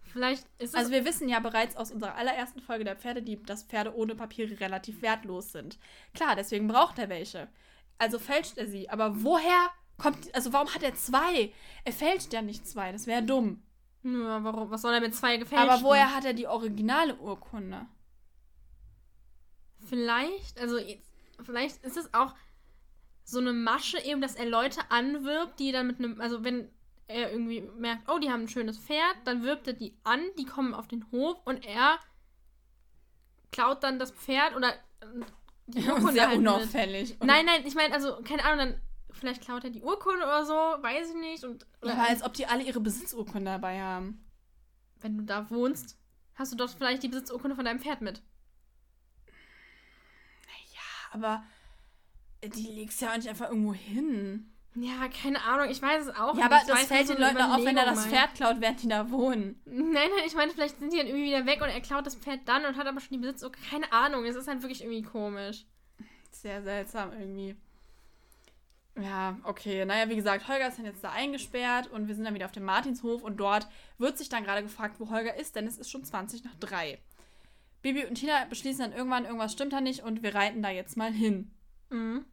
[0.02, 0.74] Vielleicht ist es.
[0.74, 4.58] Also, wir wissen ja bereits aus unserer allerersten Folge der Pferdedieb, dass Pferde ohne Papiere
[4.60, 5.78] relativ wertlos sind.
[6.14, 7.48] Klar, deswegen braucht er welche.
[7.98, 8.88] Also fälscht er sie.
[8.88, 10.34] Aber woher kommt.
[10.34, 11.52] Also, warum hat er zwei?
[11.84, 12.92] Er fälscht ja nicht zwei.
[12.92, 13.62] Das wäre dumm.
[14.02, 14.70] Ja, warum?
[14.70, 15.68] Was soll er mit zwei gefälschten?
[15.70, 17.86] Aber woher hat er die originale Urkunde?
[19.88, 20.78] Vielleicht, also,
[21.42, 22.34] vielleicht ist es auch
[23.24, 26.70] so eine Masche eben, dass er Leute anwirbt, die dann mit einem, also wenn
[27.08, 30.44] er irgendwie merkt, oh, die haben ein schönes Pferd, dann wirbt er die an, die
[30.44, 31.98] kommen auf den Hof und er
[33.52, 35.24] klaut dann das Pferd oder äh,
[35.66, 36.12] die Urkunde.
[36.12, 37.16] Sehr halt unauffällig.
[37.20, 38.80] Nein, nein, ich meine, also, keine Ahnung, dann
[39.16, 41.44] vielleicht klaut er die Urkunde oder so, weiß ich nicht.
[41.44, 44.24] Und, ja, aber als ob die alle ihre Besitzurkunde dabei haben.
[45.00, 45.98] Wenn du da wohnst,
[46.34, 48.22] hast du doch vielleicht die Besitzurkunde von deinem Pferd mit.
[50.46, 51.44] Naja, aber
[52.42, 54.52] die legst ja auch nicht einfach irgendwo hin.
[54.78, 56.40] Ja, keine Ahnung, ich weiß es auch nicht.
[56.40, 59.10] Ja, aber das fällt den Leuten auf, wenn er das Pferd klaut, während die da
[59.10, 59.58] wohnen.
[59.64, 62.14] Nein, nein, ich meine, vielleicht sind die dann irgendwie wieder weg und er klaut das
[62.14, 63.42] Pferd dann und hat aber schon die Besitz.
[63.42, 65.64] Oh, keine Ahnung, es ist halt wirklich irgendwie komisch.
[66.30, 67.56] Sehr seltsam irgendwie.
[68.98, 69.84] Ja, okay.
[69.84, 72.52] Naja, wie gesagt, Holger ist dann jetzt da eingesperrt und wir sind dann wieder auf
[72.52, 73.68] dem Martinshof und dort
[73.98, 76.98] wird sich dann gerade gefragt, wo Holger ist, denn es ist schon 20 nach 3.
[77.82, 80.96] Bibi und Tina beschließen dann irgendwann, irgendwas stimmt da nicht und wir reiten da jetzt
[80.96, 81.52] mal hin.
[81.90, 82.24] Mhm.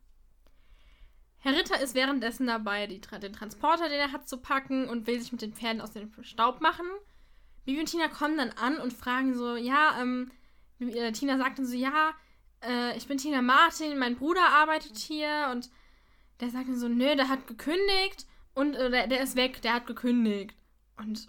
[1.39, 5.19] Herr Ritter ist währenddessen dabei, die, den Transporter, den er hat, zu packen und will
[5.19, 6.85] sich mit den Pferden aus dem Staub machen.
[7.65, 10.31] Bibi und Tina kommen dann an und fragen so, ja, ähm,
[10.79, 12.11] äh, Tina sagt dann so, ja,
[12.63, 15.69] äh, ich bin Tina Martin, mein Bruder arbeitet hier und
[16.43, 19.73] der sagt dann so, nö, der hat gekündigt und äh, der, der ist weg, der
[19.75, 20.55] hat gekündigt.
[20.97, 21.27] Und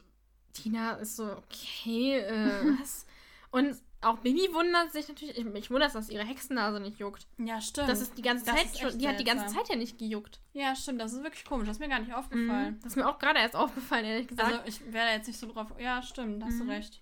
[0.53, 3.07] Tina ist so, okay, äh, was?
[3.51, 5.39] Und auch Bibi wundert sich natürlich.
[5.39, 7.27] Ich, mich wundert, dass ihre Hexennase nicht juckt.
[7.39, 7.89] Ja, stimmt.
[7.89, 8.99] Das ist die ganze Das Zeit schon.
[8.99, 9.47] Die hat die ganze.
[9.47, 10.41] Zeit ja nicht gejuckt.
[10.53, 11.01] ja, stimmt.
[11.01, 11.67] Das ist wirklich komisch.
[11.69, 12.75] Das ist mir gar nicht aufgefallen.
[12.75, 12.81] Mhm.
[12.83, 14.53] Das ist mir auch gerade erst aufgefallen, ehrlich gesagt.
[14.53, 15.69] Also, ich wäre da jetzt nicht so drauf.
[15.79, 16.45] Ja, stimmt.
[16.45, 16.67] Hast Mhm.
[16.67, 17.01] du recht.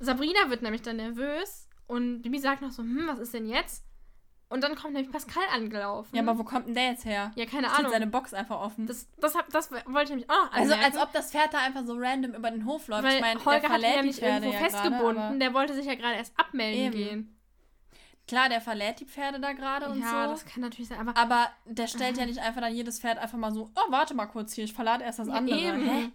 [0.00, 3.84] Sabrina wird nämlich dann nervös und Bibi sagt noch so, hm, was ist denn jetzt?
[4.52, 6.14] Und dann kommt nämlich Pascal angelaufen.
[6.14, 7.30] Ja, aber wo kommt denn der jetzt her?
[7.34, 7.92] Ja, keine Steht Ahnung.
[7.92, 8.86] seine Box einfach offen.
[8.86, 10.84] Das, das, hab, das wollte ich nämlich auch also, anmerken.
[10.84, 13.02] als ob das Pferd da einfach so random über den Hof läuft.
[13.04, 15.14] Weil ich meine, Holger der hat ihn ja nicht irgendwo ja festgebunden.
[15.14, 16.92] Gerade, aber der wollte sich ja gerade erst abmelden Eben.
[16.96, 17.38] gehen.
[18.28, 20.30] klar, der verlädt die Pferde da gerade und ja, so.
[20.32, 21.00] das kann natürlich sein.
[21.00, 24.14] Aber Aber der stellt ja nicht einfach dann jedes Pferd einfach mal so, oh, warte
[24.14, 25.58] mal kurz hier, ich verlade erst das Ja, andere.
[25.58, 25.84] eben.
[25.88, 26.10] Hä?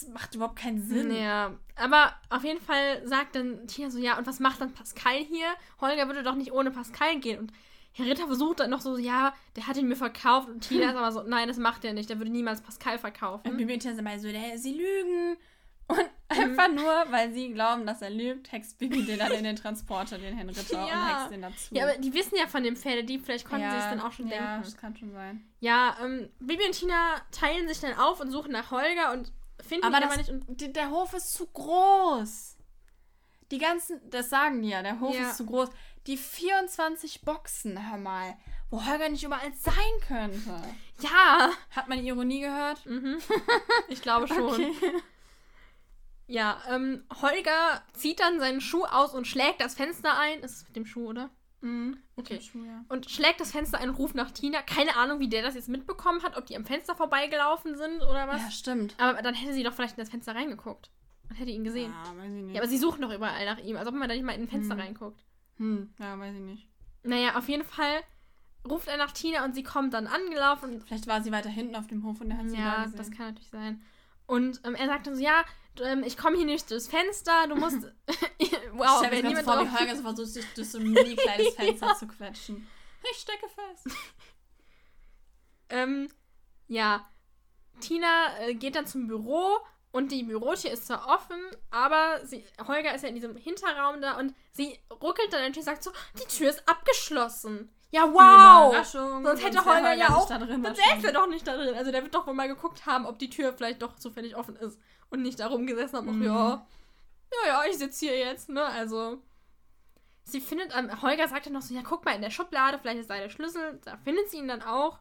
[0.00, 1.10] Das macht überhaupt keinen Sinn.
[1.10, 5.24] Ja, aber auf jeden Fall sagt dann Tina so, ja, und was macht dann Pascal
[5.24, 5.46] hier?
[5.80, 7.38] Holger würde doch nicht ohne Pascal gehen.
[7.38, 7.52] Und
[7.92, 10.50] Herr Ritter versucht dann noch so, ja, der hat ihn mir verkauft.
[10.50, 12.10] Und Tina ist aber so, nein, das macht er nicht.
[12.10, 13.48] Der würde niemals Pascal verkaufen.
[13.48, 15.38] Und Bibi und Tina sind mal so, der, sie lügen.
[15.88, 19.54] Und einfach nur, weil sie glauben, dass er lügt, hext Bibi den dann in den
[19.54, 20.94] Transporter, den Herrn Ritter, Ja.
[20.94, 21.74] und hext den dazu.
[21.76, 24.26] Ja, aber die wissen ja von dem Pferdedieb, vielleicht konnten sie es dann auch schon
[24.26, 24.62] ja, denken.
[24.64, 25.46] das kann schon sein.
[25.60, 29.30] Ja, ähm, Bibi und Tina teilen sich dann auf und suchen nach Holger und
[29.70, 30.30] ihn das, aber nicht.
[30.30, 32.56] Und der Hof ist zu groß.
[33.50, 35.30] Die ganzen, das sagen die ja, der Hof Ja.
[35.30, 35.68] ist zu groß.
[36.06, 38.36] Die 24 Boxen, hör mal,
[38.70, 39.74] wo Holger nicht überall sein
[40.06, 40.62] könnte.
[41.00, 42.84] ja, Hat man die Ironie gehört?
[42.86, 43.18] mhm.
[43.88, 44.74] ich glaube schon.
[46.28, 50.40] Ja, ähm, Holger zieht dann seinen Schuh aus und schlägt das Fenster ein.
[50.40, 51.30] Ist es mit dem Schuh, oder?
[51.60, 51.96] Mhm.
[52.16, 52.40] Okay.
[52.88, 54.62] Und schlägt das Fenster ein und ruft nach Tina.
[54.62, 58.28] Keine Ahnung, wie der das jetzt mitbekommen hat, ob die am Fenster vorbeigelaufen sind oder
[58.28, 58.42] was.
[58.42, 58.94] ja, stimmt.
[58.98, 60.90] Aber dann hätte sie doch vielleicht in das Fenster reingeguckt.
[61.28, 61.92] Und hätte ihn gesehen.
[61.92, 62.54] Ja, weiß ich nicht.
[62.54, 64.42] Ja, aber sie suchen doch überall nach ihm, als ob man da nicht mal in
[64.42, 64.80] ein Fenster Hm.
[64.80, 65.24] reinguckt.
[65.56, 66.68] hm, ja, weiß ich nicht.
[67.02, 68.00] Naja, auf jeden Fall
[68.68, 70.80] ruft er nach Tina und sie kommt dann angelaufen.
[70.82, 73.26] Vielleicht war sie weiter hinten auf dem Hof und er hat sie ja, das kann
[73.28, 73.80] natürlich sein.
[74.26, 75.44] Und ähm, er sagt dann so, ja,
[75.80, 77.78] ähm, ich komme hier nicht durchs Fenster, du musst...
[78.72, 79.78] wow, ich wenn niemand vor, wie.
[79.78, 82.66] Holger so versucht, sich durch so ein mini kleines Fenster zu quetschen.
[83.10, 83.96] Ich stecke fest.
[85.68, 86.08] Ähm,
[86.68, 87.08] ja,
[87.80, 89.58] Tina äh, geht dann zum Büro
[89.92, 94.18] und die Bürotür ist zwar offen, aber sie, Holger ist ja in diesem Hinterraum da
[94.18, 97.72] und sie ruckelt dann und sagt so, die Tür ist abgeschlossen.
[97.90, 98.72] Ja, wow!
[98.72, 99.24] Überraschung.
[99.24, 100.62] Sonst hätte Holger ja auch- da drin.
[100.62, 101.74] Sonst säße er doch nicht da drin.
[101.74, 104.56] Also der wird doch wohl mal geguckt haben, ob die Tür vielleicht doch zufällig offen
[104.56, 104.78] ist
[105.10, 106.04] und nicht da rumgesessen hat.
[106.04, 106.22] Mhm.
[106.22, 106.66] Ja,
[107.32, 108.64] ja, ja, ich sitze hier jetzt, ne?
[108.64, 109.22] Also.
[110.28, 112.98] Sie findet, ähm, Holger sagt dann noch so, ja, guck mal in der Schublade, vielleicht
[112.98, 113.80] ist da der Schlüssel.
[113.84, 114.98] Da findet sie ihn dann auch.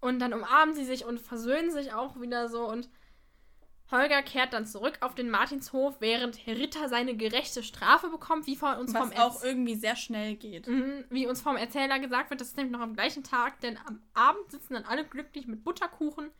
[0.00, 2.64] Und dann umarmen sie sich und versöhnen sich auch wieder so.
[2.64, 2.88] Und
[3.90, 8.56] Holger kehrt dann zurück auf den Martinshof, während Herr Ritter seine gerechte Strafe bekommt, wie
[8.56, 10.66] von uns vom Was auch irgendwie sehr schnell geht.
[10.66, 13.78] Mhm, wie uns vom Erzähler gesagt wird, das ist nämlich noch am gleichen Tag, denn
[13.86, 16.30] am Abend sitzen dann alle glücklich mit Butterkuchen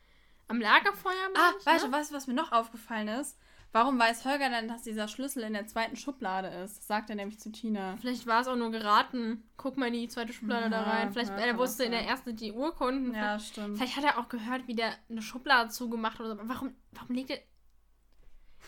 [0.48, 1.30] am Lagerfeuer.
[1.34, 1.96] Ah, ich, weißt du, ne?
[1.96, 3.38] was, was mir noch aufgefallen ist?
[3.72, 6.78] Warum weiß Holger denn, dass dieser Schlüssel in der zweiten Schublade ist?
[6.78, 7.96] Das sagt er nämlich zu Tina.
[8.00, 9.46] Vielleicht war es auch nur geraten.
[9.56, 11.12] Guck mal in die zweite Schublade da Ja, rein.
[11.12, 13.14] Vielleicht ja, er wusste in der ersten die Urkunden.
[13.14, 13.76] Ja, stimmt.
[13.76, 16.40] Vielleicht hat er auch gehört, wie der eine Schublade zugemacht hat oder so.
[16.40, 17.38] Aber Warum, warum legt er.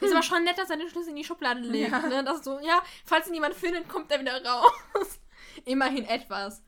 [0.01, 1.91] Ist aber schon nett, dass er den Schlüssel in die Schublade legt.
[1.91, 2.01] Ja.
[2.01, 2.23] Ne?
[2.23, 4.71] Dass so, ja, falls ihn jemand findet, kommt er wieder raus.
[5.65, 6.63] Immerhin etwas.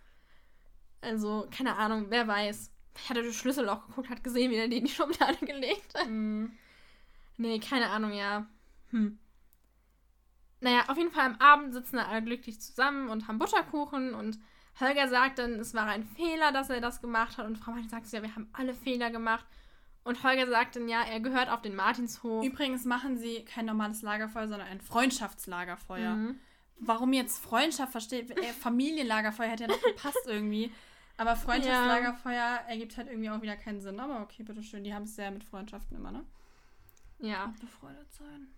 [1.03, 2.73] Also, keine Ahnung, wer weiß.
[2.95, 5.95] Vielleicht hat er durch Schlüsselloch geguckt, hat gesehen, wie er die in die Schublade gelegt
[5.95, 6.09] hat.
[6.09, 6.53] Mhm.
[7.36, 8.47] Nee, keine Ahnung, ja.
[8.91, 9.18] Hm.
[10.61, 14.38] Naja, auf jeden Fall am Abend sitzen da alle glücklich zusammen und haben Butterkuchen und
[14.78, 17.88] Holger sagt dann, es war ein Fehler, dass er das gemacht hat und Frau Martin
[17.88, 19.47] sagt, ja, wir haben alle Fehler gemacht.
[20.03, 22.45] Und Holger sagt dann, ja, er gehört auf den Martinshof.
[22.45, 26.14] Übrigens machen sie kein normales Lagerfeuer, sondern ein Freundschaftslagerfeuer.
[26.14, 26.41] Mhm.
[26.78, 28.30] Warum jetzt Freundschaft versteht?
[28.30, 30.72] Äh, Familienlagerfeuer hätte ja noch gepasst irgendwie.
[31.21, 34.01] Aber Freundschaftslagerfeuer ergibt halt irgendwie auch wieder keinen Sinn.
[34.01, 34.85] Aber okay, bitteschön.
[34.85, 36.25] Die haben es sehr mit Freundschaften immer, ne?
[37.18, 37.53] Ja.
[37.61, 38.49] Befreundet sein.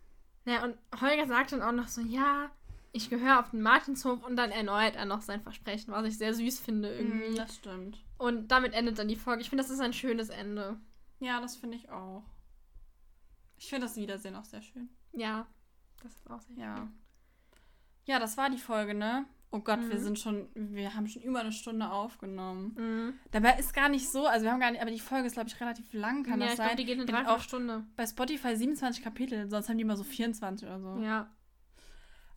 [0.45, 2.53] Naja, und Holger sagt dann auch noch so, ja,
[2.93, 6.35] ich gehöre auf den Martinshof und dann erneuert er noch sein Versprechen, was ich sehr
[6.35, 7.31] süß finde irgendwie.
[7.31, 7.99] Mhm, das stimmt.
[8.17, 9.43] Und damit endet dann die Folge.
[9.43, 10.79] Ich finde, das ist ein schönes Ende.
[11.19, 12.23] Ja, das finde ich auch.
[13.57, 14.89] Ich finde das Wiedersehen auch sehr schön.
[15.11, 15.49] Ja,
[16.05, 16.77] das ist auch sehr Ja.
[16.77, 16.93] schön.
[18.05, 19.27] Ja, das war die Folge, ne?
[19.55, 20.03] Oh Gott, wir Mhm.
[20.03, 22.75] sind schon, wir haben schon über eine Stunde aufgenommen.
[22.77, 23.15] Mhm.
[23.33, 25.49] Dabei ist gar nicht so, also wir haben gar nicht, aber die Folge ist, glaube
[25.51, 26.67] ich, relativ lang, kann ja, das ich sein?
[26.69, 27.85] glaube, die geht eine Dreiviertelstunde.
[27.95, 30.97] Bei Spotify 27 Kapitel, sonst haben die immer so 24 oder so.
[31.03, 31.29] Ja.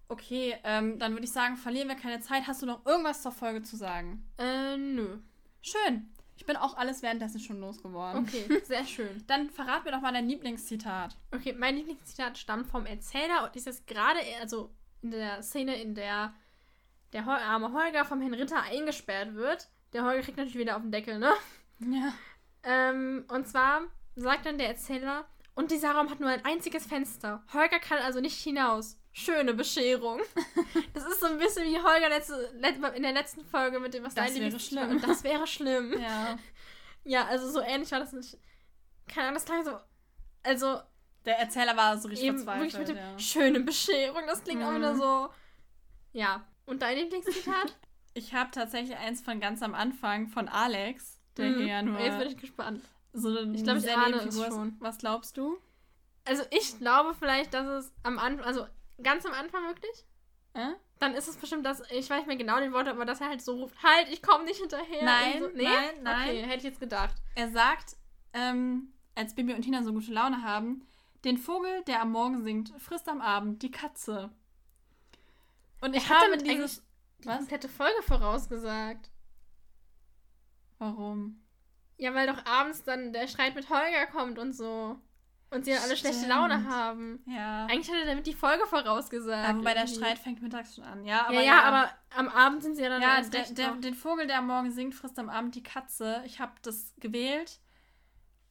[0.08, 2.46] Okay, ähm, dann würde ich sagen, verlieren wir keine Zeit.
[2.48, 4.24] Hast du noch irgendwas zur Folge zu sagen?
[4.38, 5.18] Äh, nö.
[5.62, 6.10] Schön.
[6.38, 8.24] Ich bin auch alles währenddessen schon losgeworden.
[8.24, 9.24] Okay, sehr schön.
[9.26, 11.18] Dann verrat mir doch mal dein Lieblingszitat.
[11.34, 14.70] Okay, mein Lieblingszitat stammt vom Erzähler und ist jetzt gerade, also
[15.02, 16.34] in der Szene, in der
[17.24, 19.70] der arme Holger vom Herrn Ritter eingesperrt wird.
[19.94, 21.32] Der Holger kriegt natürlich wieder auf den Deckel, ne?
[21.80, 22.14] Ja.
[22.64, 23.82] Ähm, und zwar
[24.16, 27.42] sagt dann der Erzähler, und dieser Raum hat nur ein einziges Fenster.
[27.54, 29.00] Holger kann also nicht hinaus.
[29.14, 30.20] schöne Bescherung.
[30.94, 32.36] Das ist so ein bisschen wie Holger letzte,
[32.96, 34.90] in der letzten Folge mit dem, was Das wäre schlimm.
[34.90, 35.98] Und das wäre schlimm.
[36.00, 36.38] Ja.
[37.08, 38.36] Ja, also so ähnlich war das nicht.
[39.08, 39.78] Keine Ahnung, das klang so.
[40.42, 40.80] Also,
[41.26, 42.88] Der Erzähler war so richtig eben wirklich verzweifelt.
[42.88, 43.20] mit dem Ja.
[43.20, 44.78] schöne Bescherung, das klingt auch Mhm.
[44.78, 45.30] wieder so.
[46.14, 46.48] Ja.
[46.66, 47.76] Und dein Lieblingszitat?
[48.18, 51.68] Ich habe tatsächlich eins von ganz am Anfang von Alex, der Mhm.
[51.68, 52.82] ja nur Jetzt bin ich gespannt.
[53.12, 54.78] so eine Ich glaub, ich ahne es schon.
[54.80, 55.58] Was glaubst du?
[56.24, 58.66] Also, ich glaube vielleicht, dass es am Anfang, also
[59.04, 60.06] ganz am Anfang wirklich.
[60.54, 60.70] Äh?
[61.00, 63.28] Dann ist es bestimmt das, ich weiß nicht mehr genau den Worte, aber dass er
[63.28, 65.04] halt so ruft, halt, ich komme nicht hinterher.
[65.04, 66.30] Nein, so, nein, nein.
[66.30, 67.16] Okay, hätte ich jetzt gedacht.
[67.36, 67.98] Er sagt,
[68.32, 70.88] ähm, als Bibi und Tina so gute Laune haben,
[71.26, 74.30] den Vogel, der am Morgen singt, frisst am Abend die Katze.
[75.82, 76.84] Und ich hat habe damit dieses...
[77.24, 77.38] Die Was?
[77.38, 79.10] komplette Folge vorausgesagt.
[80.78, 81.42] Warum?
[81.98, 85.00] Ja, weil doch abends dann der Streit mit Holger kommt und so.
[85.50, 86.34] Und sie dann alle schlechte Stimmt.
[86.34, 87.24] Laune haben.
[87.26, 87.68] Ja.
[87.68, 89.50] Eigentlich hat er damit die Folge vorausgesagt.
[89.50, 89.88] Aber wobei der.
[89.88, 91.06] Streit fängt mittags schon an.
[91.06, 93.94] Ja, aber ja, ja, aber am Abend sind sie ja dann Ja, der, der, den
[93.94, 96.22] Vogel, der am Morgen singt, frisst am Abend die Katze.
[96.26, 97.62] Ich habe das gewählt,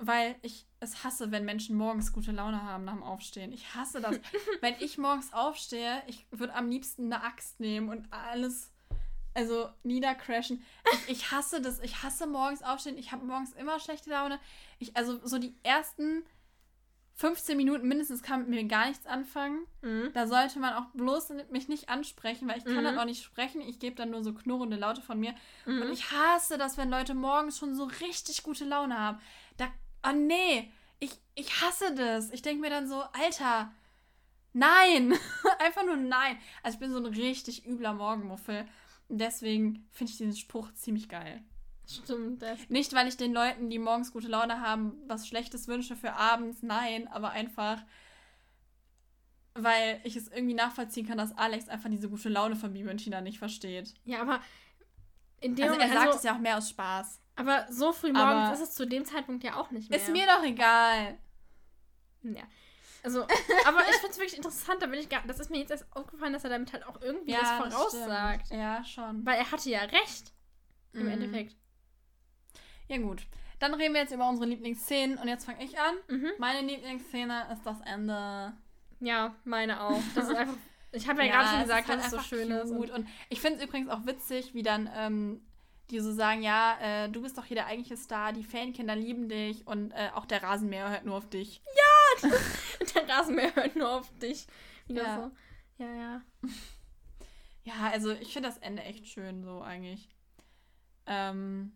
[0.06, 3.52] weil ich es hasse, wenn Menschen morgens gute Laune haben nach dem Aufstehen.
[3.52, 4.18] Ich hasse das.
[4.60, 8.70] wenn ich morgens aufstehe, ich würde am liebsten eine Axt nehmen und alles,
[9.34, 10.62] also niedercrashen.
[10.92, 11.80] Ich, ich hasse das.
[11.80, 12.98] Ich hasse morgens aufstehen.
[12.98, 14.38] Ich habe morgens immer schlechte Laune.
[14.78, 16.22] Ich, also so die ersten
[17.16, 19.66] 15 Minuten mindestens kann mit mir gar nichts anfangen.
[19.82, 20.10] Mhm.
[20.14, 22.84] Da sollte man auch bloß mich nicht ansprechen, weil ich kann Mhm.
[22.84, 23.60] dann auch nicht sprechen.
[23.60, 25.32] Ich gebe dann nur so knurrende Laute von mir.
[25.64, 25.82] Mhm.
[25.82, 29.18] Und ich hasse das, wenn Leute morgens schon so richtig gute Laune haben.
[30.04, 30.70] Oh nee,
[31.00, 32.30] ich, ich hasse das.
[32.30, 33.72] Ich denke mir dann so, Alter,
[34.52, 35.14] nein.
[35.58, 36.38] Einfach nur nein.
[36.62, 38.66] Also ich bin so ein richtig übler Morgenmuffel.
[39.08, 41.42] Deswegen finde ich diesen Spruch ziemlich geil.
[41.86, 42.58] Stimmt, das.
[42.68, 46.62] Nicht, weil ich den Leuten, die morgens gute Laune haben, was Schlechtes wünsche für abends,
[46.62, 47.82] nein, aber einfach,
[49.52, 52.98] weil ich es irgendwie nachvollziehen kann, dass Alex einfach diese gute Laune von Bibi und
[52.98, 53.94] Tina nicht versteht.
[54.04, 54.40] Ja, aber
[55.40, 57.20] in dem Also er Moment, sagt also, es ja auch mehr aus Spaß.
[57.36, 59.98] Aber so früh Aber- morgens ist es zu dem Zeitpunkt ja auch nicht mehr.
[59.98, 61.18] Ist mir doch egal.
[62.22, 62.42] Ja.
[63.02, 63.22] Also,
[63.66, 65.84] aber ich finde es wirklich interessant, da bin ich gar, das ist mir jetzt erst
[65.94, 68.46] aufgefallen, dass er damit halt auch irgendwie was das voraussagt.
[68.46, 68.60] stimmt.
[68.62, 69.26] Ja, schon.
[69.26, 70.32] Weil er hatte ja recht,
[70.94, 71.08] im Mhm.
[71.10, 71.54] Endeffekt.
[72.88, 73.22] Ja, gut.
[73.58, 75.94] Dann reden wir jetzt über unsere Lieblingsszenen und jetzt fange ich an.
[76.08, 76.30] Mhm.
[76.38, 78.52] Meine Lieblingsszene ist das Ende.
[79.00, 80.00] Ja, meine auch.
[80.14, 80.56] Das ist einfach.
[80.92, 82.70] Ich habe ja, gerade schon es gesagt, ist halt dass es so schön ist.
[82.70, 82.90] cute.
[82.90, 85.44] Und Und ich finde es übrigens auch witzig, wie dann ähm,
[85.90, 89.28] die so sagen, ja, äh, du bist doch hier der eigentliche Star, die Fankinder lieben
[89.28, 91.62] dich und äh, auch der Rasenmäher hört nur auf dich.
[92.94, 94.46] der Rasenmäher hört nur auf dich.
[94.86, 95.16] Wieder Ja.
[95.78, 95.84] so.
[95.84, 96.22] Ja, ja.
[97.66, 100.10] Ja, also ich finde das Ende echt schön so eigentlich.
[101.06, 101.72] Ähm,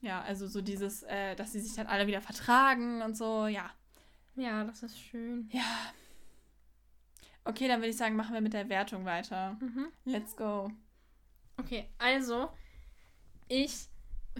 [0.00, 3.70] ja, also so dieses, äh, dass sie sich dann alle wieder vertragen und so, ja.
[4.36, 5.50] Ja, das ist schön.
[5.52, 5.92] Ja.
[7.44, 9.58] Okay, dann würde ich sagen, machen wir mit der Wertung weiter.
[9.60, 9.88] Mhm.
[10.06, 10.70] Let's go.
[11.58, 12.50] Okay, also,
[13.50, 13.74] ich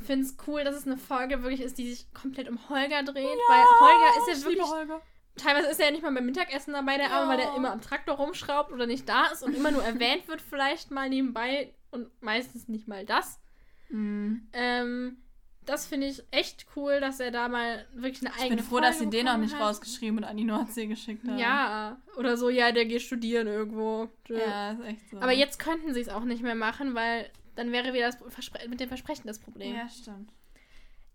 [0.02, 3.16] finde es cool, dass es eine Folge wirklich ist, die sich komplett um Holger dreht.
[3.16, 4.70] weil Holger ist ja ich wirklich.
[4.70, 5.02] Holger.
[5.36, 7.56] Teilweise ist er ja nicht mal beim Mittagessen dabei, der Arme, weil der Ja.
[7.56, 11.08] immer am Traktor rumschraubt oder nicht da ist und immer nur erwähnt wird, vielleicht mal
[11.08, 13.40] nebenbei und meistens nicht mal das.
[13.88, 14.48] Mhm.
[14.52, 15.18] Ähm,
[15.66, 18.70] das finde ich echt cool, dass er da mal wirklich eine Ich eigene bin froh,
[18.76, 19.62] Folge dass sie den noch bekommen nicht hat.
[19.62, 21.38] rausgeschrieben und an die Nordsee geschickt haben.
[21.38, 24.08] Ja, oder so, ja, der geht studieren irgendwo.
[24.28, 25.18] Ja, ist echt so.
[25.18, 28.68] Aber jetzt könnten sie es auch nicht mehr machen, weil dann wäre wieder das Verspre
[28.68, 29.74] mit dem Versprechen das Problem.
[29.74, 30.32] Ja, stimmt.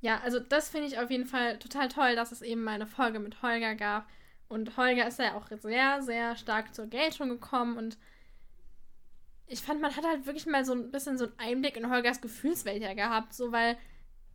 [0.02, 2.88] Ja, also das finde ich auf jeden Fall total toll, dass es eben mal eine
[2.88, 4.07] Folge mit Holger gab.
[4.48, 7.98] Und Holger ist ja auch sehr, sehr stark zur Geltung gekommen und
[9.48, 12.22] ich fand, man hat halt wirklich mal so ein bisschen so einen Einblick in Holgers
[12.22, 13.78] Gefühlswelt ja gehabt, so weil,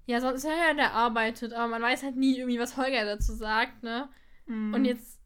[0.07, 3.05] ja, sonst ist er ja, der arbeitet, aber man weiß halt nie irgendwie, was Holger
[3.05, 4.09] dazu sagt, ne?
[4.47, 4.75] Mhm.
[4.75, 5.20] Und jetzt,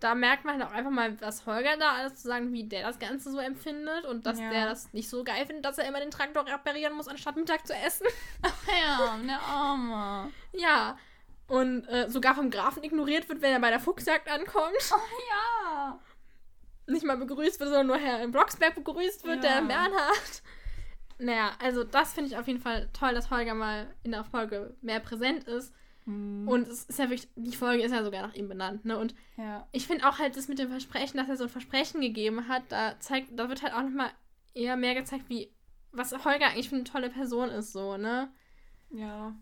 [0.00, 2.86] da merkt man halt auch einfach mal, was Holger da alles zu sagen, wie der
[2.86, 4.50] das Ganze so empfindet und dass Ja.
[4.50, 7.66] der das nicht so geil findet, dass er immer den Traktor reparieren muss, anstatt Mittag
[7.66, 8.06] zu essen.
[8.82, 10.30] Ja, der Arme.
[10.52, 10.96] Ja.
[11.48, 14.72] Und äh, sogar vom Grafen ignoriert wird, wenn er bei der Fuchsjagd ankommt.
[15.30, 15.98] Ja.
[16.86, 19.60] Nicht mal begrüßt wird, sondern nur Herr in Blocksberg begrüßt wird, Ja.
[19.60, 20.42] der Bernhard.
[21.18, 24.74] Naja, also das finde ich auf jeden Fall toll, dass Holger mal in der Folge
[24.80, 25.74] mehr präsent ist.
[26.10, 26.48] Mhm.
[26.48, 28.98] Und es ist ja wirklich, die Folge ist ja sogar nach ihm benannt, ne?
[28.98, 29.66] Und ja.
[29.72, 32.64] ich finde auch halt das mit dem Versprechen, dass er so ein Versprechen gegeben hat,
[32.70, 34.10] da zeigt, da wird halt auch nochmal
[34.54, 35.52] eher mehr gezeigt, wie,
[35.92, 38.30] was Holger eigentlich für eine tolle Person ist, so, ne?
[38.90, 39.34] Ja.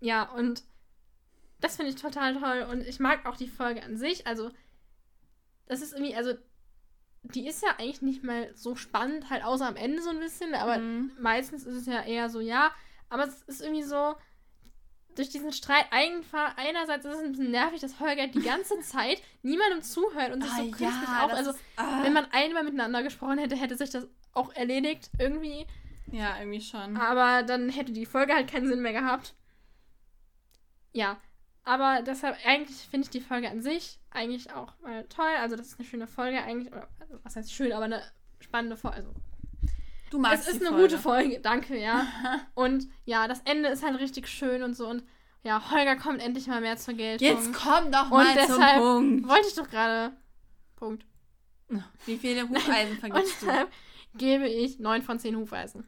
[0.00, 0.62] Ja, und
[1.60, 2.66] das finde ich total toll.
[2.70, 4.26] Und ich mag auch die Folge an sich.
[4.26, 4.50] Also,
[5.66, 6.34] das ist irgendwie, also,
[7.22, 10.54] die ist ja eigentlich nicht mal so spannend, halt außer am Ende so ein bisschen,
[10.54, 11.12] aber Mhm.
[11.20, 12.70] meistens ist es ja eher so, ja.
[13.08, 14.14] Aber es ist irgendwie so,
[15.18, 19.20] durch diesen Streit einfach, einerseits ist es ein bisschen nervig, dass Holger die ganze Zeit
[19.42, 21.32] niemandem zuhört und sich so Ah, künstlich ja, auf.
[21.32, 22.02] Also, ist- ah.
[22.02, 25.66] wenn man einmal miteinander gesprochen hätte, hätte sich das auch erledigt irgendwie.
[26.10, 26.96] Ja, irgendwie schon.
[26.96, 29.34] Aber dann hätte die Folge halt keinen Sinn mehr gehabt.
[30.92, 31.18] Ja,
[31.64, 35.30] aber deshalb, eigentlich finde ich die Folge an sich eigentlich auch mal toll.
[35.40, 36.72] Also, das ist eine schöne Folge eigentlich.
[36.72, 38.02] Oder, also, was heißt schön, aber eine
[38.40, 38.96] spannende Folge.
[38.98, 39.14] Also,
[40.10, 40.82] Du magst es ist eine Folge.
[40.88, 42.06] gute Folge, danke, ja.
[42.54, 44.88] und ja, das Ende ist halt richtig schön und so.
[44.88, 45.02] Und
[45.42, 47.26] ja, Holger kommt endlich mal mehr zur Geltung.
[47.28, 49.28] Jetzt komm doch Und mal deshalb zum Punkt.
[49.28, 50.16] wollte ich doch gerade.
[50.76, 51.04] Punkt.
[52.06, 53.46] Wie viele Hufeisen Und vergibst du?
[53.46, 53.72] deshalb
[54.14, 55.86] gebe ich 9 von 10 Hufeisen.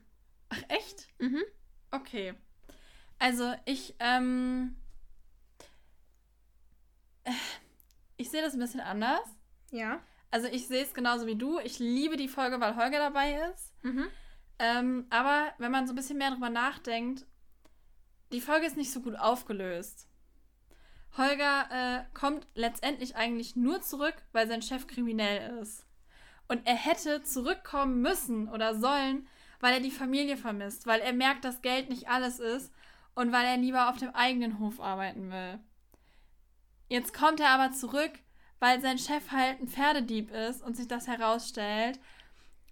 [0.51, 1.09] Ach, echt?
[1.18, 1.42] Mhm.
[1.90, 2.34] Okay.
[3.18, 4.76] Also, ich, ähm.
[7.24, 7.32] äh,
[8.16, 9.20] Ich sehe das ein bisschen anders.
[9.70, 10.01] Ja.
[10.31, 11.59] Also, ich sehe es genauso wie du.
[11.59, 13.73] Ich liebe die Folge, weil Holger dabei ist.
[13.82, 14.07] Mhm.
[14.59, 17.27] Ähm, aber wenn man so ein bisschen mehr drüber nachdenkt,
[18.31, 20.07] die Folge ist nicht so gut aufgelöst.
[21.16, 25.86] Holger äh, kommt letztendlich eigentlich nur zurück, weil sein Chef kriminell ist.
[26.47, 29.27] Und er hätte zurückkommen müssen oder sollen,
[29.61, 32.73] weil er die Familie vermisst, weil er merkt, dass Geld nicht alles ist
[33.15, 35.59] und weil er lieber auf dem eigenen Hof arbeiten will.
[36.89, 38.12] Jetzt kommt er aber zurück,
[38.61, 41.99] weil sein Chef halt ein Pferdedieb ist und sich das herausstellt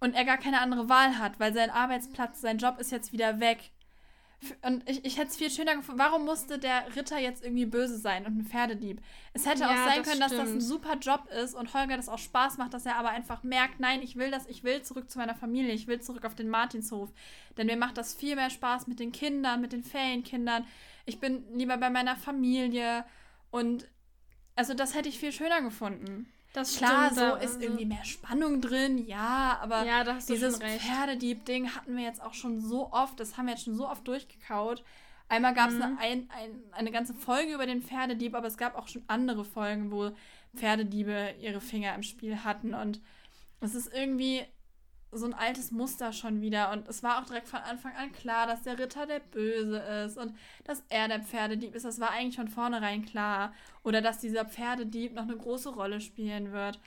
[0.01, 3.41] und er gar keine andere Wahl hat, weil sein Arbeitsplatz, sein Job ist jetzt wieder
[3.41, 3.71] weg.
[4.63, 5.99] Und ich, ich hätte es viel schöner gefunden.
[5.99, 9.03] Warum musste der Ritter jetzt irgendwie böse sein und ein Pferdedieb?
[9.33, 10.63] Es hätte Ja, auch sein das können, dass das ein stimmt.
[10.63, 14.01] super Job ist und Holger das auch Spaß macht, dass er aber einfach merkt, nein,
[14.01, 17.11] ich will das, ich will zurück zu meiner Familie, ich will zurück auf den Martinshof.
[17.57, 20.65] Denn mir macht das viel mehr Spaß mit den Kindern, mit den Ferienkindern.
[21.05, 23.05] Ich bin lieber bei meiner Familie
[23.51, 23.89] und
[24.59, 26.31] also das hätte ich viel schöner gefunden.
[26.53, 30.59] Das Klar, stimmt, so da- ist also- irgendwie mehr Spannung drin, ja, aber Ja, dieses.
[30.59, 34.07] Pferdedieb-Ding hatten wir jetzt auch schon so oft, das haben wir jetzt schon so oft
[34.09, 34.83] durchgekaut.
[35.29, 35.83] Einmal gab es Mhm.
[35.83, 39.45] eine, ein, ein, eine ganze Folge über den Pferdedieb, aber es gab auch schon andere
[39.45, 40.11] Folgen, wo
[40.57, 43.01] Pferdediebe ihre Finger im Spiel hatten und
[43.61, 44.43] es ist irgendwie
[45.11, 48.47] so ein altes Muster schon wieder und es war auch direkt von Anfang an klar,
[48.47, 51.85] dass der Ritter der Böse ist und dass er der Pferdedieb ist.
[51.85, 53.55] Das war eigentlich von vornherein klar.
[53.83, 56.79] Oder dass dieser Pferdedieb noch eine große Rolle spielen wird.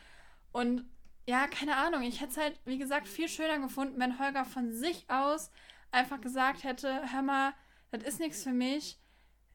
[0.52, 0.86] Und
[1.28, 4.72] ja, keine Ahnung, ich hätte es halt, wie gesagt, viel schöner gefunden, wenn Holger von
[4.72, 5.50] sich aus
[5.92, 7.54] einfach gesagt hätte, hör mal,
[7.92, 8.98] das ist nichts für mich.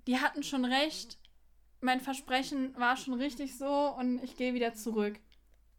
[0.06, 1.18] Die hatten schon recht.
[1.80, 5.20] Mein Versprechen war schon richtig so und ich gehe wieder zurück.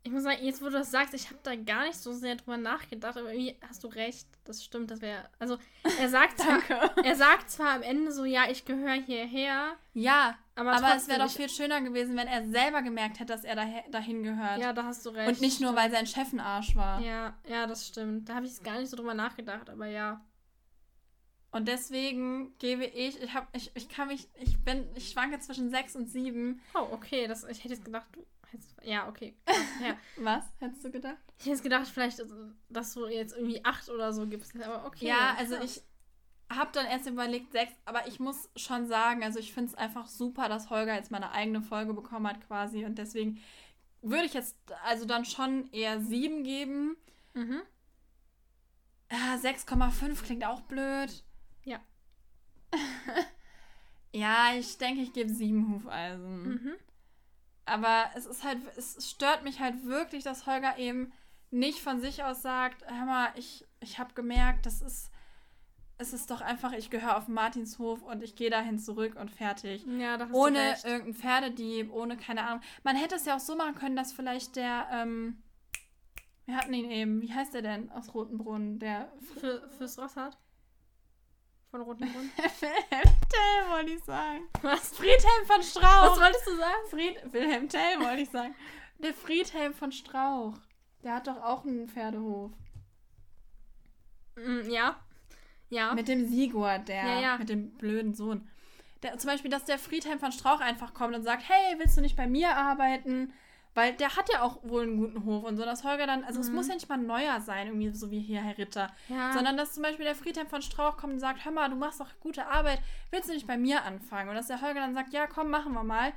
[0.07, 2.35] Ich muss sagen, jetzt wo du das sagst, ich habe da gar nicht so sehr
[2.38, 4.25] drüber nachgedacht, aber irgendwie hast du recht.
[4.45, 5.29] Das stimmt, das wäre.
[5.38, 5.57] Also,
[5.99, 6.61] er sagt zwar,
[7.03, 11.19] er sagt zwar am Ende so, ja, ich gehöre hierher, Ja, aber, aber, es wäre
[11.19, 14.59] doch viel schöner gewesen, wenn er selber gemerkt hätte, dass er dahe- dahin gehört.
[14.59, 15.27] Ja, da hast du recht.
[15.27, 17.01] und nicht nur, weil sein Chef ein Arsch war.
[17.01, 18.29] Ja, ja, das stimmt.
[18.29, 20.21] Da habe ich gar nicht so drüber nachgedacht, aber ja.
[21.51, 25.69] Und deswegen gebe ich, ich habe, ich, ich kann mich, ich bin, ich schwanke zwischen
[25.69, 26.61] sechs und sieben.
[26.75, 28.25] Oh, okay, das, ich hätte jetzt gedacht, du.
[28.84, 29.36] Ja, okay.
[29.82, 29.98] ja.
[30.18, 31.18] Was hättest du gedacht?
[31.40, 32.36] Ich hätte gedacht, vielleicht, also,
[32.69, 34.56] dass du jetzt irgendwie acht oder so gibst.
[34.56, 35.07] Aber okay.
[35.07, 35.82] ja, also ich
[36.49, 40.07] habe dann erst überlegt sechs, aber ich muss schon sagen, also ich finde es einfach
[40.07, 43.41] super, dass Holger jetzt mal eine eigene Folge bekommen hat quasi und deswegen
[44.02, 44.56] würde ich jetzt
[44.86, 46.95] also dann schon eher sieben geben.
[47.34, 47.61] Mhm.
[49.10, 51.24] Ah, 6,5 klingt auch blöd.
[51.64, 51.80] Ja.
[54.14, 56.49] ja, ich denke, ich gebe sieben Hufeisen.
[56.49, 56.74] Mhm.
[57.68, 61.11] Aber es ist halt, es stört mich halt wirklich, dass Holger eben
[61.52, 65.11] nicht von sich aus sagt, hör mal, ich, ich habe gemerkt, das ist,
[65.98, 69.85] es ist doch einfach, ich gehöre auf Martinshof und ich gehe dahin zurück und fertig.
[69.99, 70.85] Ja, da hast Ohne du recht.
[70.85, 72.61] irgendein Pferdedieb, ohne keine Ahnung.
[72.84, 75.41] Man hätte es ja auch so machen können, dass vielleicht der, ähm,
[76.45, 78.80] wir hatten ihn eben, wie heißt der denn aus Rotenbrunn?
[78.80, 80.38] Der Für, fürs Rossard?
[81.77, 82.31] Von Rotenbrunn?
[82.59, 84.47] Wilhelm Tell, wollte ich sagen.
[84.63, 84.89] Was?
[84.89, 86.11] Friedhelm von Strauch.
[86.11, 86.89] Was wolltest du sagen?
[86.89, 88.55] Fried Wilhelm Tell, wollte ich sagen.
[88.97, 90.55] Der Friedhelm von Strauch.
[91.03, 92.51] Der hat doch auch einen Pferdehof.
[94.37, 94.99] Mm, ja.
[95.69, 95.93] Ja.
[95.93, 97.37] Mit dem Sigurd, der, Ja, ja.
[97.37, 98.49] mit dem blöden Sohn.
[99.03, 102.01] Der, zum Beispiel, dass der Friedhelm von Strauch einfach kommt und sagt, hey, willst du
[102.01, 103.33] nicht bei mir arbeiten?
[103.77, 106.39] Weil der hat ja auch wohl einen guten Hof und so, dass Holger dann, also
[106.39, 106.55] es Mhm.
[106.55, 109.33] muss ja nicht mal neuer sein, irgendwie so wie hier Herr Ritter, ja.
[109.33, 111.99] sondern dass zum Beispiel der Friedhelm von Strauch kommt und sagt, hör mal, du machst
[111.99, 112.79] doch gute Arbeit,
[113.11, 114.29] willst du nicht bei mir anfangen?
[114.29, 116.11] Und dass der Holger dann sagt, ja, komm, machen wir mal.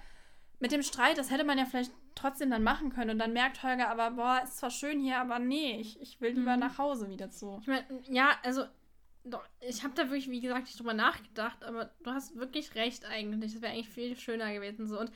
[0.59, 3.63] Mit dem Streit, das hätte man ja vielleicht trotzdem dann machen können und dann merkt
[3.63, 6.61] Holger aber, boah, ist zwar schön hier, aber nee, ich, ich will lieber Mhm.
[6.61, 7.59] nach Hause wieder zu.
[7.61, 8.65] Ich meine, ja, also
[9.61, 13.53] ich habe da wirklich, wie gesagt, nicht drüber nachgedacht, aber du hast wirklich recht eigentlich.
[13.53, 14.99] Das wäre eigentlich viel schöner gewesen so.
[14.99, 15.13] Und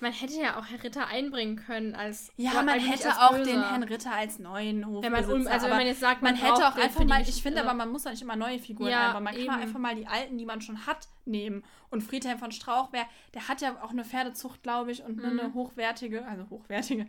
[0.00, 2.32] man hätte ja auch Herrn Ritter einbringen können als.
[2.36, 3.44] Ja, man hätte auch Böser.
[3.44, 5.02] den Herrn Ritter als neuen Hofbesitzer.
[5.02, 7.42] Wenn man, um, also wenn man jetzt sagt, man man, hätte auch einfach mal, ich
[7.42, 9.24] finde äh, aber, man muss auch nicht immer neue Figuren Ja, einbauen.
[9.24, 9.54] Man kann eben.
[9.54, 11.64] einfach mal die alten, die man schon hat, nehmen.
[11.90, 15.24] Und Friedhelm von Strauchberg, der hat ja auch eine Pferdezucht, glaube ich, und Mhm.
[15.40, 17.06] eine hochwertige, also hochwertige.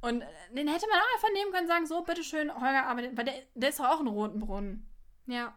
[0.00, 3.24] Und äh, den hätte man auch einfach nehmen können, sagen, so, bitteschön, Holger arbeitet, weil
[3.26, 4.86] der, der ist doch auch in Rotenbrunnen.
[5.26, 5.54] Ja.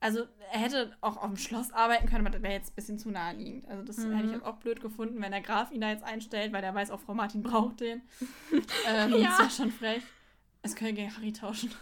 [0.00, 2.98] Also er hätte auch auf dem Schloss arbeiten können, aber das wäre jetzt ein bisschen
[2.98, 3.66] zu naheliegend.
[3.68, 4.12] Also das Mhm.
[4.12, 6.74] hätte ich jetzt auch blöd gefunden, wenn der Graf ihn da jetzt einstellt, weil der
[6.74, 8.02] weiß, auch Frau Martin braucht den.
[8.86, 9.28] ähm, Ja.
[9.30, 10.02] Das wäre schon frech.
[10.62, 11.72] Es können gegen Harry tauschen.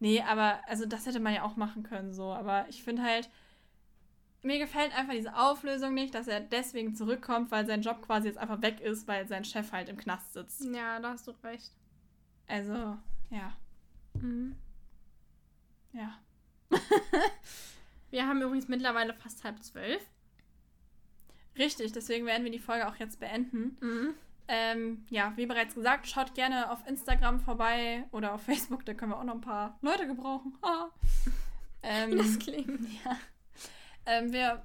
[0.00, 2.32] nee, aber also das hätte man ja auch machen können so.
[2.32, 3.30] Aber ich finde halt,
[4.42, 8.36] mir gefällt einfach diese Auflösung nicht, dass er deswegen zurückkommt, weil sein Job quasi jetzt
[8.38, 10.62] einfach weg ist, weil sein Chef halt im Knast sitzt.
[10.74, 11.72] Ja, da hast du recht.
[12.46, 12.98] Also,
[13.30, 13.54] ja,
[14.20, 14.56] Mhm.
[15.92, 16.18] ja.
[18.10, 20.02] Wir haben übrigens mittlerweile fast halb zwölf.
[21.58, 23.76] Richtig, deswegen werden wir die Folge auch jetzt beenden.
[23.80, 24.14] Mhm.
[24.46, 29.12] Ähm, ja, wie bereits gesagt, schaut gerne auf Instagram vorbei oder auf Facebook, da können
[29.12, 30.56] wir auch noch ein paar Leute gebrauchen.
[30.62, 30.90] Ha.
[32.08, 33.04] Wie das ähm, klingt.
[33.04, 33.18] ja.
[34.06, 34.62] ähm, wir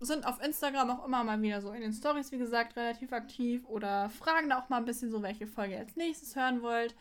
[0.00, 3.64] sind auf Instagram auch immer mal wieder so in den Stories, wie gesagt, relativ aktiv
[3.66, 6.94] oder fragen da auch mal ein bisschen so, welche Folge ihr als nächstes hören wollt.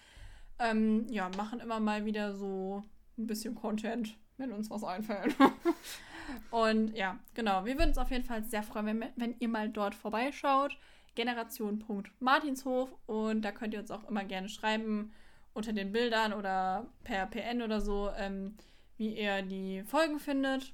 [0.60, 2.84] Ähm, ja, machen immer mal wieder so
[3.18, 5.36] ein bisschen Content, wenn uns was einfällt.
[6.52, 7.66] Und ja, genau.
[7.66, 10.78] Wir würden uns auf jeden Fall sehr freuen, wenn, wenn ihr mal dort vorbeischaut.
[11.16, 15.12] Generation.martinshof und da könnt ihr uns auch immer gerne schreiben
[15.54, 18.56] unter den Bildern oder per PN oder so, ähm,
[18.98, 20.74] wie ihr die Folgen findet.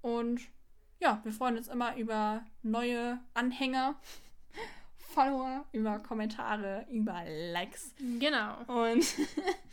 [0.00, 0.40] Und
[0.98, 3.94] ja, wir freuen uns immer über neue Anhänger,
[4.98, 7.22] Follower, über Kommentare, über
[7.52, 7.94] Likes.
[8.18, 8.56] Genau.
[8.66, 9.04] Und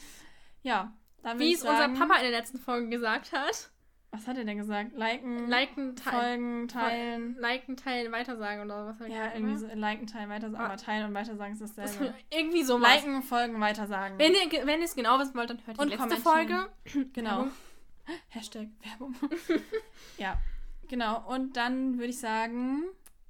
[0.61, 0.94] ja,
[1.38, 3.69] Wie es unser Papa in der letzten Folge gesagt hat.
[4.11, 4.94] Was hat er denn gesagt?
[4.95, 6.18] Liken, Liken, teilen.
[6.22, 7.35] folgen, teilen.
[7.39, 9.73] Liken, teilen, weitersagen oder was er Ja, gesagt, irgendwie oder?
[9.73, 10.61] so liken, teilen, weitersagen.
[10.61, 10.65] Ah.
[10.69, 12.14] Aber teilen und weitersagen ist Das- dasselbe.
[12.31, 12.95] Irgendwie sowas.
[13.03, 14.18] Liken, folgen, weitersagen.
[14.18, 16.15] Wenn ihr, wenn ihr es genau wissen wollt, dann hört die Und letzte.
[16.22, 16.68] Folge.
[17.14, 17.30] Genau.
[17.31, 17.52] Werbung.
[18.30, 19.14] Hashtag Werbung.
[20.18, 20.38] ja,
[20.88, 21.27] genau.
[21.30, 22.84] Und dann würde ich sagen,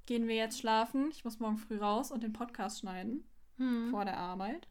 [0.06, 1.10] gehen wir jetzt schlafen.
[1.10, 3.24] Ich muss morgen früh raus und den Podcast schneiden
[3.56, 3.88] Hm.
[3.90, 4.68] vor der Arbeit.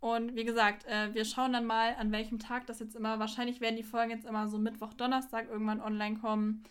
[0.00, 3.60] Und wie gesagt, äh, wir schauen dann mal, an welchem Tag das jetzt immer, wahrscheinlich
[3.60, 6.62] werden die Folgen jetzt immer so Mittwoch, Donnerstag irgendwann online kommen.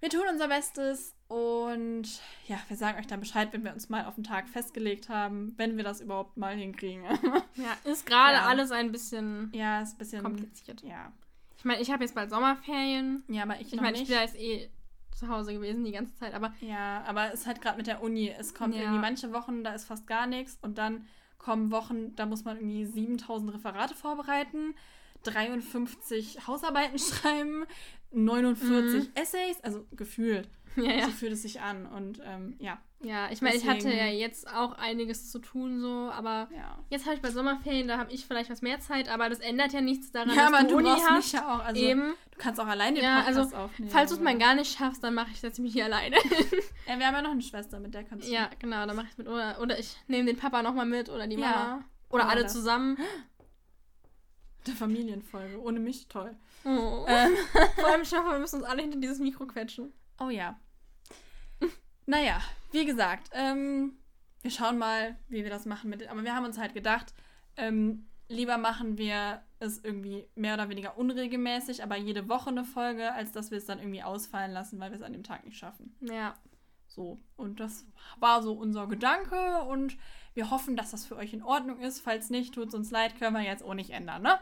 [0.00, 2.04] Wir tun unser Bestes und
[2.46, 5.54] ja, wir sagen euch dann Bescheid, wenn wir uns mal auf den Tag festgelegt haben,
[5.56, 7.02] wenn wir das überhaupt mal hinkriegen.
[7.56, 8.46] Ja, ist gerade Ja.
[8.46, 10.22] alles ein bisschen ja, ist ein bisschen.
[10.22, 10.82] kompliziert.
[10.82, 11.12] Ja.
[11.58, 13.24] Ich meine, ich habe jetzt bald Sommerferien.
[13.26, 14.70] Ja, aber ich, Ich meine, ich bin ja jetzt eh
[15.10, 18.00] zu Hause gewesen die ganze Zeit, aber Ja, aber es ist halt gerade mit der
[18.00, 18.30] Uni.
[18.30, 18.82] Es kommt Ja.
[18.82, 20.56] irgendwie manche Wochen, da ist fast gar nichts.
[20.62, 21.08] Und dann
[21.38, 24.74] kommen Wochen, da muss man irgendwie 7000 Referate vorbereiten,
[25.22, 27.64] 53 Hausarbeiten schreiben,
[28.12, 29.60] 49 Essays.
[29.62, 30.48] Also gefühlt.
[30.78, 31.04] Ja, ja.
[31.06, 31.86] So fühlt es sich an.
[31.86, 36.10] Und ähm, ja, Ja, ich meine, ich hatte ja jetzt auch einiges zu tun, so,
[36.10, 36.78] aber ja.
[36.90, 39.72] jetzt habe ich bei Sommerferien, da habe ich vielleicht was mehr Zeit, aber das ändert
[39.72, 41.16] ja nichts daran, Ja, dass aber du Uni brauchst hast.
[41.16, 41.64] mich ja auch.
[41.64, 42.14] Also, Eben.
[42.32, 43.90] du kannst auch alleine den Ja, Podcast also, aufnehmen.
[43.90, 46.16] Falls du es mal gar nicht schaffst, dann mache ich das nämlich hier alleine.
[46.86, 48.32] Ja, wir haben ja noch eine Schwester, mit der kannst du.
[48.32, 49.28] ja, genau, dann mache ich es mit.
[49.28, 51.40] Oder, oder ich nehme den Papa nochmal mit oder die Ja.
[51.50, 51.84] Mama.
[52.10, 52.52] Oder Oder alle das.
[52.52, 52.96] zusammen.
[54.66, 55.60] Der Familienfolge.
[55.62, 56.36] Ohne mich toll.
[56.64, 57.04] Oh.
[57.06, 57.30] Ähm,
[57.76, 59.92] Vor allem, ich hoffe, wir müssen uns alle hinter dieses Mikro quetschen.
[60.20, 60.58] Oh ja.
[62.08, 62.40] Naja,
[62.72, 63.98] wie gesagt, ähm,
[64.40, 66.08] wir schauen mal, wie wir das machen mit.
[66.08, 67.12] Aber wir haben uns halt gedacht,
[67.56, 73.12] ähm, lieber machen wir es irgendwie mehr oder weniger unregelmäßig, aber jede Woche eine Folge,
[73.12, 75.58] als dass wir es dann irgendwie ausfallen lassen, weil wir es an dem Tag nicht
[75.58, 75.94] schaffen.
[76.00, 76.34] Ja.
[76.86, 77.18] So.
[77.36, 77.84] Und das
[78.18, 79.98] war so unser Gedanke und
[80.32, 82.00] wir hoffen, dass das für euch in Ordnung ist.
[82.00, 84.38] Falls nicht, tut es uns leid, können wir jetzt auch nicht ändern, ne?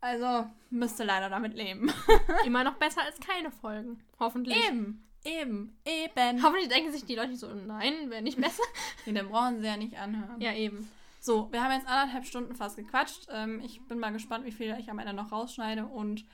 [0.00, 1.92] Also müsst ihr leider damit leben.
[2.46, 4.04] Immer noch besser als keine Folgen.
[4.20, 4.64] Hoffentlich.
[4.68, 6.42] eben, eben, eben.
[6.42, 8.62] Hoffentlich denken sich die Leute so, nein, wäre nicht besser.
[9.06, 10.40] Nee, dann brauchen sie ja nicht anhören.
[10.40, 10.90] ja, eben.
[11.20, 13.26] So, wir haben jetzt anderthalb Stunden fast gequatscht.
[13.32, 15.84] Ähm, ich bin mal gespannt, wie viel ich am Ende noch rausschneide.
[15.86, 16.24] Und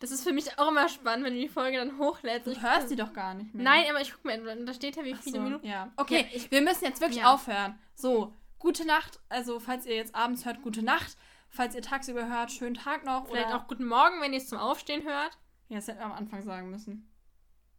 [0.00, 2.46] Das ist für mich auch immer spannend, wenn du die Folge dann hochlädst.
[2.46, 3.64] du Ich- hörst sie doch gar nicht mehr.
[3.64, 5.66] Nein, aber ich guck mal, da steht ja, wie viele so, Minuten.
[5.66, 5.90] Ja.
[5.96, 7.32] Okay, Ja, ich- wir müssen jetzt wirklich Ja.
[7.32, 7.78] aufhören.
[7.94, 9.18] So, gute Nacht.
[9.30, 11.16] Also, falls ihr jetzt abends hört, gute Nacht.
[11.48, 13.28] Falls ihr tagsüber hört, schönen Tag noch.
[13.28, 15.38] Vielleicht oder auch guten Morgen, wenn ihr es zum Aufstehen hört.
[15.68, 17.08] Ja, das hätten wir am Anfang sagen müssen.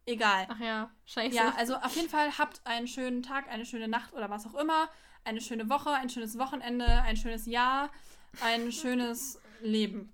[0.06, 0.46] Egal.
[0.48, 1.34] Ach ja, scheiße.
[1.34, 4.54] Ja, also auf jeden Fall habt einen schönen Tag, eine schöne Nacht oder was auch
[4.54, 4.88] immer.
[5.24, 7.90] Eine schöne Woche, ein schönes Wochenende, ein schönes Jahr,
[8.40, 10.12] ein schönes Leben.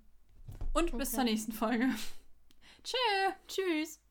[0.72, 1.16] Und bis Okay.
[1.16, 1.90] zur nächsten Folge.
[2.82, 3.34] Tschüss.
[3.46, 4.01] Tschüss.